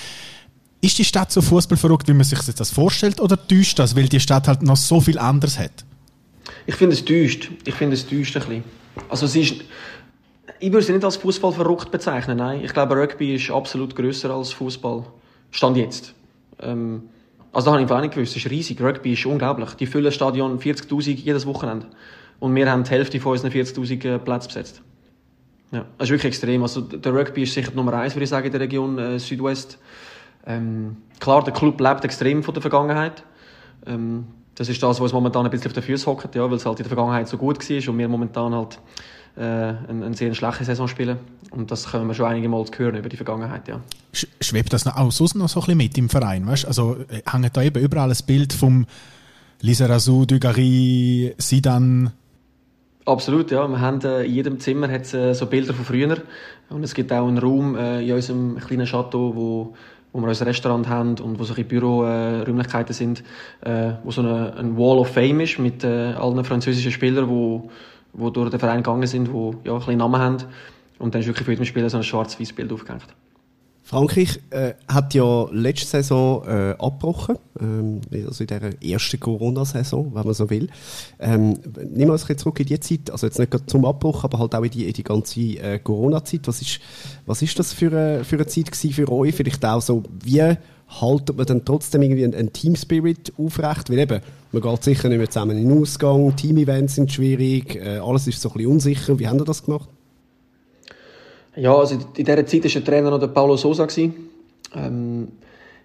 Ist 0.80 0.98
die 0.98 1.04
Stadt 1.04 1.30
so 1.30 1.40
fußballverrückt, 1.40 2.08
wie 2.08 2.14
man 2.14 2.24
sich 2.24 2.38
das 2.40 2.70
vorstellt, 2.70 3.20
oder 3.20 3.36
täuscht 3.48 3.78
das, 3.78 3.96
weil 3.96 4.08
die 4.08 4.20
Stadt 4.20 4.48
halt 4.48 4.62
noch 4.62 4.76
so 4.76 5.00
viel 5.00 5.18
anderes 5.18 5.58
hat? 5.58 5.84
Ich 6.66 6.74
finde 6.74 6.94
es 6.94 7.04
täuscht. 7.04 7.50
Ich 7.64 7.74
finde 7.74 7.94
es 7.94 8.06
täuscht 8.06 8.36
ein 8.36 8.42
bisschen. 8.42 8.64
Also 9.08 9.26
sie 9.26 9.42
ist, 9.42 9.54
ich 10.58 10.72
würde 10.72 10.84
sie 10.84 10.92
nicht 10.92 11.04
als 11.04 11.16
Fußball 11.16 11.52
verrückt 11.52 11.90
bezeichnen, 11.90 12.38
nein. 12.38 12.64
Ich 12.64 12.72
glaube, 12.72 12.96
Rugby 12.96 13.36
ist 13.36 13.50
absolut 13.50 13.94
grösser 13.94 14.30
als 14.30 14.52
Fußball. 14.52 15.04
Stand 15.50 15.76
jetzt. 15.76 16.14
Ähm, 16.60 17.08
also 17.52 17.66
da 17.66 17.72
habe 17.72 17.84
ich 17.84 17.90
auch 17.90 18.00
nicht 18.00 18.14
gewusst. 18.14 18.36
Es 18.36 18.44
ist 18.44 18.50
riesig. 18.50 18.80
Rugby 18.80 19.12
ist 19.12 19.26
unglaublich. 19.26 19.70
Die 19.74 19.86
füllen 19.86 20.04
das 20.04 20.14
Stadion 20.14 20.58
40'000 20.58 21.16
jedes 21.16 21.46
Wochenende. 21.46 21.86
Und 22.40 22.54
wir 22.54 22.70
haben 22.70 22.84
die 22.84 22.90
Hälfte 22.90 23.20
von 23.20 23.32
unseren 23.32 23.50
40'000 23.50 24.18
Plätzen 24.18 24.48
besetzt. 24.48 24.82
Ja, 25.70 25.84
das 25.98 26.08
ist 26.08 26.12
wirklich 26.12 26.30
extrem. 26.30 26.62
Also 26.62 26.80
der 26.80 27.12
Rugby 27.12 27.42
ist 27.42 27.54
sicher 27.54 27.70
die 27.70 27.76
Nummer 27.76 27.94
eins, 27.94 28.14
würde 28.14 28.24
ich 28.24 28.30
sagen, 28.30 28.46
in 28.46 28.52
der 28.52 28.60
Region 28.60 28.98
äh, 28.98 29.18
Südwest. 29.18 29.78
Ähm, 30.46 30.96
klar, 31.20 31.44
der 31.44 31.52
Club 31.52 31.80
lebt 31.80 32.04
extrem 32.04 32.42
von 32.42 32.54
der 32.54 32.62
Vergangenheit. 32.62 33.22
Ähm, 33.86 34.28
das 34.54 34.68
ist 34.68 34.82
das, 34.82 35.00
was 35.00 35.12
momentan 35.12 35.44
ein 35.44 35.50
bisschen 35.50 35.68
auf 35.68 35.72
den 35.74 35.82
Füßen 35.82 36.06
hockt, 36.06 36.34
ja, 36.34 36.48
weil 36.48 36.56
es 36.56 36.66
halt 36.66 36.78
in 36.78 36.84
der 36.84 36.88
Vergangenheit 36.88 37.28
so 37.28 37.36
gut 37.36 37.58
war 37.58 37.88
und 37.92 37.98
wir 37.98 38.08
momentan 38.08 38.54
halt 38.54 38.78
äh, 39.36 39.40
eine, 39.40 39.76
eine 39.88 40.14
sehr 40.14 40.34
schlechte 40.34 40.64
Saison 40.64 40.88
spielen. 40.88 41.18
Und 41.50 41.70
das 41.70 41.90
können 41.90 42.06
wir 42.06 42.14
schon 42.14 42.26
einige 42.26 42.48
Mal 42.48 42.64
hören 42.76 42.96
über 42.96 43.08
die 43.08 43.16
Vergangenheit, 43.16 43.68
ja. 43.68 43.80
Sch- 44.12 44.26
Schwebt 44.40 44.72
das 44.72 44.84
noch 44.84 44.96
auch 44.96 45.10
sonst 45.10 45.34
noch 45.34 45.48
so 45.48 45.60
ein 45.60 45.66
bisschen 45.66 45.78
mit 45.78 45.98
im 45.98 46.08
Verein? 46.08 46.46
Weißt? 46.46 46.66
Also 46.66 46.96
äh, 47.08 47.22
hängt 47.30 47.56
da 47.56 47.62
eben 47.62 47.82
überall 47.82 48.10
ein 48.10 48.16
Bild 48.26 48.52
vom 48.52 48.86
Lizarazu, 49.60 50.26
Dugarry, 50.26 51.34
Sidan. 51.38 52.12
Absolut, 53.06 53.50
ja. 53.50 53.66
Wir 53.66 53.80
haben, 53.80 54.00
äh, 54.02 54.24
in 54.24 54.34
jedem 54.34 54.60
Zimmer 54.60 54.90
hat's, 54.90 55.14
äh, 55.14 55.32
so 55.34 55.46
Bilder 55.46 55.72
von 55.72 55.84
früher. 55.84 56.18
Und 56.68 56.82
es 56.82 56.92
gibt 56.92 57.10
auch 57.12 57.26
einen 57.26 57.38
Raum 57.38 57.76
in 57.76 58.12
unserem 58.12 58.58
kleinen 58.58 58.84
Chateau, 58.84 59.34
wo, 59.34 59.74
wo 60.12 60.20
wir 60.20 60.28
unser 60.28 60.44
Restaurant 60.44 60.86
haben 60.86 61.18
und 61.18 61.38
wo 61.38 61.44
so 61.44 61.54
Büroräumlichkeiten 61.54 62.90
äh, 62.90 62.94
sind, 62.94 63.24
äh, 63.62 63.92
wo 64.04 64.10
so 64.10 64.20
eine, 64.20 64.54
ein 64.56 64.76
Wall 64.76 64.98
of 64.98 65.08
Fame 65.08 65.40
ist 65.40 65.58
mit 65.58 65.82
äh, 65.82 66.12
allen 66.12 66.44
französischen 66.44 66.92
Spielern, 66.92 67.30
wo, 67.30 67.70
wo 68.12 68.30
durch 68.30 68.50
den 68.50 68.60
Verein 68.60 68.82
gegangen 68.82 69.06
sind, 69.06 69.32
wo 69.32 69.54
ja, 69.64 69.72
ein 69.72 69.78
bisschen 69.78 69.98
Namen 69.98 70.20
haben. 70.20 70.36
Und 70.98 71.14
dann 71.14 71.20
ist 71.20 71.28
wirklich 71.28 71.44
für 71.44 71.52
jeden 71.52 71.64
Spieler 71.64 71.90
so 71.90 71.96
ein 71.96 72.02
schwarz-weiß 72.02 72.52
Bild 72.52 72.72
aufgehängt. 72.72 73.06
Frankreich 73.88 74.38
äh, 74.50 74.74
hat 74.86 75.14
ja 75.14 75.48
letzte 75.50 75.86
Saison 75.86 76.46
äh, 76.46 76.74
abgebrochen, 76.78 77.38
ähm, 77.58 78.02
also 78.26 78.44
in 78.44 78.48
der 78.48 78.82
ersten 78.82 79.18
Corona-Saison, 79.18 80.14
wenn 80.14 80.24
man 80.26 80.34
so 80.34 80.50
will. 80.50 80.68
Ähm, 81.18 81.58
nehmen 81.74 82.08
wir 82.08 82.12
uns 82.12 82.28
ein 82.28 82.36
zurück 82.36 82.60
in 82.60 82.66
die 82.66 82.78
Zeit, 82.80 83.10
also 83.10 83.26
jetzt 83.26 83.38
nicht 83.38 83.70
zum 83.70 83.86
Abbruch, 83.86 84.24
aber 84.24 84.40
halt 84.40 84.54
auch 84.54 84.62
in 84.62 84.70
die, 84.70 84.86
in 84.86 84.92
die 84.92 85.04
ganze 85.04 85.40
äh, 85.40 85.78
Corona-Zeit. 85.78 86.40
Was 86.44 86.60
ist, 86.60 86.80
was 87.24 87.40
ist 87.40 87.58
das 87.58 87.72
für 87.72 87.86
eine, 87.86 88.24
für 88.24 88.36
eine 88.36 88.46
Zeit 88.46 88.76
für 88.76 89.10
euch? 89.10 89.34
Vielleicht 89.34 89.64
auch 89.64 89.80
so, 89.80 90.02
wie 90.22 90.42
haltet 90.88 91.36
man 91.36 91.46
dann 91.46 91.64
trotzdem 91.64 92.02
irgendwie 92.02 92.24
einen, 92.24 92.34
einen 92.34 92.52
Team-Spirit 92.52 93.32
aufrecht? 93.38 93.90
Weil 93.90 93.98
eben, 93.98 94.20
man 94.52 94.62
geht 94.62 94.84
sicher 94.84 95.08
nicht 95.08 95.18
mehr 95.18 95.30
zusammen 95.30 95.58
in 95.58 95.68
den 95.68 95.82
Ausgang, 95.82 96.34
Team-Events 96.34 96.94
sind 96.94 97.12
schwierig, 97.12 97.76
äh, 97.76 97.98
alles 97.98 98.26
ist 98.26 98.40
so 98.40 98.48
ein 98.48 98.54
bisschen 98.54 98.70
unsicher. 98.70 99.18
Wie 99.18 99.28
haben 99.28 99.38
ihr 99.38 99.44
das 99.44 99.64
gemacht? 99.64 99.88
Ja, 101.56 101.74
also 101.74 101.94
in 101.94 102.24
dieser 102.24 102.46
Zeit 102.46 102.64
war 102.64 102.70
der 102.70 102.84
Trainer 102.84 103.10
noch 103.10 103.20
der 103.20 103.26
Paulo 103.28 103.56
Sosa. 103.56 103.86
Ähm, 104.74 105.28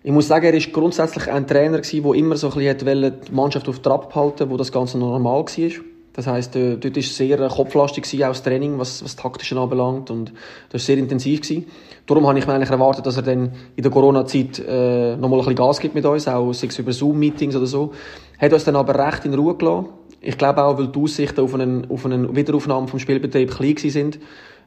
ich 0.04 0.12
muss 0.12 0.28
sagen, 0.28 0.46
er 0.46 0.54
war 0.54 0.72
grundsätzlich 0.72 1.32
ein 1.32 1.48
Trainer, 1.48 1.80
der 1.80 2.14
immer 2.14 2.36
so 2.36 2.52
ein 2.52 2.54
bisschen 2.56 2.86
wollte, 2.86 3.12
die 3.12 3.32
Mannschaft 3.32 3.68
auf 3.70 3.80
Trab 3.80 4.14
halten 4.14 4.50
wo 4.50 4.58
das 4.58 4.72
Ganze 4.72 4.98
noch 4.98 5.12
normal 5.12 5.44
war. 5.44 5.93
Das 6.14 6.28
heisst, 6.28 6.56
äh, 6.56 6.78
dort 6.78 6.96
war 6.96 7.04
sehr 7.04 7.40
äh, 7.40 7.50
kopflastig, 7.50 8.04
gewesen, 8.04 8.24
auch 8.24 8.30
das 8.30 8.44
Training, 8.44 8.78
was, 8.78 9.04
was 9.04 9.16
Taktische 9.16 9.60
anbelangt. 9.60 10.12
Und 10.12 10.32
das 10.70 10.82
war 10.82 10.86
sehr 10.86 10.98
intensiv. 10.98 11.42
Gewesen. 11.42 11.66
Darum 12.06 12.28
habe 12.28 12.38
ich 12.38 12.46
mir 12.46 12.54
eigentlich 12.54 12.70
erwartet, 12.70 13.06
dass 13.06 13.18
er 13.18 13.24
dann 13.24 13.54
in 13.76 13.82
der 13.82 13.92
Corona-Zeit 13.92 14.60
äh, 14.60 15.16
nochmal 15.16 15.40
ein 15.40 15.46
bisschen 15.46 15.56
Gas 15.56 15.80
gibt 15.80 15.96
mit 15.96 16.06
uns, 16.06 16.28
auch 16.28 16.54
sei 16.54 16.68
es 16.68 16.78
über 16.78 16.92
Zoom-Meetings 16.92 17.56
oder 17.56 17.66
so. 17.66 17.94
Hat 18.38 18.54
uns 18.54 18.64
dann 18.64 18.76
aber 18.76 18.94
recht 19.08 19.26
in 19.26 19.34
Ruhe 19.34 19.56
gelassen. 19.56 19.88
Ich 20.22 20.38
glaube 20.38 20.64
auch, 20.64 20.78
weil 20.78 20.88
die 20.88 21.00
Aussichten 21.00 21.42
auf 21.42 21.54
eine, 21.54 21.84
auf 21.90 22.06
eine 22.06 22.36
Wiederaufnahme 22.36 22.88
vom 22.88 23.00
Spielbetrieb 23.00 23.52
klein 23.52 23.78
sind. 23.78 24.20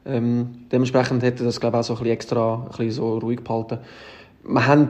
Ähm, 0.04 0.66
dementsprechend 0.72 1.22
hätte 1.22 1.44
das 1.44 1.60
glaube 1.60 1.76
ich, 1.76 1.80
auch 1.80 1.84
so 1.84 1.92
ein 1.94 1.98
bisschen 1.98 2.12
extra 2.12 2.54
ein 2.54 2.68
bisschen 2.68 2.90
so 2.90 3.18
ruhig 3.18 3.42
behalten. 3.42 3.78
Wir 4.44 4.66
haben 4.66 4.88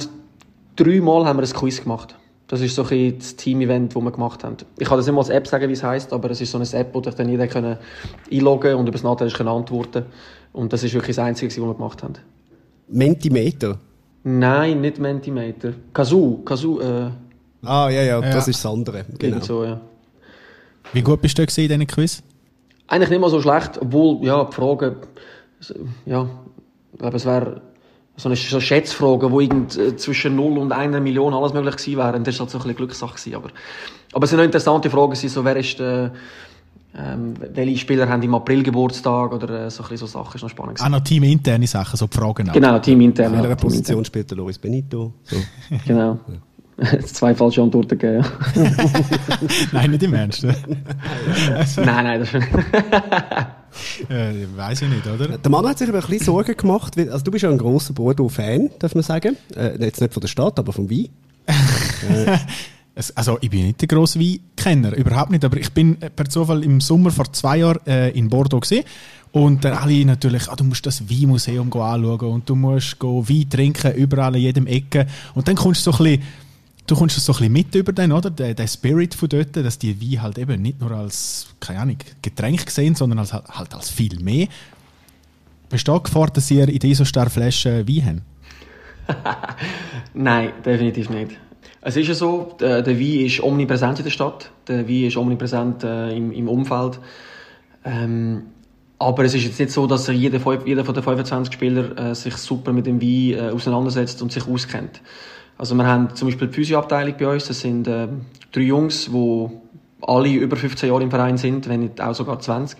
dreimal 0.74 1.26
haben 1.26 1.38
wir 1.38 1.46
ein 1.46 1.52
Quiz 1.52 1.82
gemacht. 1.82 2.16
Das 2.48 2.60
ist 2.60 2.74
so 2.76 2.82
ein 2.82 2.88
bisschen 2.88 3.18
das 3.18 3.36
Team-Event, 3.36 3.96
das 3.96 4.02
wir 4.02 4.10
gemacht 4.12 4.44
haben. 4.44 4.56
Ich 4.78 4.86
kann 4.88 4.96
das 4.98 5.06
nicht 5.06 5.14
mal 5.14 5.20
als 5.20 5.30
App 5.30 5.46
sagen, 5.48 5.68
wie 5.68 5.72
es 5.72 5.82
heisst, 5.82 6.12
aber 6.12 6.30
es 6.30 6.40
ist 6.40 6.52
so 6.52 6.58
eine 6.58 6.72
App, 6.72 6.94
wo 6.94 7.02
sich 7.02 7.14
dann 7.14 7.28
jeder 7.28 7.48
können 7.48 7.76
einloggen 8.32 8.74
und 8.76 8.84
über 8.86 8.92
das 8.92 9.02
Nachteil 9.02 9.30
können 9.32 9.48
antworten 9.48 10.04
Und 10.52 10.72
das 10.72 10.84
ist 10.84 10.94
wirklich 10.94 11.16
das 11.16 11.24
Einzige, 11.24 11.50
was 11.50 11.58
wir 11.58 11.74
gemacht 11.74 12.02
haben. 12.04 12.14
Mentimeter? 12.88 13.78
Nein, 14.22 14.80
nicht 14.80 14.98
Mentimeter. 14.98 15.72
Kazoo, 15.92 16.38
Kazoo, 16.44 16.80
äh, 16.80 17.10
Ah, 17.62 17.88
ja, 17.90 18.02
ja, 18.02 18.20
das 18.20 18.46
Ja. 18.46 18.50
ist 18.50 18.64
das 18.64 18.66
andere. 18.66 19.04
Genau. 19.18 19.40
so, 19.40 19.64
ja. 19.64 19.80
Wie 20.92 21.02
gut 21.02 21.20
bist 21.20 21.36
du 21.36 21.42
in 21.42 21.48
diesen 21.48 21.86
Quiz? 21.86 22.22
Eigentlich 22.86 23.10
nicht 23.10 23.20
mal 23.20 23.30
so 23.30 23.40
schlecht, 23.40 23.78
obwohl, 23.80 24.24
ja, 24.24 24.44
die 24.44 24.52
Fragen, 24.54 24.96
ja, 26.04 26.28
ich 26.92 26.98
glaube, 26.98 27.16
es 27.16 27.26
wäre 27.26 27.60
so 28.16 28.28
eine 28.28 28.36
so 28.36 28.60
Schätzfrage, 28.60 29.30
wo 29.30 29.40
irgend 29.40 29.76
äh, 29.76 29.96
zwischen 29.96 30.36
0 30.36 30.58
und 30.58 30.72
1 30.72 30.98
Million 31.00 31.34
alles 31.34 31.52
möglich 31.52 31.76
gewesen 31.76 31.98
wäre. 31.98 32.16
Und 32.16 32.26
das 32.26 32.38
war 32.38 32.46
halt 32.46 32.50
so 32.50 32.58
ein 32.58 32.62
bisschen 32.62 32.76
Glückssache 32.76 33.14
gewesen, 33.14 33.34
aber, 33.34 33.48
aber 34.12 34.24
es 34.24 34.30
sind 34.30 34.38
noch 34.38 34.44
interessante 34.44 34.90
Fragen 34.90 35.14
so 35.14 35.44
wer 35.44 35.56
ist, 35.56 35.78
äh, 35.80 36.10
ähm, 36.98 37.34
welche 37.52 37.78
Spieler 37.78 38.08
haben 38.08 38.22
im 38.22 38.34
April 38.34 38.62
Geburtstag 38.62 39.32
oder 39.32 39.66
äh, 39.66 39.70
so 39.70 39.84
ein 39.84 39.96
so 39.96 40.06
Sachen, 40.06 40.36
ist 40.36 40.42
noch 40.42 40.48
spannend 40.48 40.80
Auch 40.80 40.84
gewesen. 40.84 40.92
noch 40.92 41.04
teaminterne 41.04 41.66
Sachen, 41.66 41.96
so 41.96 42.06
die 42.06 42.16
Fragen 42.16 42.48
auch. 42.48 42.54
Genau, 42.54 42.78
Teamintern. 42.78 43.26
In 43.26 43.34
ja, 43.34 43.42
welcher. 43.42 43.56
Position 43.56 44.04
spielt 44.04 44.30
der 44.30 44.38
Loris 44.38 44.58
Benito? 44.58 45.12
So. 45.24 45.36
Genau. 45.86 46.18
Zwei 47.06 47.34
falsche 47.34 47.62
Antworten 47.62 47.98
gegeben. 47.98 48.24
ja. 48.54 48.62
Nein, 49.72 49.90
nicht 49.92 50.02
im 50.02 50.14
Ernst. 50.14 50.44
äh, 50.44 50.52
nein, 51.76 52.04
nein, 52.04 52.20
das 52.20 52.34
ist 52.34 52.46
weiß 54.56 54.82
ich 54.82 54.88
nicht, 54.88 55.06
oder? 55.06 55.38
Der 55.38 55.50
Mann 55.50 55.66
hat 55.66 55.78
sich 55.78 55.88
aber 55.88 55.98
ein 55.98 56.06
bisschen 56.06 56.26
Sorgen 56.26 56.56
gemacht, 56.56 56.96
weil, 56.96 57.10
also 57.10 57.24
du 57.24 57.30
bist 57.30 57.42
ja 57.42 57.50
ein 57.50 57.58
grosser 57.58 57.92
Bordeaux-Fan, 57.94 58.70
darf 58.78 58.94
man 58.94 59.02
sagen. 59.04 59.36
Äh, 59.54 59.82
jetzt 59.84 60.00
nicht 60.00 60.12
von 60.12 60.20
der 60.20 60.28
Stadt, 60.28 60.58
aber 60.58 60.72
vom 60.72 60.90
Wein. 60.90 61.08
Es, 62.98 63.14
also 63.14 63.36
ich 63.42 63.50
bin 63.50 63.66
nicht 63.66 63.80
der 63.82 63.88
grosse 63.88 64.18
Weinkenner, 64.18 64.96
überhaupt 64.96 65.30
nicht, 65.30 65.44
aber 65.44 65.58
ich 65.58 65.70
bin 65.70 66.00
äh, 66.00 66.08
per 66.08 66.30
Zufall 66.30 66.64
im 66.64 66.80
Sommer 66.80 67.10
vor 67.10 67.30
zwei 67.30 67.58
Jahren 67.58 67.86
äh, 67.86 68.08
in 68.10 68.30
Bordeaux 68.30 68.60
gesehen 68.60 68.84
und 69.32 69.62
dann 69.66 69.74
alle 69.74 70.02
natürlich, 70.06 70.48
ah, 70.48 70.56
du 70.56 70.64
musst 70.64 70.86
das 70.86 71.10
Weinmuseum 71.10 71.68
go 71.68 71.82
anschauen 71.82 72.32
und 72.32 72.48
du 72.48 72.54
musst 72.54 72.98
go 72.98 73.22
Wein 73.28 73.50
trinken, 73.50 73.92
überall 73.92 74.34
in 74.36 74.42
jedem 74.42 74.66
Ecke 74.66 75.06
und 75.34 75.46
dann 75.46 75.56
kommst 75.56 75.86
du 75.86 75.92
so 75.92 75.98
ein 75.98 76.04
bisschen, 76.04 76.22
du 76.86 76.94
kommst 76.94 77.18
so 77.18 77.32
ein 77.32 77.36
bisschen 77.36 77.52
mit 77.52 77.74
über 77.74 77.92
den, 77.92 78.12
oder? 78.12 78.30
Der, 78.30 78.54
der 78.54 78.66
Spirit 78.66 79.14
von 79.14 79.28
dort, 79.28 79.56
dass 79.56 79.78
die 79.78 80.00
Wein 80.00 80.22
halt 80.22 80.38
eben 80.38 80.62
nicht 80.62 80.80
nur 80.80 80.92
als, 80.92 81.48
keine 81.60 81.80
Ahnung, 81.80 81.98
Getränk 82.22 82.64
gesehen, 82.66 82.94
sondern 82.94 83.18
als, 83.18 83.32
halt 83.32 83.74
als 83.74 83.90
viel 83.90 84.18
mehr. 84.20 84.48
Besteht 85.68 86.04
Gefahr, 86.04 86.28
dass 86.28 86.50
ihr 86.50 86.68
in 86.68 86.78
dieser 86.78 87.04
Star 87.04 87.28
Flaschen 87.28 87.88
Wein 87.88 88.22
habt? 89.08 89.56
Nein, 90.14 90.52
definitiv 90.64 91.10
nicht. 91.10 91.32
Es 91.80 91.96
ist 91.96 92.08
ja 92.08 92.14
so, 92.14 92.56
der, 92.58 92.82
der 92.82 92.98
Wein 92.98 93.26
ist 93.26 93.40
omnipräsent 93.40 93.98
in 93.98 94.04
der 94.04 94.10
Stadt, 94.10 94.50
der 94.66 94.88
Wein 94.88 95.04
ist 95.04 95.16
omnipräsent 95.16 95.84
äh, 95.84 96.16
im, 96.16 96.32
im 96.32 96.48
Umfeld. 96.48 96.98
Ähm, 97.84 98.42
aber 98.98 99.24
es 99.24 99.34
ist 99.34 99.44
jetzt 99.44 99.60
nicht 99.60 99.70
so, 99.72 99.86
dass 99.86 100.06
jeder, 100.08 100.40
jeder 100.64 100.84
von 100.84 100.94
den 100.94 101.02
25 101.02 101.52
Spielern 101.52 101.96
äh, 101.96 102.14
sich 102.14 102.34
super 102.36 102.72
mit 102.72 102.86
dem 102.86 103.00
Wein 103.00 103.38
äh, 103.38 103.50
auseinandersetzt 103.50 104.22
und 104.22 104.32
sich 104.32 104.48
auskennt. 104.48 105.00
Also 105.58 105.74
wir 105.74 105.86
haben 105.86 106.14
zum 106.14 106.28
Beispiel 106.28 106.48
die 106.48 106.54
Physioabteilung 106.54 107.14
bei 107.18 107.28
uns, 107.28 107.46
das 107.46 107.60
sind 107.60 107.88
äh, 107.88 108.08
drei 108.52 108.62
Jungs, 108.62 109.10
die 109.10 109.48
alle 110.02 110.28
über 110.28 110.56
15 110.56 110.88
Jahre 110.88 111.02
im 111.02 111.10
Verein 111.10 111.38
sind, 111.38 111.68
wenn 111.68 111.80
nicht 111.80 112.00
auch 112.00 112.14
sogar 112.14 112.38
20. 112.38 112.78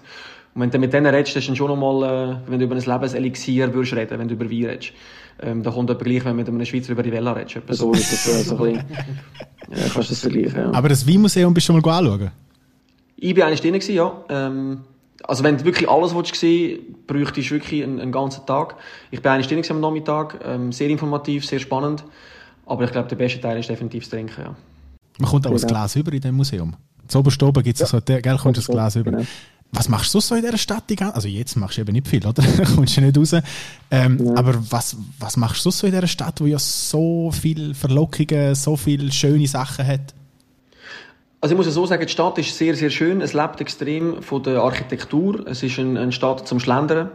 Und 0.55 0.63
wenn 0.63 0.71
du 0.71 0.79
mit 0.79 0.93
denen 0.93 1.07
redest, 1.07 1.37
ist 1.37 1.49
dann 1.49 1.57
schon 1.57 1.69
nochmal, 1.69 2.41
äh, 2.47 2.51
wenn 2.51 2.59
du 2.59 2.67
über 2.67 2.77
ein 2.77 2.83
Lebenselixier 2.83 3.73
würdest 3.73 3.95
reden, 3.95 4.19
wenn 4.19 4.29
du 4.29 4.35
über 4.35 4.51
Wein 4.51 4.65
redest. 4.65 4.93
Ähm, 5.41 5.63
da 5.63 5.71
kommt 5.71 5.91
etwa 5.91 6.03
gleich, 6.03 6.25
wenn 6.25 6.37
du 6.37 6.37
mit 6.37 6.49
einem 6.49 6.65
Schweizer 6.65 6.93
über 6.93 7.03
die 7.03 7.13
Vella 7.13 7.33
redest. 7.33 7.57
Etwa 7.57 7.75
so 7.75 7.93
ist 7.93 8.13
das 8.13 8.27
äh, 8.27 8.43
so 8.43 8.57
ein 8.57 8.73
bisschen, 8.73 8.85
ja, 9.71 9.77
kannst 9.93 9.97
du 9.97 10.01
das 10.01 10.21
vergleichen, 10.21 10.57
ja. 10.57 10.71
Aber 10.73 10.89
das 10.89 11.07
Weinmuseum 11.07 11.53
bist 11.53 11.69
du 11.69 11.73
schon 11.73 11.83
mal 11.83 11.99
anschauen? 11.99 12.31
Ich 13.17 13.37
war 13.37 13.47
eigentlich 13.47 13.61
drin, 13.61 13.95
ja. 13.95 14.25
Ähm, 14.29 14.81
also 15.25 15.45
wenn 15.45 15.57
du 15.59 15.65
wirklich 15.65 15.89
alles 15.89 16.15
willst 16.15 16.35
sehen 16.37 16.97
bräuchtest 17.07 17.51
du 17.51 17.55
wirklich 17.55 17.83
einen, 17.83 18.01
einen, 18.01 18.13
ganzen 18.13 18.47
Tag. 18.47 18.77
Ich 19.11 19.23
bin 19.23 19.33
eigentlich 19.33 19.49
drin 19.49 19.63
am 19.71 19.81
Nachmittag, 19.81 20.41
ähm, 20.45 20.73
sehr 20.73 20.89
informativ, 20.89 21.47
sehr 21.47 21.59
spannend. 21.59 22.05
Aber 22.67 22.85
ich 22.85 22.93
glaube, 22.93 23.09
der 23.09 23.17
beste 23.17 23.41
Teil 23.41 23.59
ist 23.59 23.69
definitiv 23.69 24.05
das 24.05 24.11
Trinken, 24.11 24.43
ja. 24.43 24.57
Man 25.19 25.31
kommt 25.31 25.47
auch 25.47 25.51
genau. 25.51 25.63
ein 25.63 25.69
Glas 25.69 25.97
über 25.97 26.13
in 26.13 26.21
dem 26.21 26.35
Museum. 26.35 26.75
Zu 27.09 27.21
oberst 27.21 27.43
oben 27.43 27.63
gibt 27.63 27.81
es 27.81 27.91
ja. 27.91 27.99
so, 27.99 28.05
gell, 28.05 28.21
kommst 28.23 28.45
du 28.45 28.51
das 28.51 28.67
Glas 28.67 28.97
über. 28.97 29.13
Genau. 29.13 29.25
Was 29.73 29.89
machst 29.89 30.15
du 30.15 30.21
so 30.21 30.35
in 30.35 30.43
dieser 30.43 30.59
Stadt? 30.59 30.85
Also 31.15 31.29
jetzt 31.29 31.57
machst 31.57 31.77
du 31.77 31.83
eben 31.83 31.93
nicht 31.93 32.07
viel, 32.07 32.25
oder? 32.27 32.43
kommst 32.75 32.97
du 32.97 33.01
nicht 33.01 33.19
raus. 33.19 33.35
Ähm, 33.91 34.25
ja. 34.25 34.37
Aber 34.37 34.55
was, 34.71 34.97
was 35.19 35.37
machst 35.37 35.65
du 35.65 35.71
so 35.71 35.87
in 35.87 35.93
dieser 35.93 36.07
Stadt, 36.07 36.41
wo 36.41 36.47
ja 36.47 36.59
so 36.59 37.31
viele 37.33 37.75
Verlockungen, 37.75 38.55
so 38.55 38.77
viele 38.77 39.11
schöne 39.13 39.47
Sachen 39.47 39.87
hat? 39.87 40.15
Also 41.41 41.55
ich 41.55 41.57
muss 41.57 41.67
ja 41.67 41.73
so 41.73 41.87
sagen, 41.87 42.05
die 42.07 42.13
Stadt 42.13 42.39
ist 42.39 42.57
sehr, 42.57 42.75
sehr 42.75 42.91
schön. 42.91 43.21
Es 43.21 43.35
lebt 43.35 43.61
extrem 43.61 44.23
von 44.23 44.43
der 44.43 44.61
Architektur. 44.61 45.47
Es 45.47 45.63
ist 45.63 45.79
eine, 45.79 46.01
eine 46.01 46.13
Stadt 46.13 46.47
zum 46.49 46.59
Schlendern. 46.59 47.11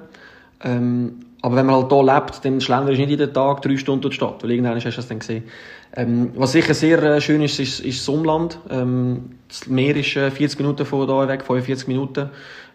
Ähm, 0.64 1.26
aber 1.42 1.56
wenn 1.56 1.66
man 1.66 1.76
halt 1.76 1.92
hier 1.92 2.04
lebt, 2.04 2.46
dann 2.46 2.62
schlendern 2.62 2.94
ist 2.94 3.00
nicht 3.00 3.10
jeden 3.10 3.34
Tag 3.34 3.62
drei 3.62 3.78
Stunden 3.78 4.02
durch 4.02 4.14
die 4.14 4.18
Stadt, 4.18 4.44
weil 4.44 4.52
irgendwann 4.52 4.76
hast 4.76 4.86
du 4.86 4.92
das 4.92 5.08
dann 5.08 5.20
gesehen. 5.20 5.44
Ähm, 5.96 6.32
was 6.36 6.54
sicher 6.54 6.74
sehr 6.74 7.02
äh, 7.04 7.22
schön 7.22 7.42
ist, 7.42 7.60
ist, 7.60 7.82
ist 7.82 8.00
das 8.00 8.10
Umland. 8.10 8.60
Ähm, 8.70 9.32
das 9.48 9.68
Meer 9.68 9.96
ist 9.96 10.16
äh, 10.16 10.32
40 10.32 10.60
Minuten 10.60 10.86
von 10.86 11.08
hier 11.08 11.28
weg, 11.28 11.44
45 11.44 11.88
Minuten. 11.88 12.30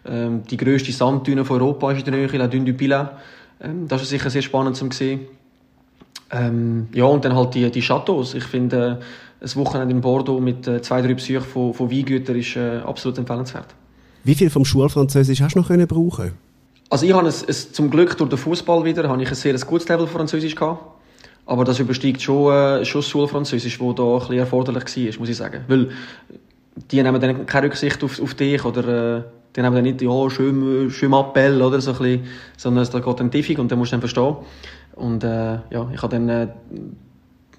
Ähm, 0.05 0.43
die 0.43 0.57
grösste 0.57 0.91
Sanddüne 0.91 1.43
von 1.43 1.61
Europa 1.61 1.91
ist 1.91 2.05
in 2.05 2.13
der 2.13 2.27
Nähe, 2.27 2.37
La 2.37 2.47
Dune 2.47 2.65
du 2.65 2.73
Pilat. 2.73 3.17
Ähm, 3.61 3.87
das 3.87 4.03
ist 4.03 4.09
sicher 4.09 4.29
sehr 4.29 4.43
spannend 4.43 4.75
zu 4.75 4.89
sehen. 4.91 5.21
Ähm, 6.29 6.89
ja, 6.93 7.05
und 7.05 7.23
dann 7.25 7.35
halt 7.35 7.55
die, 7.55 7.71
die 7.71 7.81
Chateaus. 7.81 8.33
Ich 8.33 8.43
finde, 8.43 8.99
äh, 9.41 9.45
ein 9.45 9.55
Wochenende 9.55 9.95
in 9.95 10.01
Bordeaux 10.01 10.39
mit 10.39 10.67
äh, 10.67 10.81
zwei, 10.81 11.01
drei 11.01 11.13
Besuchen 11.13 11.41
von, 11.41 11.73
von 11.73 11.89
Weingütern 11.89 12.35
ist 12.35 12.55
äh, 12.55 12.79
absolut 12.85 13.17
empfehlenswert. 13.17 13.67
Wie 14.23 14.35
viel 14.35 14.49
vom 14.49 14.65
Schulfranzösisch 14.65 15.41
hast 15.41 15.55
du 15.55 15.59
noch 15.59 15.67
können 15.69 15.87
brauchen? 15.87 16.33
Also 16.89 17.05
ich 17.05 17.13
habe 17.13 17.27
es, 17.27 17.43
es, 17.43 17.71
zum 17.73 17.89
Glück 17.89 18.17
durch 18.17 18.29
den 18.29 18.37
Fußball 18.37 18.85
wieder 18.85 19.09
habe 19.09 19.21
ich 19.21 19.29
ein 19.29 19.35
sehr 19.35 19.53
gutes 19.59 19.87
Level 19.89 20.07
Französisch 20.07 20.55
gehabt. 20.55 20.83
Aber 21.45 21.63
das 21.63 21.79
übersteigt 21.79 22.21
schon, 22.21 22.53
äh, 22.53 22.85
schon 22.85 23.01
das 23.01 23.09
Schulfranzösisch, 23.09 23.79
das 23.79 23.95
da 23.95 24.03
ein 24.03 24.19
bisschen 24.19 24.37
erforderlich 24.37 24.83
war, 24.83 25.19
muss 25.19 25.29
ich 25.29 25.37
sagen. 25.37 25.63
Weil 25.67 25.89
die 26.91 27.01
nehmen 27.01 27.21
dann 27.21 27.45
keine 27.45 27.67
Rücksicht 27.67 28.03
auf, 28.03 28.21
auf 28.21 28.33
dich 28.35 28.63
oder 28.65 29.17
äh, 29.17 29.23
die 29.55 29.61
nehmen 29.61 29.75
dann 29.75 29.83
nicht, 29.83 30.01
ja, 30.01 30.29
schön, 30.29 30.91
schön 30.91 31.13
Appell 31.13 31.61
oder 31.61 31.79
so 31.79 31.91
ein 31.91 31.97
bisschen, 31.97 32.23
sondern 32.57 32.83
es 32.83 32.91
geht 32.91 33.19
dann 33.19 33.31
tiefig 33.31 33.59
und 33.59 33.71
dann 33.71 33.79
musst 33.79 33.91
du 33.91 33.93
dann 33.93 34.01
verstehen. 34.01 34.35
Und 34.95 35.23
äh, 35.23 35.59
ja, 35.69 35.89
ich 35.93 36.01
habe 36.01 36.09
dann 36.09 36.29
äh, 36.29 36.47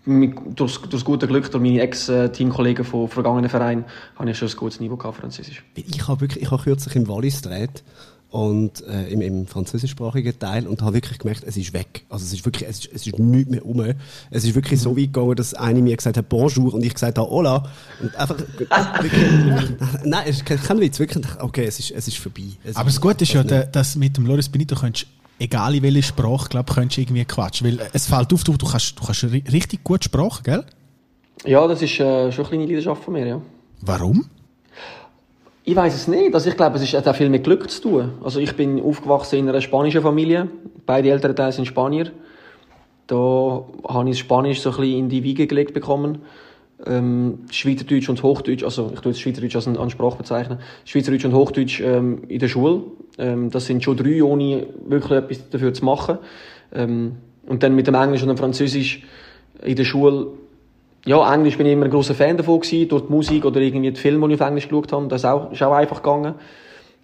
durch, 0.05 0.79
durch 0.79 0.91
das 0.91 1.05
gute 1.05 1.27
Glück, 1.27 1.51
durch 1.51 1.63
meine 1.63 1.81
Ex-Teamkollegen 1.81 2.85
von 2.85 3.09
vergangenen 3.09 3.49
Vereinen, 3.49 3.85
habe 4.17 4.31
ich 4.31 4.39
schon 4.39 4.49
ein 4.49 4.57
gutes 4.57 4.81
Niveau 4.81 4.97
gehabt, 4.97 5.17
Französisch. 5.17 5.65
Ich 5.75 6.07
habe 6.07 6.21
wirklich, 6.21 6.45
ich 6.45 6.51
habe 6.51 6.63
kürzlich 6.63 6.95
im 6.95 7.09
Wallis 7.09 7.43
gedreht 7.43 7.83
und 8.31 8.87
äh, 8.87 9.09
im, 9.09 9.23
im 9.23 9.47
französischsprachigen 9.47 10.39
Teil 10.39 10.67
und 10.67 10.83
habe 10.83 10.95
wirklich 10.95 11.19
gemerkt, 11.19 11.45
es 11.47 11.57
ist 11.57 11.73
weg. 11.73 12.05
Also 12.11 12.27
es 12.27 12.33
ist 12.33 12.45
wirklich, 12.45 12.69
es 12.69 12.81
ist, 12.81 12.91
es 12.93 13.07
ist 13.07 13.19
nichts 13.19 13.51
mehr 13.51 13.65
um. 13.65 13.83
Es 14.31 14.45
ist 14.45 14.55
wirklich 14.55 14.81
so 14.81 14.97
weit 14.97 15.13
gegangen, 15.15 15.35
dass 15.35 15.55
eine 15.55 15.81
mir 15.81 15.97
gesagt 15.97 16.17
hat 16.19 16.29
Bonjour 16.29 16.75
und 16.75 16.85
ich 16.85 16.93
gesagt 16.93 17.19
habe 17.19 17.31
Hola 17.31 17.65
und 18.03 18.15
einfach 18.17 18.39
wirklich, 18.59 19.23
nein, 20.05 20.25
es 20.27 20.43
ist 20.43 20.47
kein 20.47 20.81
Witz, 20.81 20.99
wirklich, 20.99 21.25
okay, 21.41 21.65
es 21.65 21.79
ist, 21.79 21.91
es 21.93 22.09
ist 22.09 22.19
vorbei. 22.19 22.43
Es 22.65 22.77
Aber 22.77 22.91
das 22.91 23.01
Gute 23.01 23.25
ist 23.25 23.33
ja, 23.33 23.43
dass 23.43 23.97
mit 23.97 24.17
dem 24.17 24.27
Loris 24.27 24.49
Benito 24.49 24.77
könntest 24.77 25.07
egal 25.39 25.75
in 25.75 25.83
welcher 25.83 26.03
Sprache, 26.03 26.49
glaube 26.49 26.73
könntest 26.73 26.99
du 26.99 27.03
irgendwie 27.03 27.25
quatschen, 27.25 27.67
weil 27.67 27.89
es 27.93 28.07
fällt 28.07 28.33
auf, 28.33 28.45
du, 28.45 28.57
du 28.57 28.67
kannst, 28.67 28.99
du 28.99 29.05
kannst 29.05 29.23
richtig 29.25 29.85
gut 29.85 30.05
Sprache, 30.05 30.43
gell? 30.43 30.65
Ja, 31.45 31.67
das 31.67 31.81
ist 31.81 31.99
äh, 32.01 32.33
schon 32.33 32.45
eine 32.45 32.49
kleine 32.49 32.67
Leidenschaft 32.67 33.05
von 33.05 33.15
mir, 33.15 33.27
ja. 33.27 33.41
Warum? 33.81 34.29
Ich 35.69 35.77
weiß 35.77 35.95
es 35.95 36.09
nicht. 36.09 36.35
Also 36.35 36.49
ich 36.49 36.57
glaube, 36.57 36.79
es 36.79 36.95
hat 36.95 37.07
auch 37.07 37.15
viel 37.15 37.29
mit 37.29 37.45
Glück 37.45 37.71
zu 37.71 37.83
tun. 37.83 38.13
Also 38.25 38.41
ich 38.41 38.57
bin 38.57 38.81
aufgewachsen 38.81 39.41
in 39.41 39.51
einer 39.51 39.61
spanischen 39.61 40.01
Familie. 40.01 40.49
Beide 40.87 41.11
Elternteile 41.11 41.53
sind 41.53 41.67
Spanier. 41.67 42.11
Da 43.07 43.67
habe 43.87 44.09
ich 44.09 44.19
Spanisch 44.19 44.63
so 44.63 44.71
ein 44.71 44.77
bisschen 44.77 44.99
in 44.99 45.09
die 45.11 45.23
Wiege 45.25 45.47
gelegt 45.47 45.75
bekommen. 45.75 46.23
Ähm, 46.87 47.41
Schweizerdeutsch 47.51 48.09
und 48.09 48.23
Hochdeutsch, 48.23 48.65
also 48.65 48.91
ich 48.95 49.01
tue 49.01 49.13
jetzt 49.13 49.21
Schweizerdeutsch 49.21 49.57
als 49.57 49.69
eine 49.69 49.91
Sprache 49.91 50.17
bezeichnen, 50.17 50.59
Schweizerdeutsch 50.87 51.27
und 51.27 51.35
Hochdeutsch 51.35 51.83
ähm, 51.83 52.23
in 52.29 52.39
der 52.39 52.49
Schule. 52.49 52.85
Ähm, 53.19 53.51
das 53.51 53.67
sind 53.67 53.85
schon 53.85 53.99
drei, 53.99 54.23
ohne 54.23 54.69
wirklich 54.87 55.19
etwas 55.19 55.51
dafür 55.51 55.75
zu 55.75 55.85
machen. 55.85 56.17
Ähm, 56.73 57.17
und 57.47 57.63
dann 57.63 57.75
mit 57.75 57.87
dem 57.87 57.95
Englisch 57.95 58.23
und 58.23 58.29
dem 58.29 58.39
Französisch 58.39 59.03
in 59.63 59.77
der 59.77 59.85
Schule 59.85 60.29
ja, 61.05 61.35
Englisch 61.35 61.57
bin 61.57 61.67
ich 61.67 61.73
immer 61.73 61.87
ein 61.87 61.91
großer 61.91 62.15
Fan 62.15 62.37
davon 62.37 62.61
gewesen, 62.61 62.89
durch 62.89 63.07
die 63.07 63.13
Musik 63.13 63.45
oder 63.45 63.61
irgendwie 63.61 63.91
die 63.91 64.01
Filme, 64.01 64.29
die 64.29 64.35
ich 64.35 64.41
auf 64.41 64.49
Englisch 64.49 64.69
geschaut 64.69 64.93
habe. 64.93 65.09
Das 65.09 65.23
ist 65.23 65.25
auch, 65.25 65.53
ist 65.53 65.63
auch 65.63 65.73
einfach 65.73 66.03
gegangen. 66.03 66.35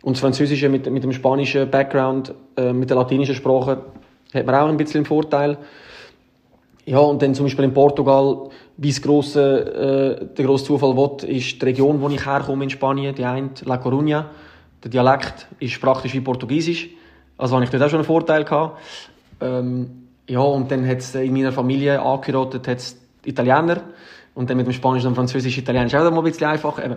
Und 0.03 0.17
das 0.17 0.21
Französische 0.21 0.69
mit, 0.69 0.91
mit 0.91 1.03
dem 1.03 1.13
spanischen 1.13 1.71
Background, 1.71 2.35
äh, 2.57 2.73
mit 2.73 2.91
der 2.91 2.97
latinischen 2.99 3.35
Sprache, 3.35 3.83
hat 4.35 4.47
man 4.47 4.55
auch 4.55 4.69
ein 4.69 4.77
bisschen 4.77 4.99
einen 4.99 5.07
Vorteil. 5.07 5.57
Ja, 6.87 6.99
und 6.99 7.23
dann 7.23 7.35
zum 7.35 7.47
Beispiel 7.47 7.65
in 7.65 7.73
Portugal, 7.73 8.51
wie 8.77 8.91
es 8.91 9.01
grosse, 9.01 10.21
äh, 10.21 10.35
der 10.37 10.45
grosse 10.45 10.67
Zufall 10.67 10.95
will, 10.95 11.31
ist 11.31 11.63
die 11.63 11.65
Region, 11.65 12.03
wo 12.03 12.09
ich 12.11 12.27
herkomme 12.27 12.65
in 12.65 12.71
Spanien, 12.71 13.15
die 13.15 13.25
eine, 13.25 13.51
La 13.65 13.77
Coruña. 13.77 14.27
Der 14.83 14.91
Dialekt 14.91 15.47
ist 15.61 15.81
praktisch 15.81 16.13
wie 16.13 16.21
Portugiesisch. 16.21 16.91
Also 17.39 17.55
habe 17.55 17.65
ich 17.65 17.71
dort 17.71 17.83
auch 17.83 17.89
schon 17.89 18.01
einen 18.01 18.07
Vorteil 18.07 18.45
gehabt. 18.45 18.79
Ähm, 19.41 20.09
ja, 20.29 20.41
und 20.41 20.71
dann 20.71 20.87
hat 20.87 20.99
es 20.99 21.15
in 21.15 21.33
meiner 21.33 21.53
Familie 21.53 22.03
angeheiratet, 22.03 22.69
hat's 22.69 23.04
Italiener. 23.25 23.83
Und 24.35 24.51
dann 24.51 24.57
mit 24.57 24.67
dem 24.67 24.73
Spanisch 24.73 25.05
und 25.05 25.15
Französisch 25.15 25.57
Italienisch 25.59 25.95
auch 25.95 26.11
noch 26.11 26.19
ein 26.19 26.25
bisschen 26.25 26.49
einfacher. 26.49 26.85
Eben, 26.85 26.97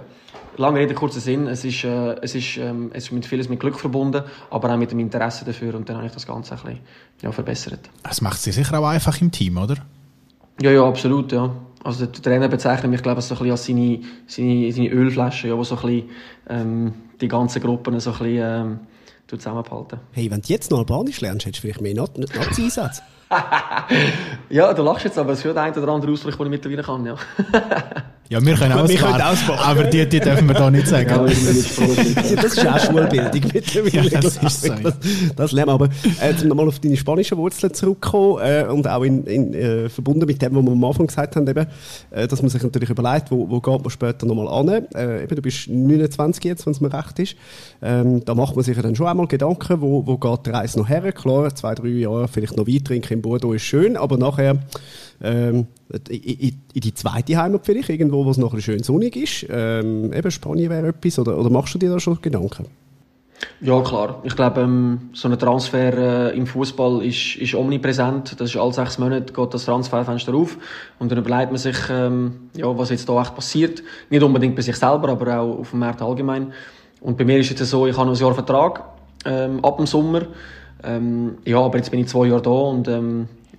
lange 0.58 0.80
Rede, 0.80 0.94
kurzer 0.96 1.20
Sinn. 1.20 1.48
Es 1.48 1.64
ist, 1.64 1.84
äh, 1.84 2.16
es 2.22 2.34
ist, 2.34 2.58
ähm, 2.58 2.90
es 2.94 3.06
ist 3.06 3.12
mit 3.12 3.26
vieles 3.26 3.48
mit 3.48 3.60
Glück 3.60 3.80
verbunden, 3.80 4.24
aber 4.50 4.74
auch 4.74 4.78
mit 4.78 4.92
dem 4.92 5.00
Interesse 5.00 5.46
dafür. 5.46 5.76
Und 5.76 5.88
dann 5.88 5.98
habe 5.98 6.08
ich 6.08 6.14
das 6.14 6.26
Ganze 6.26 6.56
ein 6.56 6.62
bisschen 6.62 6.80
ja, 7.22 7.32
verbessert. 7.32 7.90
Das 8.04 8.22
macht 8.22 8.42
sie 8.42 8.52
sicher 8.52 8.80
auch 8.80 8.88
einfach 8.88 9.22
im 9.22 9.32
Team, 9.32 9.58
oder? 9.58 9.76
Ja, 10.62 10.72
ja, 10.72 10.84
absolut, 10.84 11.32
ja. 11.32 11.52
Also 11.84 12.08
der 12.08 12.22
Trainer 12.22 12.48
bezeichnet 12.48 12.92
mich, 12.92 13.04
glaube 13.04 13.20
ich, 13.20 13.26
so 13.26 13.36
ein 13.36 13.40
bisschen 13.40 13.52
als 13.52 13.66
seine, 13.66 14.02
seine, 14.26 14.72
seine 14.72 14.90
Ölflasche, 14.90 15.48
ja, 15.48 15.58
wo 15.58 15.64
so 15.64 15.76
ein 15.76 15.82
bisschen, 15.82 16.10
ähm, 16.50 16.94
die 17.22 17.28
ganzen 17.28 17.62
Gruppen 17.62 18.00
so 18.00 18.12
ein 18.12 18.18
bisschen, 18.18 18.38
ähm, 18.38 18.80
zusammenhalten. 19.28 20.00
Hey, 20.12 20.32
wenn 20.32 20.42
du 20.42 20.48
jetzt 20.48 20.72
noch 20.72 20.80
Albanisch 20.80 21.22
lernst, 21.22 21.46
hättest 21.46 21.64
du 21.64 21.68
vielleicht 21.68 21.82
mehr 21.82 21.94
Nazi-Einsätze. 21.94 23.02
ja, 24.50 24.74
du 24.74 24.84
lachst 24.84 25.06
jetzt, 25.06 25.18
aber 25.18 25.34
es 25.34 25.42
der 25.42 25.56
eine 25.58 25.82
oder 25.82 25.92
andere 25.92 26.12
Ausdruck, 26.12 26.38
den 26.38 26.46
ich 26.46 26.52
mittlerweile 26.52 26.84
kann, 26.84 27.06
ja. 27.06 27.16
ja, 28.30 28.46
wir 28.46 28.56
können 28.56 28.74
auch 28.74 28.84
ausbauen, 28.84 29.60
aber 29.60 29.84
die, 29.86 30.06
die 30.08 30.20
dürfen 30.20 30.48
wir 30.48 30.54
da 30.54 30.70
nicht 30.70 30.88
sagen. 30.88 31.10
Ja, 31.10 31.24
das 31.26 32.58
ist 32.58 32.68
auch 32.68 32.80
Schulbildung 32.80 33.52
mittlerweile. 33.54 34.10
Ja, 34.10 34.20
das, 34.20 34.38
ist 34.38 34.62
so, 34.62 34.68
ja. 34.68 34.80
das, 34.82 34.96
das 35.36 35.52
lernen 35.54 35.70
wir. 35.70 35.74
Aber 35.74 35.90
äh, 36.22 36.34
um 36.42 36.48
nochmal 36.50 36.68
auf 36.68 36.80
deine 36.80 36.98
spanischen 36.98 37.38
Wurzeln 37.38 37.74
zurückzukommen 37.74 38.40
äh, 38.44 38.66
und 38.70 38.88
auch 38.88 39.04
in, 39.04 39.24
in, 39.26 39.54
äh, 39.54 39.90
verbunden 39.90 40.26
mit 40.26 40.42
dem, 40.42 40.56
was 40.56 40.64
wir 40.64 40.72
am 40.72 40.84
Anfang 40.84 41.08
gesagt 41.08 41.36
haben, 41.36 41.48
eben, 41.48 41.68
äh, 42.12 42.28
dass 42.28 42.42
man 42.42 42.50
sich 42.50 42.62
natürlich 42.62 42.90
überlegt, 42.90 43.32
wo, 43.32 43.50
wo 43.50 43.62
geht 43.62 43.82
man 43.82 43.90
später 43.90 44.26
nochmal 44.26 44.48
an. 44.48 44.86
Äh, 44.94 45.24
eben, 45.24 45.36
du 45.36 45.42
bist 45.42 45.70
29 45.70 46.44
jetzt, 46.44 46.66
wenn 46.66 46.74
es 46.74 46.82
mir 46.82 46.94
recht 46.94 47.20
ist. 47.20 47.36
Ähm, 47.82 48.26
da 48.26 48.36
macht 48.36 48.56
man 48.56 48.66
sich 48.66 48.78
dann 48.78 48.96
schon 48.96 49.08
einmal 49.08 49.28
Gedanken, 49.28 49.80
wo, 49.82 50.06
wo 50.06 50.18
geht 50.18 50.46
die 50.48 50.50
Reise 50.50 50.80
noch 50.80 50.90
her? 50.90 51.12
Klar, 51.14 51.56
zwei, 51.56 51.76
drei 51.76 51.88
Jahre 51.88 52.28
vielleicht 52.28 52.58
noch 52.58 52.68
Wein 52.68 52.84
trinken 52.84 53.14
in 53.14 53.22
Bordeaux 53.22 53.54
ist 53.54 53.64
schön, 53.64 53.96
aber 53.96 54.18
nachher 54.18 54.58
ähm, 55.22 55.68
in, 56.10 56.62
in, 56.74 56.82
die 56.82 56.94
zweite 56.94 57.38
Heimat 57.38 57.66
vielleicht, 57.66 57.90
irgendwo, 57.90 58.26
wo 58.26 58.30
es 58.30 58.38
noch 58.38 58.54
ein 58.54 58.62
schön 58.62 58.84
sonnig 58.84 59.16
ist. 59.16 59.46
Ähm, 59.50 60.14
eben 60.14 60.32
Spanien 60.32 60.70
wäre 60.70 60.88
etwas, 60.88 61.20
oder, 61.20 61.38
oder 61.38 61.50
machst 61.50 61.74
du 61.74 61.80
dir 61.80 61.90
da 61.90 62.00
schon 62.00 62.22
Gedanken? 62.22 62.66
Ja, 63.62 63.82
klar. 63.82 64.22
Ich 64.24 64.36
glaube, 64.36 64.62
ähm, 64.62 65.10
so 65.14 65.28
ein 65.28 65.38
Transfer 65.38 66.32
äh, 66.32 66.38
im 66.38 66.48
Fußball 66.48 67.04
ist, 67.04 67.36
ist 67.36 67.56
omnipräsent. 67.56 68.40
Das 68.40 68.50
ist 68.50 68.58
alle 68.58 68.74
sechs 68.74 68.98
Monate 68.98 69.32
geht 69.34 69.54
das 69.54 69.66
Transferfenster 69.66 70.34
auf 70.34 70.58
und 71.00 71.12
dann 71.12 71.20
überlegt 71.20 71.52
man 71.52 71.58
sich, 71.58 71.78
ähm, 71.90 72.50
ja, 72.56 72.76
was 72.78 72.90
jetzt 72.90 73.08
da 73.08 73.22
echt 73.22 73.36
passiert. 73.36 73.84
Nicht 74.10 74.24
unbedingt 74.24 74.56
bei 74.56 74.62
sich 74.62 74.76
selber, 74.76 75.10
aber 75.10 75.40
auch 75.40 75.60
auf 75.60 75.70
dem 75.72 75.80
Markt 75.80 76.02
allgemein. 76.02 76.52
Und 77.02 77.18
bei 77.18 77.26
mir 77.26 77.38
ist 77.38 77.60
es 77.60 77.70
so, 77.70 77.86
ich 77.86 77.96
habe 77.96 78.08
noch 78.08 78.16
ein 78.16 78.22
Jahr 78.22 78.34
Vertrag 78.34 78.84
ähm, 79.26 79.64
ab 79.64 79.78
dem 79.78 79.86
Sommer. 79.86 80.24
Ähm, 80.84 81.38
ja, 81.46 81.60
aber 81.60 81.78
jetzt 81.78 81.92
bin 81.92 82.00
ich 82.00 82.08
zwei 82.08 82.28
Jahre 82.28 82.42
da 82.42 82.50
und 82.50 82.88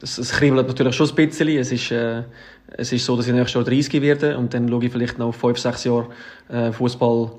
ähm, 0.00 0.18
es, 0.18 0.30
kribbelt 0.30 0.68
natürlich 0.68 0.94
schon 0.94 1.08
ein 1.08 1.14
bisschen. 1.14 1.48
Es 1.48 1.72
ist, 1.72 1.90
äh, 1.90 2.22
es 2.76 2.92
ist 2.92 3.04
so, 3.04 3.16
dass 3.16 3.26
ich 3.26 3.32
nächstes 3.32 3.54
Jahr 3.54 3.64
30 3.64 4.02
werde 4.02 4.38
und 4.38 4.54
dann 4.54 4.68
schaue 4.68 4.84
ich 4.84 4.92
vielleicht 4.92 5.18
noch 5.18 5.34
fünf, 5.34 5.58
sechs 5.58 5.84
Jahre 5.84 6.08
äh, 6.48 6.72
Fußball 6.72 7.30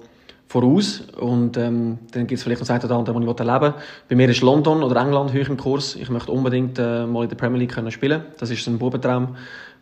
voraus 0.48 1.02
und 1.20 1.58
ähm, 1.58 2.00
dann 2.12 2.26
gibt 2.26 2.40
es 2.40 2.44
vielleicht 2.44 2.60
noch 2.60 2.68
das 2.68 2.76
eine 2.76 2.84
oder 2.84 2.96
andere, 2.96 3.28
wo 3.28 3.32
ich 3.32 3.40
erleben 3.40 3.62
will. 3.62 3.74
Bei 4.10 4.16
mir 4.16 4.30
ist 4.30 4.42
London 4.42 4.82
oder 4.82 5.00
England 5.00 5.32
hoch 5.32 5.48
im 5.48 5.58
Kurs. 5.58 5.96
Ich 5.96 6.10
möchte 6.10 6.32
unbedingt 6.32 6.80
äh, 6.80 7.06
mal 7.06 7.24
in 7.24 7.30
der 7.30 7.36
Premier 7.36 7.60
League 7.60 7.72
können 7.72 7.92
spielen. 7.92 8.24
Das 8.40 8.50
ist 8.50 8.68
ein 8.68 8.80
Bubentraum, 8.80 9.36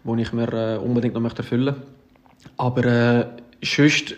den 0.03 0.19
ich 0.19 0.33
mir 0.33 0.51
äh, 0.53 0.77
unbedingt 0.77 1.13
noch 1.13 1.21
möchte 1.21 1.41
erfüllen 1.41 1.65
möchte. 1.65 1.81
Aber 2.57 2.83
äh, 2.83 3.25
sonst, 3.63 4.15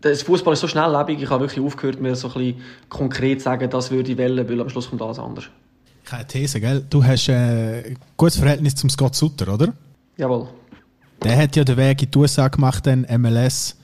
das 0.00 0.22
Fußball 0.22 0.52
ist 0.52 0.60
so 0.60 0.68
schnelllebig, 0.68 1.20
ich 1.20 1.28
habe 1.28 1.44
wirklich 1.44 1.64
aufgehört, 1.64 2.00
mir 2.00 2.14
so 2.14 2.28
ein 2.28 2.34
bisschen 2.34 2.62
konkret 2.88 3.40
zu 3.40 3.44
sagen, 3.44 3.68
das 3.68 3.90
würde 3.90 4.12
ich 4.12 4.16
wählen, 4.16 4.48
weil 4.48 4.60
am 4.60 4.68
Schluss 4.68 4.88
kommt 4.88 5.02
alles 5.02 5.18
anders. 5.18 5.50
Keine 6.08 6.26
These, 6.26 6.58
gell? 6.58 6.82
Du 6.88 7.04
hast 7.04 7.28
äh, 7.28 7.90
ein 7.90 7.98
gutes 8.16 8.38
Verhältnis 8.38 8.74
zum 8.74 8.88
Scott 8.88 9.14
Sutter, 9.14 9.52
oder? 9.52 9.74
Jawohl. 10.16 10.48
Der 11.22 11.36
hat 11.36 11.54
ja 11.54 11.64
den 11.64 11.76
Weg 11.76 12.02
in 12.02 12.10
die 12.10 12.18
USA 12.18 12.48
gemacht, 12.48 12.86
dann 12.86 13.06
MLS 13.20 13.76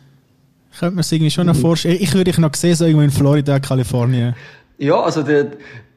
könnte 0.79 0.95
man 0.95 1.05
sich 1.05 1.19
irgendwie 1.19 1.31
schon 1.31 1.47
noch 1.47 1.57
vorstellen. 1.57 1.99
Ich 2.01 2.15
würde 2.15 2.31
dich 2.31 2.39
noch 2.39 2.55
sehen, 2.55 2.77
so 2.77 2.87
irgendwo 2.87 3.05
in 3.05 3.11
Florida, 3.11 3.61
Kalifornien. 3.61 4.35
Ja, 4.79 5.03
also 5.03 5.23
die, 5.23 5.51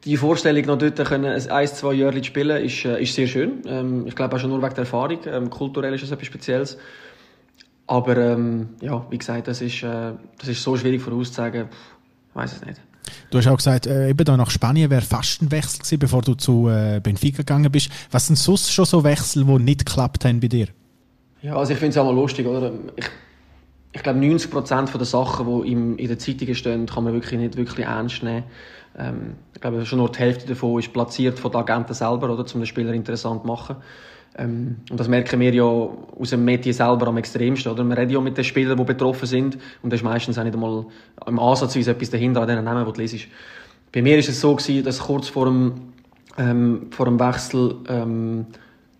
die 0.04 0.18
Vorstellung, 0.18 0.66
noch 0.66 0.76
dort 0.76 1.02
können, 1.08 1.32
ein, 1.50 1.66
zwei 1.68 1.94
Jahre 1.94 2.22
spielen, 2.22 2.62
ist, 2.62 2.84
äh, 2.84 3.02
ist 3.02 3.14
sehr 3.14 3.26
schön. 3.26 3.62
Ähm, 3.66 4.06
ich 4.06 4.14
glaube 4.14 4.36
auch 4.36 4.38
schon 4.38 4.50
nur 4.50 4.60
wegen 4.60 4.74
der 4.74 4.84
Erfahrung. 4.84 5.20
Ähm, 5.26 5.48
kulturell 5.48 5.94
ist 5.94 6.02
es 6.02 6.10
etwas 6.10 6.26
Spezielles. 6.26 6.76
Aber 7.86 8.16
ähm, 8.18 8.68
ja, 8.82 9.04
wie 9.08 9.16
gesagt, 9.16 9.48
das 9.48 9.62
ist, 9.62 9.82
äh, 9.82 10.12
das 10.38 10.48
ist 10.48 10.62
so 10.62 10.76
schwierig 10.76 11.00
vorauszusagen. 11.00 11.68
Ich 12.28 12.36
weiß 12.36 12.52
es 12.52 12.66
nicht. 12.66 12.80
Du 13.30 13.38
hast 13.38 13.46
auch 13.46 13.56
gesagt, 13.56 13.86
äh, 13.86 14.10
eben 14.10 14.24
da 14.24 14.36
nach 14.36 14.50
Spanien 14.50 14.90
wäre 14.90 15.02
fast 15.02 15.42
ein 15.42 15.50
Wechsel 15.50 15.78
gewesen, 15.78 15.98
bevor 15.98 16.22
du 16.22 16.34
zu 16.34 16.68
äh, 16.68 17.00
Benfica 17.02 17.38
gegangen 17.38 17.70
bist. 17.70 17.90
Was 18.10 18.26
sind 18.26 18.36
sonst 18.36 18.72
schon 18.72 18.84
so 18.84 19.04
Wechsel, 19.04 19.44
die 19.44 19.58
nicht 19.58 19.86
geklappt 19.86 20.24
haben 20.24 20.40
bei 20.40 20.48
dir? 20.48 20.68
Ja, 21.42 21.56
also 21.56 21.72
ich 21.72 21.78
finde 21.78 21.90
es 21.90 21.98
auch 21.98 22.04
mal 22.04 22.14
lustig, 22.14 22.46
oder? 22.46 22.72
Ich, 22.96 23.06
ich 23.92 24.02
glaube, 24.02 24.18
90 24.18 24.50
Prozent 24.50 24.92
der 24.94 25.04
Sachen, 25.04 25.46
die 25.46 25.72
im, 25.72 25.96
in 25.98 26.08
den 26.08 26.18
Zeitungen 26.18 26.54
stehen, 26.54 26.86
kann 26.86 27.04
man 27.04 27.12
wirklich 27.12 27.38
nicht 27.38 27.56
wirklich 27.56 27.86
ernst 27.86 28.22
nehmen. 28.22 28.44
Ähm, 28.98 29.34
ich 29.54 29.60
glaube, 29.60 29.84
schon 29.86 29.98
nur 29.98 30.10
die 30.10 30.18
Hälfte 30.18 30.46
davon 30.46 30.78
ist 30.78 30.92
platziert 30.92 31.38
von 31.38 31.52
den 31.52 31.60
Agenten 31.60 31.94
selber, 31.94 32.30
oder, 32.30 32.40
um 32.40 32.60
den 32.60 32.66
Spieler 32.66 32.92
interessant 32.92 33.42
zu 33.42 33.46
machen. 33.46 33.76
Ähm, 34.36 34.76
und 34.90 35.00
das 35.00 35.08
merken 35.08 35.40
wir 35.40 35.52
ja 35.52 35.64
aus 35.64 36.30
dem 36.30 36.44
Medien 36.44 36.72
selber 36.72 37.08
am 37.08 37.16
extremsten, 37.16 37.72
oder? 37.72 37.84
Wir 37.84 37.96
reden 37.96 38.12
ja 38.12 38.20
mit 38.20 38.36
den 38.36 38.44
Spielern, 38.44 38.76
die 38.76 38.84
betroffen 38.84 39.26
sind, 39.26 39.58
und 39.82 39.90
da 39.90 39.96
ist 39.96 40.02
meistens 40.02 40.38
auch 40.38 40.44
nicht 40.44 40.54
einmal 40.54 40.86
im 41.26 41.38
Ansatzweise 41.38 41.92
etwas 41.92 42.10
dahinter 42.10 42.42
an 42.42 42.48
den 42.48 42.64
Namen, 42.64 42.86
die 42.86 42.92
du 42.92 43.00
liest. 43.00 43.28
Bei 43.92 44.02
mir 44.02 44.18
ist 44.18 44.28
es 44.28 44.40
so 44.40 44.54
gewesen, 44.54 44.84
dass 44.84 45.00
kurz 45.00 45.28
vor 45.28 45.46
dem, 45.46 45.72
ähm, 46.36 46.86
vor 46.90 47.06
dem 47.06 47.18
Wechsel, 47.18 47.76
ähm, 47.88 48.46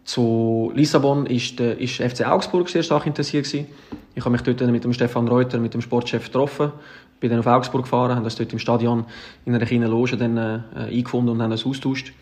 zu 0.08 0.72
Lissabon 0.74 1.26
ist 1.26 1.58
der 1.58 1.78
ist 1.78 1.96
FC 1.96 2.26
Augsburg 2.26 2.70
sehr 2.70 2.82
stark 2.82 3.06
interessiert 3.06 3.44
gewesen. 3.44 3.66
Ich 4.14 4.24
habe 4.24 4.32
mich 4.32 4.40
dort 4.40 4.58
mit 4.70 4.82
dem 4.82 4.94
Stefan 4.94 5.28
Reuter, 5.28 5.58
mit 5.58 5.74
dem 5.74 5.82
Sportchef 5.82 6.24
getroffen, 6.24 6.72
bin 7.20 7.28
dann 7.28 7.40
auf 7.40 7.46
Augsburg 7.46 7.82
gefahren, 7.82 8.16
haben 8.16 8.24
das 8.24 8.36
dort 8.36 8.50
im 8.54 8.58
Stadion 8.58 9.04
in 9.44 9.54
einer 9.54 9.66
kleinen 9.66 9.90
Loge 9.90 10.16
dann 10.16 10.38
äh, 10.38 10.60
eingefunden 10.74 11.34
und 11.34 11.42
haben 11.42 11.50
das 11.50 11.66
austauscht. 11.66 12.14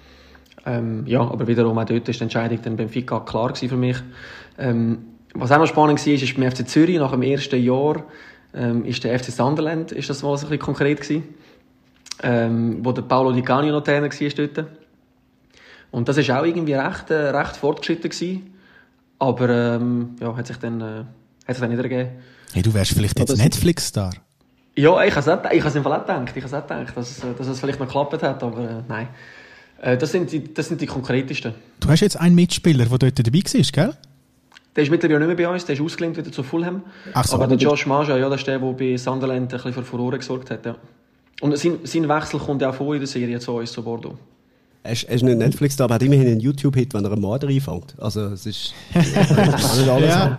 Ähm, 0.67 1.07
ja, 1.07 1.21
aber 1.21 1.47
wiederum 1.47 1.79
auch 1.79 1.85
dort 1.85 2.09
ist 2.09 2.19
die 2.19 2.25
Entscheidung 2.25 2.61
dann 2.63 2.77
beim 2.77 2.89
FICA 2.89 3.21
klar 3.21 3.55
für 3.55 3.77
mich. 3.77 3.97
Ähm, 4.59 4.99
was 5.33 5.53
auch 5.53 5.59
noch 5.59 5.67
spannend 5.67 6.05
war, 6.05 6.13
ist 6.13 6.37
beim 6.37 6.51
FC 6.51 6.69
Zürich 6.69 6.99
nach 6.99 7.13
dem 7.13 7.23
ersten 7.23 7.63
Jahr 7.63 8.05
ähm, 8.53 8.85
ist 8.85 9.05
der 9.05 9.19
FC 9.19 9.31
Sunderland, 9.31 9.93
ist 9.93 10.11
das 10.11 10.23
mal 10.23 10.31
ein 10.31 10.41
bisschen 10.41 10.59
konkret 10.59 11.01
gewesen, 11.01 11.23
ähm, 12.23 12.79
wo 12.83 12.93
der 12.93 13.03
Paolo 13.03 13.33
Di 13.33 13.43
Canio 13.43 13.73
noch 13.73 13.85
Trainer 13.85 14.09
war 14.11 14.47
dort. 14.47 14.67
Und 15.93 16.09
das 16.09 16.17
war 16.17 16.41
auch 16.41 16.45
irgendwie 16.45 16.75
recht, 16.75 17.11
äh, 17.11 17.31
recht 17.31 17.57
fortgeschritten 17.57 18.11
gewesen. 18.11 18.55
Aber 19.19 19.49
ähm, 19.49 20.17
ja, 20.21 20.37
hat 20.37 20.47
sich 20.47 20.57
dann, 20.57 20.81
äh, 20.81 21.05
hat 21.47 21.55
sich 21.55 21.61
dann 21.61 21.71
nicht 21.71 21.83
ergeben. 21.83 22.11
Hey, 22.53 22.63
du 22.63 22.75
wärst 22.75 22.93
vielleicht 22.93 23.19
jetzt 23.19 23.37
Netflix-Star. 23.37 24.13
Ja, 24.75 25.03
ich 25.05 25.17
habe 25.17 25.49
es, 25.51 25.75
im 25.75 25.83
Fall 25.83 25.93
auch 25.93 26.07
gedacht. 26.07 26.37
Ich 26.37 26.45
habe 26.45 26.57
auch 26.57 26.67
gedacht, 26.67 26.97
dass, 26.97 27.23
dass 27.39 27.47
es 27.47 27.61
vielleicht 27.61 27.81
noch 27.81 27.87
geklappt 27.87 28.23
hat, 28.23 28.43
aber 28.43 28.59
äh, 28.59 28.83
nein. 28.89 29.09
Äh, 29.81 29.97
das, 29.97 30.13
sind 30.13 30.33
die, 30.33 30.53
das 30.53 30.69
sind 30.69 30.81
die 30.81 30.87
konkretesten. 30.87 31.55
Du 31.81 31.89
hast 31.89 32.01
jetzt 32.01 32.19
einen 32.19 32.35
Mitspieler, 32.35 32.87
der 32.87 32.99
dort 32.99 33.19
dabei 33.19 33.39
war, 33.39 33.63
gell? 33.73 33.97
Der 34.75 34.83
ist 34.83 34.91
mittlerweile 34.91 35.27
nicht 35.27 35.39
mehr 35.39 35.49
bei 35.49 35.53
uns, 35.53 35.65
der 35.65 35.75
ist 35.75 35.81
ausgelehnt 35.81 36.17
wieder 36.17 36.31
zu 36.31 36.43
Fulham. 36.43 36.83
Ach 37.15 37.25
so. 37.25 37.37
Aber 37.37 37.47
der 37.47 37.57
Josh 37.57 37.87
Maja, 37.87 38.17
ja, 38.19 38.29
das 38.29 38.41
ist 38.41 38.47
der, 38.47 38.59
der 38.59 38.73
bei 38.73 38.97
Sunderland 38.97 39.43
ein 39.43 39.49
bisschen 39.49 39.73
für 39.73 39.83
Furore 39.83 40.19
gesorgt 40.19 40.51
hat. 40.51 40.67
Ja. 40.67 40.77
Und 41.41 41.57
sein, 41.57 41.79
sein 41.85 42.09
Wechsel 42.09 42.39
kommt 42.41 42.61
ja 42.61 42.71
auch 42.71 42.75
vor 42.75 42.95
in 42.95 43.01
der 43.01 43.07
Serie 43.07 43.39
zu 43.39 43.53
uns, 43.53 43.73
zu 43.73 43.83
Bordeaux. 43.83 44.19
Er 44.87 44.93
ist, 44.93 45.03
er 45.05 45.17
ist 45.17 45.23
nicht 45.23 45.39
Netflix 45.39 45.77
da, 45.77 45.85
aber 45.85 45.97
hat 45.97 46.03
immerhin 46.03 46.29
einen 46.29 46.41
YouTube-Hit, 46.41 46.95
wenn 46.95 47.05
er 47.05 47.13
einen 47.13 47.21
Mörder 47.21 47.49
einfängt. 47.49 47.95
Also, 47.99 48.27
es 48.27 48.47
ist, 48.47 48.73
nicht 48.95 49.17
alles 49.89 50.09
ja. 50.09 50.39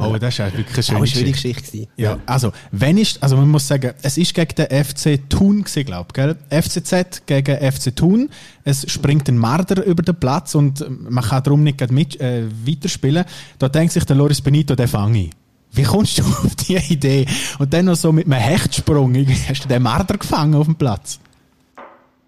Oh, 0.00 0.16
das 0.16 0.30
ist 0.30 0.38
ja 0.38 0.46
wirklich 0.46 0.74
eine 0.74 0.82
schöne, 0.82 0.98
eine 0.98 1.06
schöne 1.06 1.30
Geschichte. 1.32 1.62
Geschichte 1.62 1.88
ja, 1.96 2.18
also, 2.24 2.52
wenn 2.70 2.96
ist, 2.96 3.22
also 3.22 3.36
man 3.36 3.50
muss 3.50 3.68
sagen, 3.68 3.92
es 4.00 4.16
ist 4.16 4.32
gegen 4.32 4.54
den 4.54 4.84
FC 4.84 5.28
Thun 5.28 5.62
gewesen, 5.62 5.84
glaube 5.84 6.08
ich, 6.08 6.14
gell? 6.14 6.36
FCZ 6.48 7.26
gegen 7.26 7.72
FC 7.72 7.94
Thun. 7.94 8.30
Es 8.64 8.90
springt 8.90 9.28
ein 9.28 9.36
Marder 9.36 9.84
über 9.84 10.02
den 10.02 10.16
Platz 10.16 10.54
und 10.54 10.84
man 10.88 11.22
kann 11.22 11.42
darum 11.42 11.62
nicht 11.62 11.90
mit, 11.90 12.18
äh, 12.20 12.44
weiterspielen. 12.66 13.24
Da 13.58 13.68
denkt 13.68 13.92
sich 13.92 14.04
der 14.04 14.16
Loris 14.16 14.40
Benito, 14.40 14.74
der 14.74 14.88
fange 14.88 15.24
ich. 15.24 15.30
Wie 15.72 15.82
kommst 15.82 16.18
du 16.18 16.22
auf 16.44 16.54
die 16.56 16.76
Idee? 16.76 17.26
Und 17.58 17.72
dann 17.72 17.86
noch 17.86 17.96
so 17.96 18.12
mit 18.12 18.26
einem 18.26 18.40
Hechtsprung, 18.40 19.14
hast 19.48 19.64
du 19.64 19.68
den 19.68 19.82
Marder 19.82 20.16
gefangen 20.16 20.54
auf 20.54 20.66
dem 20.66 20.76
Platz? 20.76 21.18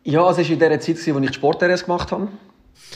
Ja, 0.04 0.30
es 0.30 0.36
war 0.36 0.50
in 0.50 0.58
der 0.58 0.80
Zeit, 0.80 0.96
als 0.96 1.06
ich 1.06 1.14
die 1.14 1.32
Sport-RS 1.32 1.84
gemacht 1.84 2.12
habe. 2.12 2.28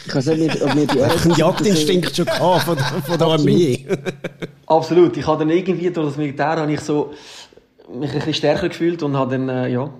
Ich 0.06 0.14
weiß 0.14 0.26
nicht, 0.26 0.62
ob 0.62 0.74
wir 0.74 0.86
die 0.86 0.98
ersten... 1.00 1.30
Jagdinstinkt 1.32 2.14
schon 2.14 2.26
gehabt 2.26 2.64
von, 2.64 2.76
von 2.78 3.18
der 3.18 3.26
Armee. 3.26 3.86
Absolut. 4.66 5.16
Ich 5.16 5.26
habe 5.26 5.38
dann 5.38 5.50
irgendwie 5.50 5.90
durch 5.90 6.08
das 6.08 6.16
Militär 6.16 6.56
habe 6.56 6.72
ich 6.72 6.80
so 6.80 7.12
mich 7.90 8.10
ein 8.10 8.18
bisschen 8.18 8.34
stärker 8.34 8.68
gefühlt 8.68 9.02
und 9.02 9.16
habe 9.16 9.38
dann, 9.38 9.48
äh, 9.48 9.68
ja, 9.68 9.90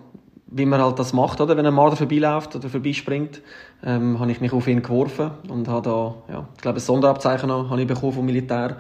wie 0.48 0.66
man 0.66 0.80
halt 0.80 0.98
das 0.98 1.14
macht, 1.14 1.40
oder? 1.40 1.56
wenn 1.56 1.66
ein 1.66 1.74
Marder 1.74 1.96
vorbeiläuft 1.96 2.54
oder 2.56 2.68
vorbeispringt, 2.68 3.40
ähm, 3.84 4.18
habe 4.18 4.30
ich 4.30 4.40
mich 4.40 4.52
auf 4.52 4.66
ihn 4.66 4.82
geworfen 4.82 5.30
und 5.48 5.68
habe 5.68 5.88
da, 5.88 6.32
ja, 6.32 6.48
ich 6.54 6.62
glaube, 6.62 6.78
ein 6.78 6.80
Sonderabzeichen 6.80 7.50
habe 7.50 7.80
ich 7.80 7.86
bekommen 7.86 8.12
vom 8.12 8.26
Militär 8.26 8.76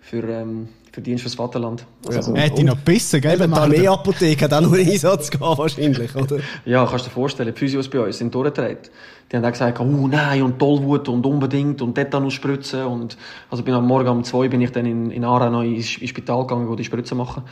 für, 0.00 0.24
ähm, 0.28 0.68
für 0.98 1.02
Dienst 1.02 1.22
fürs 1.22 1.36
Vaterland. 1.36 1.86
Also, 2.08 2.34
ja. 2.34 2.42
Hätte 2.42 2.58
ich 2.58 2.66
noch 2.66 2.76
besser, 2.76 3.20
gell? 3.20 3.38
Die 3.38 3.44
Armeeapotheke 3.44 4.44
hat 4.46 4.52
auch 4.52 4.60
noch 4.60 4.72
einen 4.72 4.90
Einsatz 4.90 5.30
gehabt, 5.30 5.58
wahrscheinlich, 5.58 6.12
oder? 6.16 6.38
Ja, 6.64 6.84
kannst 6.86 7.06
du 7.06 7.08
dir 7.08 7.14
vorstellen, 7.14 7.54
die 7.54 7.58
Physios 7.58 7.88
bei 7.88 8.00
uns 8.00 8.18
sind 8.18 8.34
durchgedreht. 8.34 8.90
Die 9.30 9.36
haben 9.36 9.44
auch 9.44 9.52
gesagt, 9.52 9.78
oh 9.78 10.08
nein, 10.08 10.42
und 10.42 10.58
Tollwut 10.58 11.08
und 11.08 11.24
unbedingt 11.24 11.80
und 11.82 11.94
Tetanus 11.94 12.34
spritzen 12.34 12.84
und, 12.84 13.16
also 13.48 13.62
bin 13.62 13.74
am 13.74 13.86
Morgen 13.86 14.08
um 14.08 14.24
zwei 14.24 14.48
bin 14.48 14.60
ich 14.60 14.72
dann 14.72 14.86
in, 14.86 15.12
in 15.12 15.24
Aarau 15.24 15.50
noch 15.50 15.62
ins, 15.62 15.98
ins 15.98 16.10
Spital 16.10 16.40
gegangen, 16.40 16.68
wo 16.68 16.74
die 16.74 16.84
Spritzen 16.84 17.16
machen. 17.16 17.44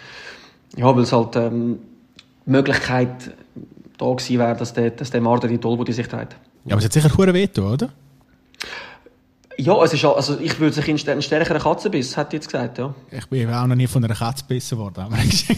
Ja, 0.76 0.96
weil 0.96 1.04
es 1.04 1.12
halt, 1.12 1.36
ähm, 1.36 1.78
die 2.46 2.50
Möglichkeit 2.50 3.32
da 3.96 4.06
gewesen 4.06 4.40
wäre, 4.40 4.56
dass 4.56 4.74
der, 4.74 4.90
dass 4.90 5.12
der 5.12 5.20
Marder 5.20 5.46
die 5.46 5.58
Tollwut 5.58 5.88
in 5.88 5.94
sich 5.94 6.08
trägt. 6.08 6.36
Ja, 6.64 6.72
aber 6.72 6.78
es 6.78 6.86
hat 6.86 6.92
sicher 6.94 7.16
hure 7.16 7.32
wehtun, 7.32 7.72
oder? 7.72 7.90
Ja, 9.58 9.82
es 9.82 9.92
ist, 9.94 10.04
also 10.04 10.38
ich 10.38 10.60
würde 10.60 10.74
sich 10.74 10.88
in 10.88 11.08
einen 11.08 11.22
stärkeren 11.22 11.60
Katzenbiss, 11.60 12.16
hat 12.16 12.32
jetzt 12.32 12.46
gesagt, 12.46 12.78
ja. 12.78 12.94
Ich 13.10 13.26
bin 13.26 13.50
auch 13.50 13.66
noch 13.66 13.74
nie 13.74 13.86
von 13.86 14.04
einer 14.04 14.14
Katze 14.14 14.44
gebissen 14.44 14.76
worden. 14.78 15.06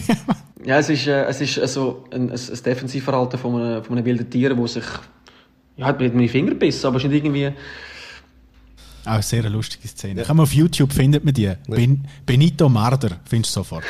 ja, 0.65 0.77
es 0.77 0.89
ist, 0.89 1.07
äh, 1.07 1.25
es 1.25 1.41
ist 1.41 1.59
also 1.59 2.05
ein, 2.11 2.31
ein, 2.31 2.37
ein 2.37 2.63
Defensivverhalten 2.63 3.37
von 3.37 3.61
einem, 3.61 3.83
von 3.83 3.97
einem 3.97 4.05
wilden 4.05 4.29
Tier, 4.29 4.57
wo 4.57 4.67
sich, 4.67 4.85
ja, 5.75 5.87
hat 5.87 5.99
mit 5.99 6.15
meinen 6.15 6.29
Finger 6.29 6.51
gebissen, 6.51 6.87
aber 6.87 6.97
es 6.97 7.03
ist 7.03 7.09
nicht 7.09 7.25
irgendwie, 7.25 7.51
auch 9.05 9.13
eine 9.13 9.23
sehr 9.23 9.49
lustige 9.49 9.87
Szene. 9.87 10.21
Ja. 10.21 10.25
Kann 10.25 10.37
man 10.37 10.43
auf 10.43 10.53
YouTube 10.53 10.91
findet 10.91 11.23
man 11.23 11.33
die. 11.33 11.43
Ja. 11.43 11.55
Ben, 11.67 12.05
Benito 12.25 12.69
Marder 12.69 13.17
findest 13.25 13.55
du 13.55 13.59
sofort. 13.59 13.83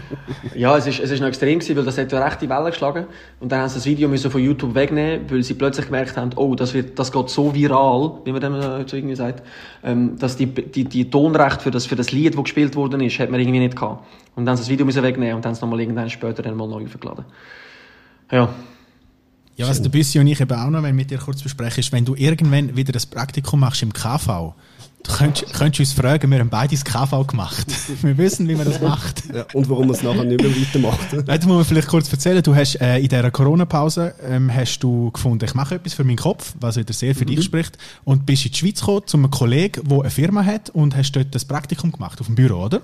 ja, 0.54 0.76
es 0.76 0.86
ist, 0.86 1.00
es 1.00 1.10
ist 1.10 1.20
noch 1.20 1.28
extrem 1.28 1.58
gewesen, 1.58 1.76
weil 1.76 1.84
das 1.84 1.98
hat 1.98 2.10
ja 2.12 2.24
recht 2.24 2.40
die 2.40 2.48
Welle 2.48 2.70
geschlagen. 2.70 3.06
Und 3.40 3.52
dann 3.52 3.60
haben 3.60 3.68
sie 3.68 3.76
das 3.76 3.86
Video 3.86 4.08
müssen 4.08 4.30
von 4.30 4.42
YouTube 4.42 4.74
wegnehmen, 4.74 5.30
weil 5.30 5.42
sie 5.42 5.54
plötzlich 5.54 5.86
gemerkt 5.86 6.16
haben, 6.16 6.30
oh, 6.36 6.54
das 6.54 6.74
wird, 6.74 6.98
das 6.98 7.12
geht 7.12 7.28
so 7.28 7.54
viral, 7.54 8.18
wie 8.24 8.32
man 8.32 8.40
dem 8.40 8.54
äh, 8.54 8.88
so 8.88 8.96
irgendwie 8.96 9.16
sagt, 9.16 9.42
ähm, 9.84 10.18
dass 10.18 10.36
die, 10.36 10.46
die, 10.46 10.84
die 10.84 11.10
Tonrechte 11.10 11.62
für 11.62 11.70
das, 11.70 11.86
für 11.86 11.96
das 11.96 12.12
Lied, 12.12 12.34
das 12.34 12.42
gespielt 12.44 12.76
worden 12.76 13.00
ist, 13.00 13.18
hat 13.18 13.30
man 13.30 13.40
irgendwie 13.40 13.60
nicht 13.60 13.76
gehabt. 13.76 14.06
Und 14.34 14.44
dann 14.44 14.52
haben 14.52 14.56
sie 14.56 14.62
das 14.62 14.70
Video 14.70 14.86
müssen 14.86 15.02
wegnehmen 15.02 15.34
und 15.34 15.44
dann 15.44 15.50
haben 15.50 15.56
es 15.56 15.60
nochmal 15.60 15.80
irgendwann 15.80 16.10
später 16.10 16.42
dann 16.42 16.56
mal 16.56 16.68
neu 16.68 16.84
aufgeladen. 16.84 17.24
Ja. 18.30 18.48
Ja, 19.56 19.66
was 19.66 19.80
der 19.80 19.88
Büssi 19.88 20.18
und 20.18 20.26
ich 20.26 20.40
eben 20.40 20.52
auch 20.52 20.68
noch 20.68 20.82
wenn 20.82 20.94
mit 20.94 21.10
dir 21.10 21.18
kurz 21.18 21.42
besprechen, 21.42 21.80
ist, 21.80 21.90
wenn 21.90 22.04
du 22.04 22.14
irgendwann 22.14 22.76
wieder 22.76 22.92
das 22.92 23.06
Praktikum 23.06 23.60
machst 23.60 23.82
im 23.82 23.90
KV, 23.90 24.54
du 25.02 25.12
könntest, 25.12 25.54
könntest 25.54 25.80
uns 25.80 25.92
fragen, 25.94 26.30
wir 26.30 26.40
haben 26.40 26.50
beide 26.50 26.74
das 26.74 26.84
KV 26.84 27.26
gemacht. 27.26 27.66
wir 28.02 28.18
wissen, 28.18 28.46
wie 28.48 28.54
man 28.54 28.66
das 28.66 28.82
macht. 28.82 29.22
Ja, 29.34 29.46
und 29.54 29.68
warum 29.70 29.86
man 29.86 29.96
es 29.96 30.02
nachher 30.02 30.24
nicht 30.24 30.42
mehr 30.42 30.50
weitermacht. 30.50 31.06
Das 31.26 31.46
muss 31.46 31.56
man 31.56 31.64
vielleicht 31.64 31.88
kurz 31.88 32.12
erzählen. 32.12 32.42
Du 32.42 32.54
hast 32.54 32.74
äh, 32.82 32.98
in 32.98 33.08
dieser 33.08 33.30
Corona-Pause 33.30 34.14
ähm, 34.22 34.54
hast 34.54 34.80
du 34.80 35.10
gefunden, 35.10 35.44
ich 35.44 35.54
mache 35.54 35.76
etwas 35.76 35.94
für 35.94 36.04
meinen 36.04 36.16
Kopf, 36.16 36.54
was 36.60 36.76
wieder 36.76 36.92
sehr 36.92 37.14
für 37.14 37.24
dich 37.24 37.42
spricht, 37.42 37.78
und 38.04 38.26
bist 38.26 38.44
in 38.44 38.52
die 38.52 38.58
Schweiz 38.58 38.80
gekommen 38.80 39.06
zu 39.06 39.16
einem 39.16 39.30
Kollegen, 39.30 39.88
der 39.88 40.00
eine 40.00 40.10
Firma 40.10 40.44
hat 40.44 40.68
und 40.70 40.94
hast 40.94 41.12
dort 41.12 41.34
das 41.34 41.46
Praktikum 41.46 41.92
gemacht 41.92 42.20
auf 42.20 42.26
dem 42.26 42.34
Büro, 42.34 42.62
oder? 42.62 42.82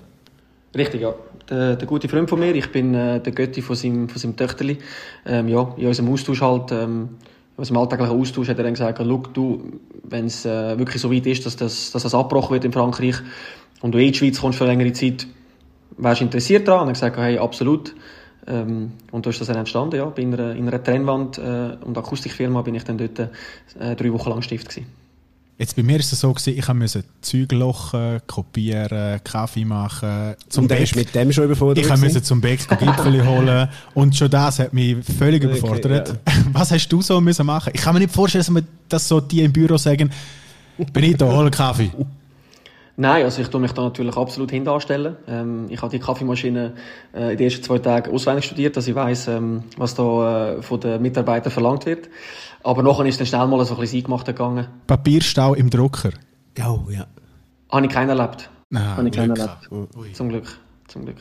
Richtig, 0.75 1.01
ja. 1.01 1.13
Der, 1.49 1.75
der 1.75 1.87
gute 1.87 2.07
Freund 2.07 2.29
von 2.29 2.39
mir, 2.39 2.55
ich 2.55 2.71
bin 2.71 2.93
äh, 2.93 3.19
der 3.19 3.33
Götti 3.33 3.61
von 3.61 3.75
seinem, 3.75 4.07
von 4.07 4.17
seinem 4.17 4.35
Töchterli. 4.35 4.77
Ähm, 5.25 5.47
ja, 5.49 5.73
in 5.77 5.87
unserem 5.87 6.11
Austausch 6.11 6.41
halt, 6.41 6.71
ähm, 6.71 7.09
in 7.55 7.57
unserem 7.57 7.77
alltäglichen 7.77 8.19
Austausch 8.19 8.47
hat 8.47 8.57
er 8.57 8.63
dann 8.63 8.73
gesagt, 8.73 8.99
schau, 8.99 9.17
du, 9.33 9.79
wenn 10.03 10.25
es 10.25 10.45
äh, 10.45 10.77
wirklich 10.77 11.01
so 11.01 11.11
weit 11.11 11.25
ist, 11.27 11.45
dass 11.45 11.55
das, 11.55 11.91
dass 11.91 12.03
das 12.03 12.15
abgebrochen 12.15 12.53
wird 12.53 12.65
in 12.65 12.71
Frankreich 12.71 13.15
und 13.81 13.93
du 13.93 13.97
eh 13.97 14.05
in 14.05 14.11
die 14.13 14.17
Schweiz 14.17 14.39
kommst 14.39 14.57
für 14.57 14.65
längere 14.65 14.93
Zeit, 14.93 15.27
wärst 15.97 16.21
du 16.21 16.25
interessiert 16.25 16.67
daran? 16.67 16.83
Und 16.83 16.89
er 16.89 16.93
gesagt, 16.93 17.17
hey, 17.17 17.37
absolut. 17.37 17.93
Ähm, 18.47 18.93
und 19.11 19.25
da 19.25 19.29
ist 19.29 19.39
das 19.41 19.47
dann 19.47 19.57
entstanden, 19.57 19.97
ja. 19.97 20.05
Bei 20.05 20.21
einer, 20.21 20.55
in 20.55 20.67
einer 20.67 20.83
Trennwand- 20.83 21.37
äh, 21.37 21.77
und 21.83 21.97
Akustikfirma 21.97 22.61
bin 22.61 22.75
ich 22.75 22.83
dann 22.83 22.97
dort 22.97 23.19
äh, 23.19 23.95
drei 23.95 24.11
Wochen 24.13 24.29
lang 24.29 24.41
Stift 24.41 24.69
gewesen. 24.69 25.02
Jetzt 25.57 25.75
bei 25.75 25.83
mir 25.83 25.99
ist 25.99 26.11
es 26.11 26.19
so 26.19 26.33
gewesen, 26.33 26.57
ich 26.57 26.73
musste 26.73 27.03
Zeug 27.21 27.51
lochen, 27.51 28.19
kopieren, 28.25 29.23
Kaffee 29.23 29.65
machen, 29.65 30.33
zum 30.49 30.63
Und 30.63 30.67
Bäck. 30.69 30.95
mit 30.95 31.13
dem 31.13 31.31
schon 31.31 31.43
überfordert. 31.45 31.85
Ich 31.85 31.97
musste 31.97 32.23
zum 32.23 32.41
Bäck 32.41 32.67
Gipfel 32.67 33.25
holen 33.25 33.69
und 33.93 34.15
schon 34.15 34.31
das 34.31 34.57
hat 34.59 34.73
mich 34.73 34.97
völlig 35.17 35.43
Okay, 35.43 35.57
überfordert. 35.57 36.19
Was 36.51 36.71
hast 36.71 36.87
du 36.89 37.01
so 37.03 37.21
müssen 37.21 37.45
machen? 37.45 37.71
Ich 37.75 37.81
kann 37.81 37.93
mir 37.93 37.99
nicht 37.99 38.13
vorstellen, 38.13 38.41
dass, 38.41 38.49
man, 38.49 38.67
dass 38.89 39.07
so 39.07 39.19
die 39.21 39.41
im 39.41 39.53
Büro 39.53 39.77
sagen, 39.77 40.09
Benito, 40.91 41.27
hol 41.31 41.41
einen 41.41 41.51
Kaffee. 41.51 41.91
Nein, 42.95 43.23
also 43.23 43.41
ich 43.41 43.47
tue 43.47 43.59
mich 43.59 43.71
da 43.71 43.81
natürlich 43.81 44.15
absolut 44.15 44.51
hinten 44.51 44.69
anstellen. 44.69 45.15
Ähm, 45.27 45.65
ich 45.69 45.81
habe 45.81 45.89
die 45.89 45.99
Kaffeemaschine 45.99 46.75
äh, 47.13 47.31
in 47.31 47.37
den 47.37 47.45
ersten 47.45 47.63
zwei 47.63 47.79
Tagen 47.79 48.13
auswendig 48.13 48.45
studiert, 48.45 48.77
dass 48.77 48.87
ich 48.87 48.93
weiß, 48.93 49.29
ähm, 49.29 49.63
was 49.77 49.95
da 49.95 50.57
äh, 50.57 50.61
von 50.61 50.79
den 50.79 51.01
Mitarbeitern 51.01 51.51
verlangt 51.51 51.87
wird. 51.87 52.09
Aber 52.63 52.83
nachher 52.83 53.05
ist 53.05 53.19
dann 53.19 53.25
schnell 53.25 53.47
mal 53.47 53.65
so 53.65 53.73
ein 53.73 53.79
bisschen 53.79 53.99
eingemacht 53.99 54.27
gegangen. 54.27 54.67
Papierstau 54.85 55.55
im 55.55 55.71
Drucker. 55.71 56.11
Oh, 56.59 56.81
ja. 56.89 57.07
Habe 57.71 57.85
ich 57.87 57.91
keinen 57.91 58.09
erlebt. 58.09 58.49
Nein, 58.69 58.97
Habe 58.97 59.07
ich 59.07 59.15
keinen 59.15 59.35
erlebt. 59.35 59.69
Ui. 59.71 60.13
Zum 60.13 60.29
Glück. 60.29 60.59
Zum 60.87 61.05
Glück. 61.05 61.17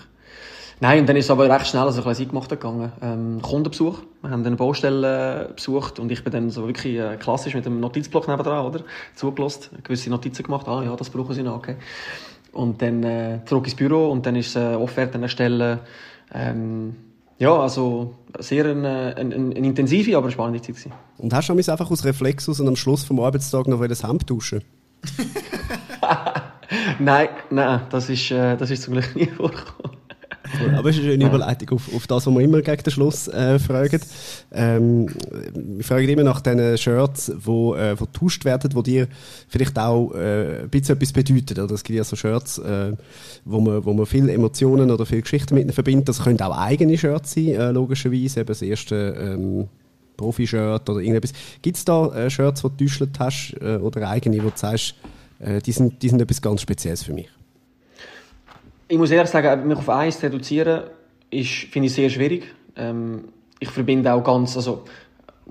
Nein, 0.83 0.99
und 0.99 1.09
dann 1.09 1.15
ist 1.15 1.27
es 1.27 1.31
aber 1.31 1.49
recht 1.49 1.69
schnell 1.69 1.89
so 1.93 2.01
ein 2.01 2.09
bisschen 2.09 2.25
eingemacht 2.25 2.49
gegangen. 2.49 2.91
Ähm, 3.01 3.41
Kundenbesuch. 3.41 4.01
Wir 4.21 4.31
haben 4.31 4.45
eine 4.45 4.57
Baustelle 4.57 5.51
äh, 5.51 5.53
besucht 5.53 6.01
und 6.01 6.11
ich 6.11 6.25
bin 6.25 6.33
dann 6.33 6.51
so 6.51 6.67
wirklich 6.67 6.99
äh, 6.99 7.17
klassisch 7.19 7.55
mit 7.55 7.65
dem 7.65 7.79
Notizblock 7.79 8.27
nebenan, 8.27 8.67
oder? 8.67 8.81
Zugelost, 9.15 9.71
gewisse 9.85 10.11
Notizen 10.11 10.43
gemacht. 10.43 10.67
Ah, 10.67 10.83
ja, 10.83 10.97
das 10.97 11.09
brauchen 11.11 11.37
sie 11.37 11.45
noch, 11.45 11.55
okay. 11.55 11.77
Und 12.51 12.83
dann 12.83 13.05
äh, 13.05 13.39
zurück 13.45 13.67
ins 13.67 13.77
Büro 13.77 14.11
und 14.11 14.27
dann 14.27 14.35
ist 14.35 14.57
äh, 14.57 14.75
Offerten 14.75 15.23
erstellen. 15.23 15.79
Ähm, 16.35 16.97
ja, 17.39 17.57
also 17.57 18.17
sehr 18.41 18.65
eine, 18.65 19.15
eine, 19.17 19.37
eine 19.37 19.55
intensive, 19.55 20.17
aber 20.17 20.33
spannende 20.33 20.63
Zeit 20.63 20.75
gewesen. 20.75 20.93
Und 21.17 21.33
hast 21.33 21.49
du 21.49 21.53
einfach 21.53 21.93
aus 21.93 22.05
Reflex 22.05 22.49
aus 22.49 22.59
und 22.59 22.67
am 22.67 22.75
Schluss 22.75 23.05
vom 23.05 23.21
Arbeitstag 23.21 23.69
noch 23.69 23.87
das 23.87 24.03
Hemd 24.03 24.29
duschen? 24.29 24.65
Nein, 26.99 27.29
nein, 27.51 27.83
das 27.91 28.09
ist, 28.09 28.31
äh, 28.33 28.57
das 28.57 28.71
ist 28.71 28.83
zum 28.83 28.95
Glück 28.95 29.15
nie 29.15 29.27
vorgekommen. 29.27 30.02
Aber 30.77 30.91
es 30.91 30.97
ist 30.97 31.03
eine 31.03 31.13
schöne 31.13 31.27
Überleitung 31.27 31.71
auf, 31.71 31.95
auf 31.95 32.07
das, 32.07 32.27
was 32.27 32.35
wir 32.35 32.41
immer 32.41 32.63
gegen 32.63 32.83
den 32.83 32.91
Schluss 32.91 33.29
äh, 33.29 33.59
fragen. 33.59 34.01
Ähm, 34.53 35.09
wir 35.55 35.85
fragen 35.85 36.09
immer 36.09 36.25
nach 36.25 36.41
diesen 36.41 36.79
Shirts, 36.79 37.33
wo, 37.37 37.75
äh, 37.75 37.99
wo 37.99 38.07
getauscht 38.07 38.45
werden, 38.45 38.75
wo 38.75 38.83
dir 38.83 39.09
vielleicht 39.49 39.79
auch 39.79 40.13
äh, 40.15 40.63
ein 40.63 40.71
bisschen 40.71 40.97
etwas 40.97 41.13
bedeuten. 41.13 41.61
Oder 41.61 41.75
es 41.75 41.83
gibt 41.83 41.97
ja 41.97 42.05
so 42.05 42.17
Shirts, 42.17 42.59
äh, 42.59 42.93
wo, 43.45 43.61
man, 43.61 43.85
wo 43.85 43.93
man 43.93 44.07
viele 44.07 44.33
Emotionen 44.33 44.91
oder 44.91 45.07
viele 45.07 45.23
Geschichten 45.23 45.55
mit 45.55 45.65
ihnen 45.65 45.73
verbindet. 45.73 46.09
Das 46.09 46.23
können 46.23 46.41
auch 46.41 46.57
eigene 46.57 46.97
Shirts 46.99 47.33
sein, 47.33 47.49
äh, 47.49 47.71
logischerweise. 47.71 48.41
Eben 48.41 48.49
das 48.49 48.63
erste 48.63 48.95
ähm, 49.19 49.69
Profi-Shirt 50.17 50.89
oder 50.89 51.01
irgendetwas. 51.01 51.33
Gibt 51.63 51.77
es 51.77 51.85
da 51.85 52.15
äh, 52.15 52.31
Shirts, 52.31 52.63
die 52.63 52.69
du 52.69 52.77
getäuscht 52.77 53.19
hast 53.19 53.55
äh, 53.61 53.77
oder 53.77 54.09
eigene, 54.09 54.43
wo 54.43 54.51
du 54.51 54.57
sagst, 54.57 54.95
äh, 55.39 55.61
die, 55.61 55.73
sind, 55.73 56.03
die 56.03 56.09
sind 56.09 56.21
etwas 56.21 56.41
ganz 56.41 56.63
Spezielles 56.63 57.03
für 57.03 57.13
mich? 57.13 57.29
Ich 58.93 58.99
muss 58.99 59.11
ehrlich 59.11 59.31
sagen, 59.31 59.67
mich 59.67 59.79
auf 59.79 59.89
eins 59.89 60.19
zu 60.19 60.27
reduzieren, 60.27 60.83
finde 61.31 61.87
ich 61.87 61.95
sehr 61.95 62.11
schwierig. 62.11 62.55
Ähm, 62.77 63.25
ich 63.59 63.71
verbinde 63.71 64.13
auch 64.13 64.23
ganz, 64.23 64.55
also, 64.55 64.83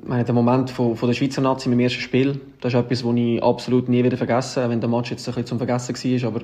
meine, 0.04 0.24
der 0.24 0.36
Moment 0.36 0.70
von, 0.70 0.96
von 0.96 1.10
der 1.10 1.16
Schweizer 1.16 1.42
Nazi 1.42 1.68
im 1.68 1.80
ersten 1.80 2.02
Spiel, 2.02 2.40
das 2.60 2.72
ist 2.72 2.80
etwas, 2.80 3.04
was 3.04 3.16
ich 3.16 3.42
absolut 3.42 3.90
nie 3.90 4.04
wieder 4.04 4.16
vergessen, 4.16 4.64
auch 4.64 4.70
wenn 4.70 4.80
der 4.80 4.92
Match 4.92 5.10
jetzt 5.10 5.28
ein 5.28 5.34
bisschen 5.34 5.48
zum 5.48 5.58
Vergessen 5.58 6.22
war, 6.22 6.28
aber 6.28 6.42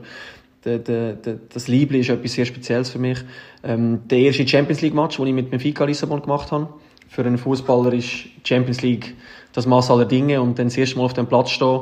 der, 0.66 0.80
der, 0.80 1.14
der, 1.14 1.38
das 1.54 1.68
Liebling 1.68 2.02
ist 2.02 2.10
etwas 2.10 2.34
sehr 2.34 2.48
Spezielles 2.48 2.90
für 2.90 2.98
mich. 2.98 3.20
Ähm, 3.64 4.00
der 4.10 4.18
erste 4.18 4.48
Champions 4.48 4.82
League 4.82 4.96
Match, 4.96 5.18
den 5.18 5.28
ich 5.28 5.34
mit 5.36 5.52
Benfica 5.52 5.86
Lissabon 5.86 6.24
gemacht 6.24 6.52
habe, 6.52 6.68
für 7.10 7.22
einen 7.24 7.38
Fußballer 7.38 7.94
ist 7.94 8.26
Champions 8.44 8.82
League 8.82 9.14
das 9.54 9.68
Maß 9.68 9.92
aller 9.92 10.06
Dinge 10.06 10.42
und 10.42 10.58
dann 10.58 10.66
das 10.66 10.78
erste 10.78 10.98
Mal 10.98 11.06
auf 11.06 11.14
dem 11.14 11.28
Platz 11.28 11.52
stehen, 11.52 11.82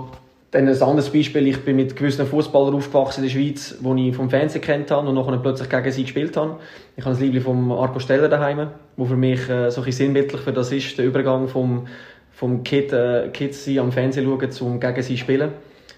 dann 0.56 0.70
ein 0.70 0.82
anderes 0.82 1.10
Beispiel, 1.10 1.48
ich 1.48 1.66
bin 1.66 1.76
mit 1.76 1.98
gewissen 1.98 2.26
Fußballern 2.26 2.74
aufgewachsen 2.74 3.24
in 3.24 3.30
der 3.30 3.34
Schweiz, 3.38 3.76
die 3.78 4.10
ich 4.10 4.16
vom 4.16 4.30
Fernsehen 4.30 4.62
kennt 4.62 4.90
habe 4.90 5.08
und 5.08 5.16
nachher 5.16 5.38
plötzlich 5.38 5.70
gegen 5.70 5.92
sie 5.92 6.04
gespielt 6.04 6.38
habe. 6.38 6.60
Ich 6.96 7.04
habe 7.04 7.14
das 7.14 7.22
Liebling 7.22 7.44
vom 7.44 7.74
Arco 7.74 8.00
Steller 8.00 8.30
daheim, 8.30 8.70
wo 8.96 9.04
für 9.04 9.18
mich 9.18 9.50
äh, 9.50 9.70
so 9.70 9.82
ein 9.82 9.92
sinnbildlich 9.92 10.40
für 10.40 10.54
das 10.54 10.72
ist, 10.72 10.98
der 10.98 11.06
Übergang 11.06 11.50
vom, 11.50 11.88
vom 12.32 12.64
Kid, 12.64 12.94
äh, 12.94 13.30
Kids 13.34 13.66
sein 13.66 13.80
am 13.80 13.92
Fernsehen 13.92 14.26
schauen 14.26 14.50
zum 14.50 14.80
gegen 14.80 15.02
sie 15.02 15.18
spielen. 15.18 15.52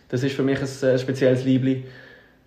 Das 0.09 0.23
ist 0.23 0.35
für 0.35 0.41
mich 0.41 0.57
ein 0.57 0.89
äh, 0.89 0.97
spezielles 0.97 1.45
Liebling. 1.45 1.83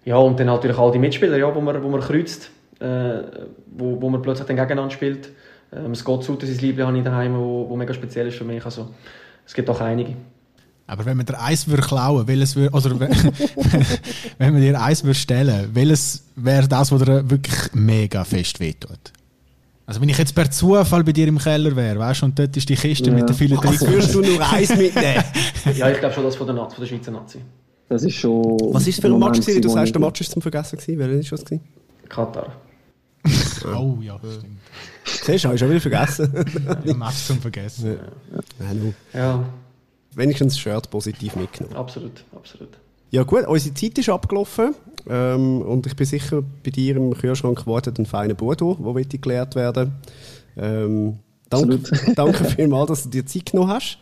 Ja, 0.05 0.17
und 0.17 0.41
dann 0.41 0.49
natürlich 0.49 0.79
all 0.79 0.91
die 0.91 0.99
Mitspieler, 0.99 1.37
ja, 1.37 1.55
wo 1.55 1.61
man, 1.61 1.81
wo 1.81 1.89
man 1.89 2.01
kreuzt, 2.01 2.51
äh, 2.81 3.23
wo, 3.71 4.03
wo 4.03 4.09
man 4.09 4.21
plötzlich 4.21 4.49
dann 4.49 4.57
gegeneinander 4.57 4.93
spielt. 4.93 5.29
Ähm, 5.73 5.95
Scott 5.95 6.25
Suter, 6.25 6.45
sein 6.45 6.59
Liebling 6.59 6.89
habe 6.89 6.99
ich 6.99 7.05
daheim, 7.05 7.37
wo, 7.37 7.69
wo 7.69 7.77
mega 7.77 7.95
speziell 7.95 8.27
ist 8.27 8.39
für 8.39 8.45
mich. 8.45 8.65
Also, 8.65 8.89
es 9.47 9.55
gibt 9.55 9.71
auch 9.71 9.81
einige. 9.81 10.17
Aber 10.91 11.05
wenn 11.05 11.17
man 11.17 11.25
dir 11.25 11.41
eins 11.41 11.69
würde 11.69 11.83
klauen, 11.83 12.27
welches 12.27 12.57
würde, 12.57 12.75
oder 12.75 12.99
wenn, 14.39 14.53
man 14.53 14.61
dir 14.61 14.83
eins 14.83 15.05
würde 15.05 15.15
stellen, 15.15 15.71
welches 15.73 16.25
wäre 16.35 16.67
das, 16.67 16.91
was 16.91 17.01
dir 17.03 17.31
wirklich 17.31 17.73
mega 17.75 18.25
fest 18.25 18.59
wehtut? 18.59 19.13
Also 19.87 20.01
wenn 20.01 20.09
ich 20.09 20.19
jetzt 20.19 20.35
per 20.35 20.51
Zufall 20.51 21.05
bei 21.05 21.13
dir 21.13 21.29
im 21.29 21.39
Keller 21.39 21.77
wäre, 21.77 21.97
weißt 21.97 22.23
du, 22.23 22.27
und 22.27 22.37
dort 22.37 22.57
ist 22.57 22.69
die 22.69 22.75
Kiste 22.75 23.13
mit 23.13 23.29
den 23.29 23.37
vielen 23.37 23.57
Was 23.59 23.79
Trikots. 23.79 23.89
würdest 23.89 24.15
du 24.17 24.21
nur 24.21 24.53
eins 24.53 24.77
mitnehmen? 24.77 25.23
Ja, 25.77 25.91
ich 25.91 25.99
glaube 26.01 26.13
schon 26.13 26.25
das 26.25 26.35
von 26.35 26.49
der, 26.49 26.57
Nazi, 26.57 26.75
von 26.75 26.85
der 26.85 26.89
Schweizer 26.89 27.13
Nazi. 27.13 27.39
Das 27.89 28.03
ist 28.03 28.17
schon. 28.17 28.59
Was 28.73 28.87
ist 28.89 29.01
für 29.01 29.07
ein 29.07 29.19
Match 29.19 29.41
gewesen? 29.41 29.63
Du 29.63 29.69
sagst, 29.69 29.95
der 29.95 30.01
Match 30.01 30.21
ist 30.21 30.33
zum 30.33 30.43
Vergessen 30.43 30.77
gewesen. 30.77 30.99
Welcher 30.99 31.21
ist 31.21 31.31
das 31.31 31.45
gewesen? 31.45 31.63
Katar. 32.09 32.53
Oh 33.77 33.99
ja, 34.01 34.19
stimmt. 34.19 34.59
Siehst 35.05 35.45
du, 35.45 35.49
habe 35.49 35.55
ich 35.55 35.61
schon 35.61 35.71
wieder 35.71 35.81
vergessen. 35.81 36.33
Ja, 36.85 36.95
Match 36.95 37.27
zum 37.27 37.41
Vergessen. 37.41 37.99
Nur. 38.59 38.95
Ja, 39.13 39.45
Wenigstens 40.15 40.55
das 40.55 40.61
Shirt 40.61 40.91
positiv 40.91 41.37
mitgenommen. 41.37 41.77
absolut, 41.77 42.25
absolut. 42.35 42.71
Ja 43.11 43.25
gut, 43.25 43.47
unsere 43.47 43.75
Zeit 43.75 43.99
ist 43.99 44.09
abgelaufen 44.09 44.75
ähm, 45.09 45.63
und 45.63 45.87
ich 45.87 45.97
bin 45.97 46.07
sicher, 46.07 46.43
bei 46.65 46.71
dir 46.71 46.97
im 46.97 47.15
Kühlschrank 47.15 47.67
wartet 47.67 47.99
ein 47.99 48.07
feiner 48.07 48.35
Bordeaux, 48.35 48.77
der 48.81 49.05
geklärt 49.05 49.57
werden. 49.57 49.93
Ähm, 50.57 51.19
danke, 51.49 51.75
Absolut. 51.75 52.03
danke 52.19 52.45
vielmals, 52.45 52.89
dass 52.89 53.03
du 53.05 53.11
dir 53.11 53.27
Zeit 53.27 53.47
genommen 53.47 53.71
hast. 53.71 53.99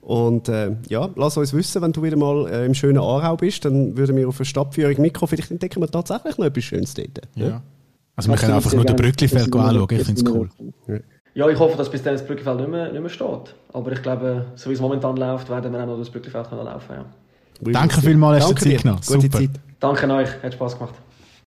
Und 0.00 0.48
äh, 0.48 0.76
ja, 0.88 1.10
lass 1.16 1.36
uns 1.36 1.52
wissen, 1.52 1.82
wenn 1.82 1.92
du 1.92 2.02
wieder 2.02 2.16
mal 2.16 2.48
äh, 2.48 2.64
im 2.64 2.74
schönen 2.74 2.98
Aarau 2.98 3.36
bist, 3.36 3.64
dann 3.64 3.96
würden 3.96 4.16
wir 4.16 4.28
auf 4.28 4.38
eine 4.38 4.44
Stadtführung 4.44 5.00
mitkommen. 5.00 5.28
Vielleicht 5.28 5.50
entdecken 5.50 5.80
wir 5.80 5.90
tatsächlich 5.90 6.38
noch 6.38 6.46
etwas 6.46 6.64
Schönes 6.64 6.94
dort. 6.94 7.22
Ja. 7.34 7.60
Also 8.14 8.30
wir 8.30 8.36
können 8.36 8.52
einfach 8.52 8.72
nur 8.72 8.84
den. 8.84 8.96
Brücklifeld 8.96 9.54
anschauen, 9.54 9.88
ich 9.90 10.04
finde 10.04 10.22
es 10.22 10.30
cool. 10.30 10.48
Ja, 10.86 11.00
ich 11.36 11.58
hoffe, 11.58 11.76
dass 11.76 11.90
bis 11.90 12.02
dann 12.02 12.14
das 12.14 12.26
Brückenfeld 12.26 12.58
nicht 12.60 12.70
mehr, 12.70 12.90
nicht 12.90 13.00
mehr 13.00 13.10
steht. 13.10 13.54
Aber 13.72 13.92
ich 13.92 14.02
glaube, 14.02 14.46
so 14.54 14.70
wie 14.70 14.74
es 14.74 14.80
momentan 14.80 15.16
läuft, 15.16 15.50
werden 15.50 15.72
wir 15.72 15.82
auch 15.82 15.86
noch 15.86 15.98
das 15.98 16.08
Brückenfeld 16.10 16.48
können 16.48 16.64
laufen. 16.64 16.94
Ja. 16.94 17.04
Danke 17.72 18.00
vielmals, 18.00 18.44
hast 18.44 18.50
du 18.50 18.54
Danke 18.54 18.70
Zeit 18.70 18.82
genommen. 18.82 19.00
Gute 19.06 19.20
Super. 19.20 19.38
Zeit. 19.38 19.50
Danke 19.80 20.04
an 20.04 20.10
euch, 20.12 20.42
hat 20.42 20.54
Spaß 20.54 20.78
gemacht. 20.78 20.94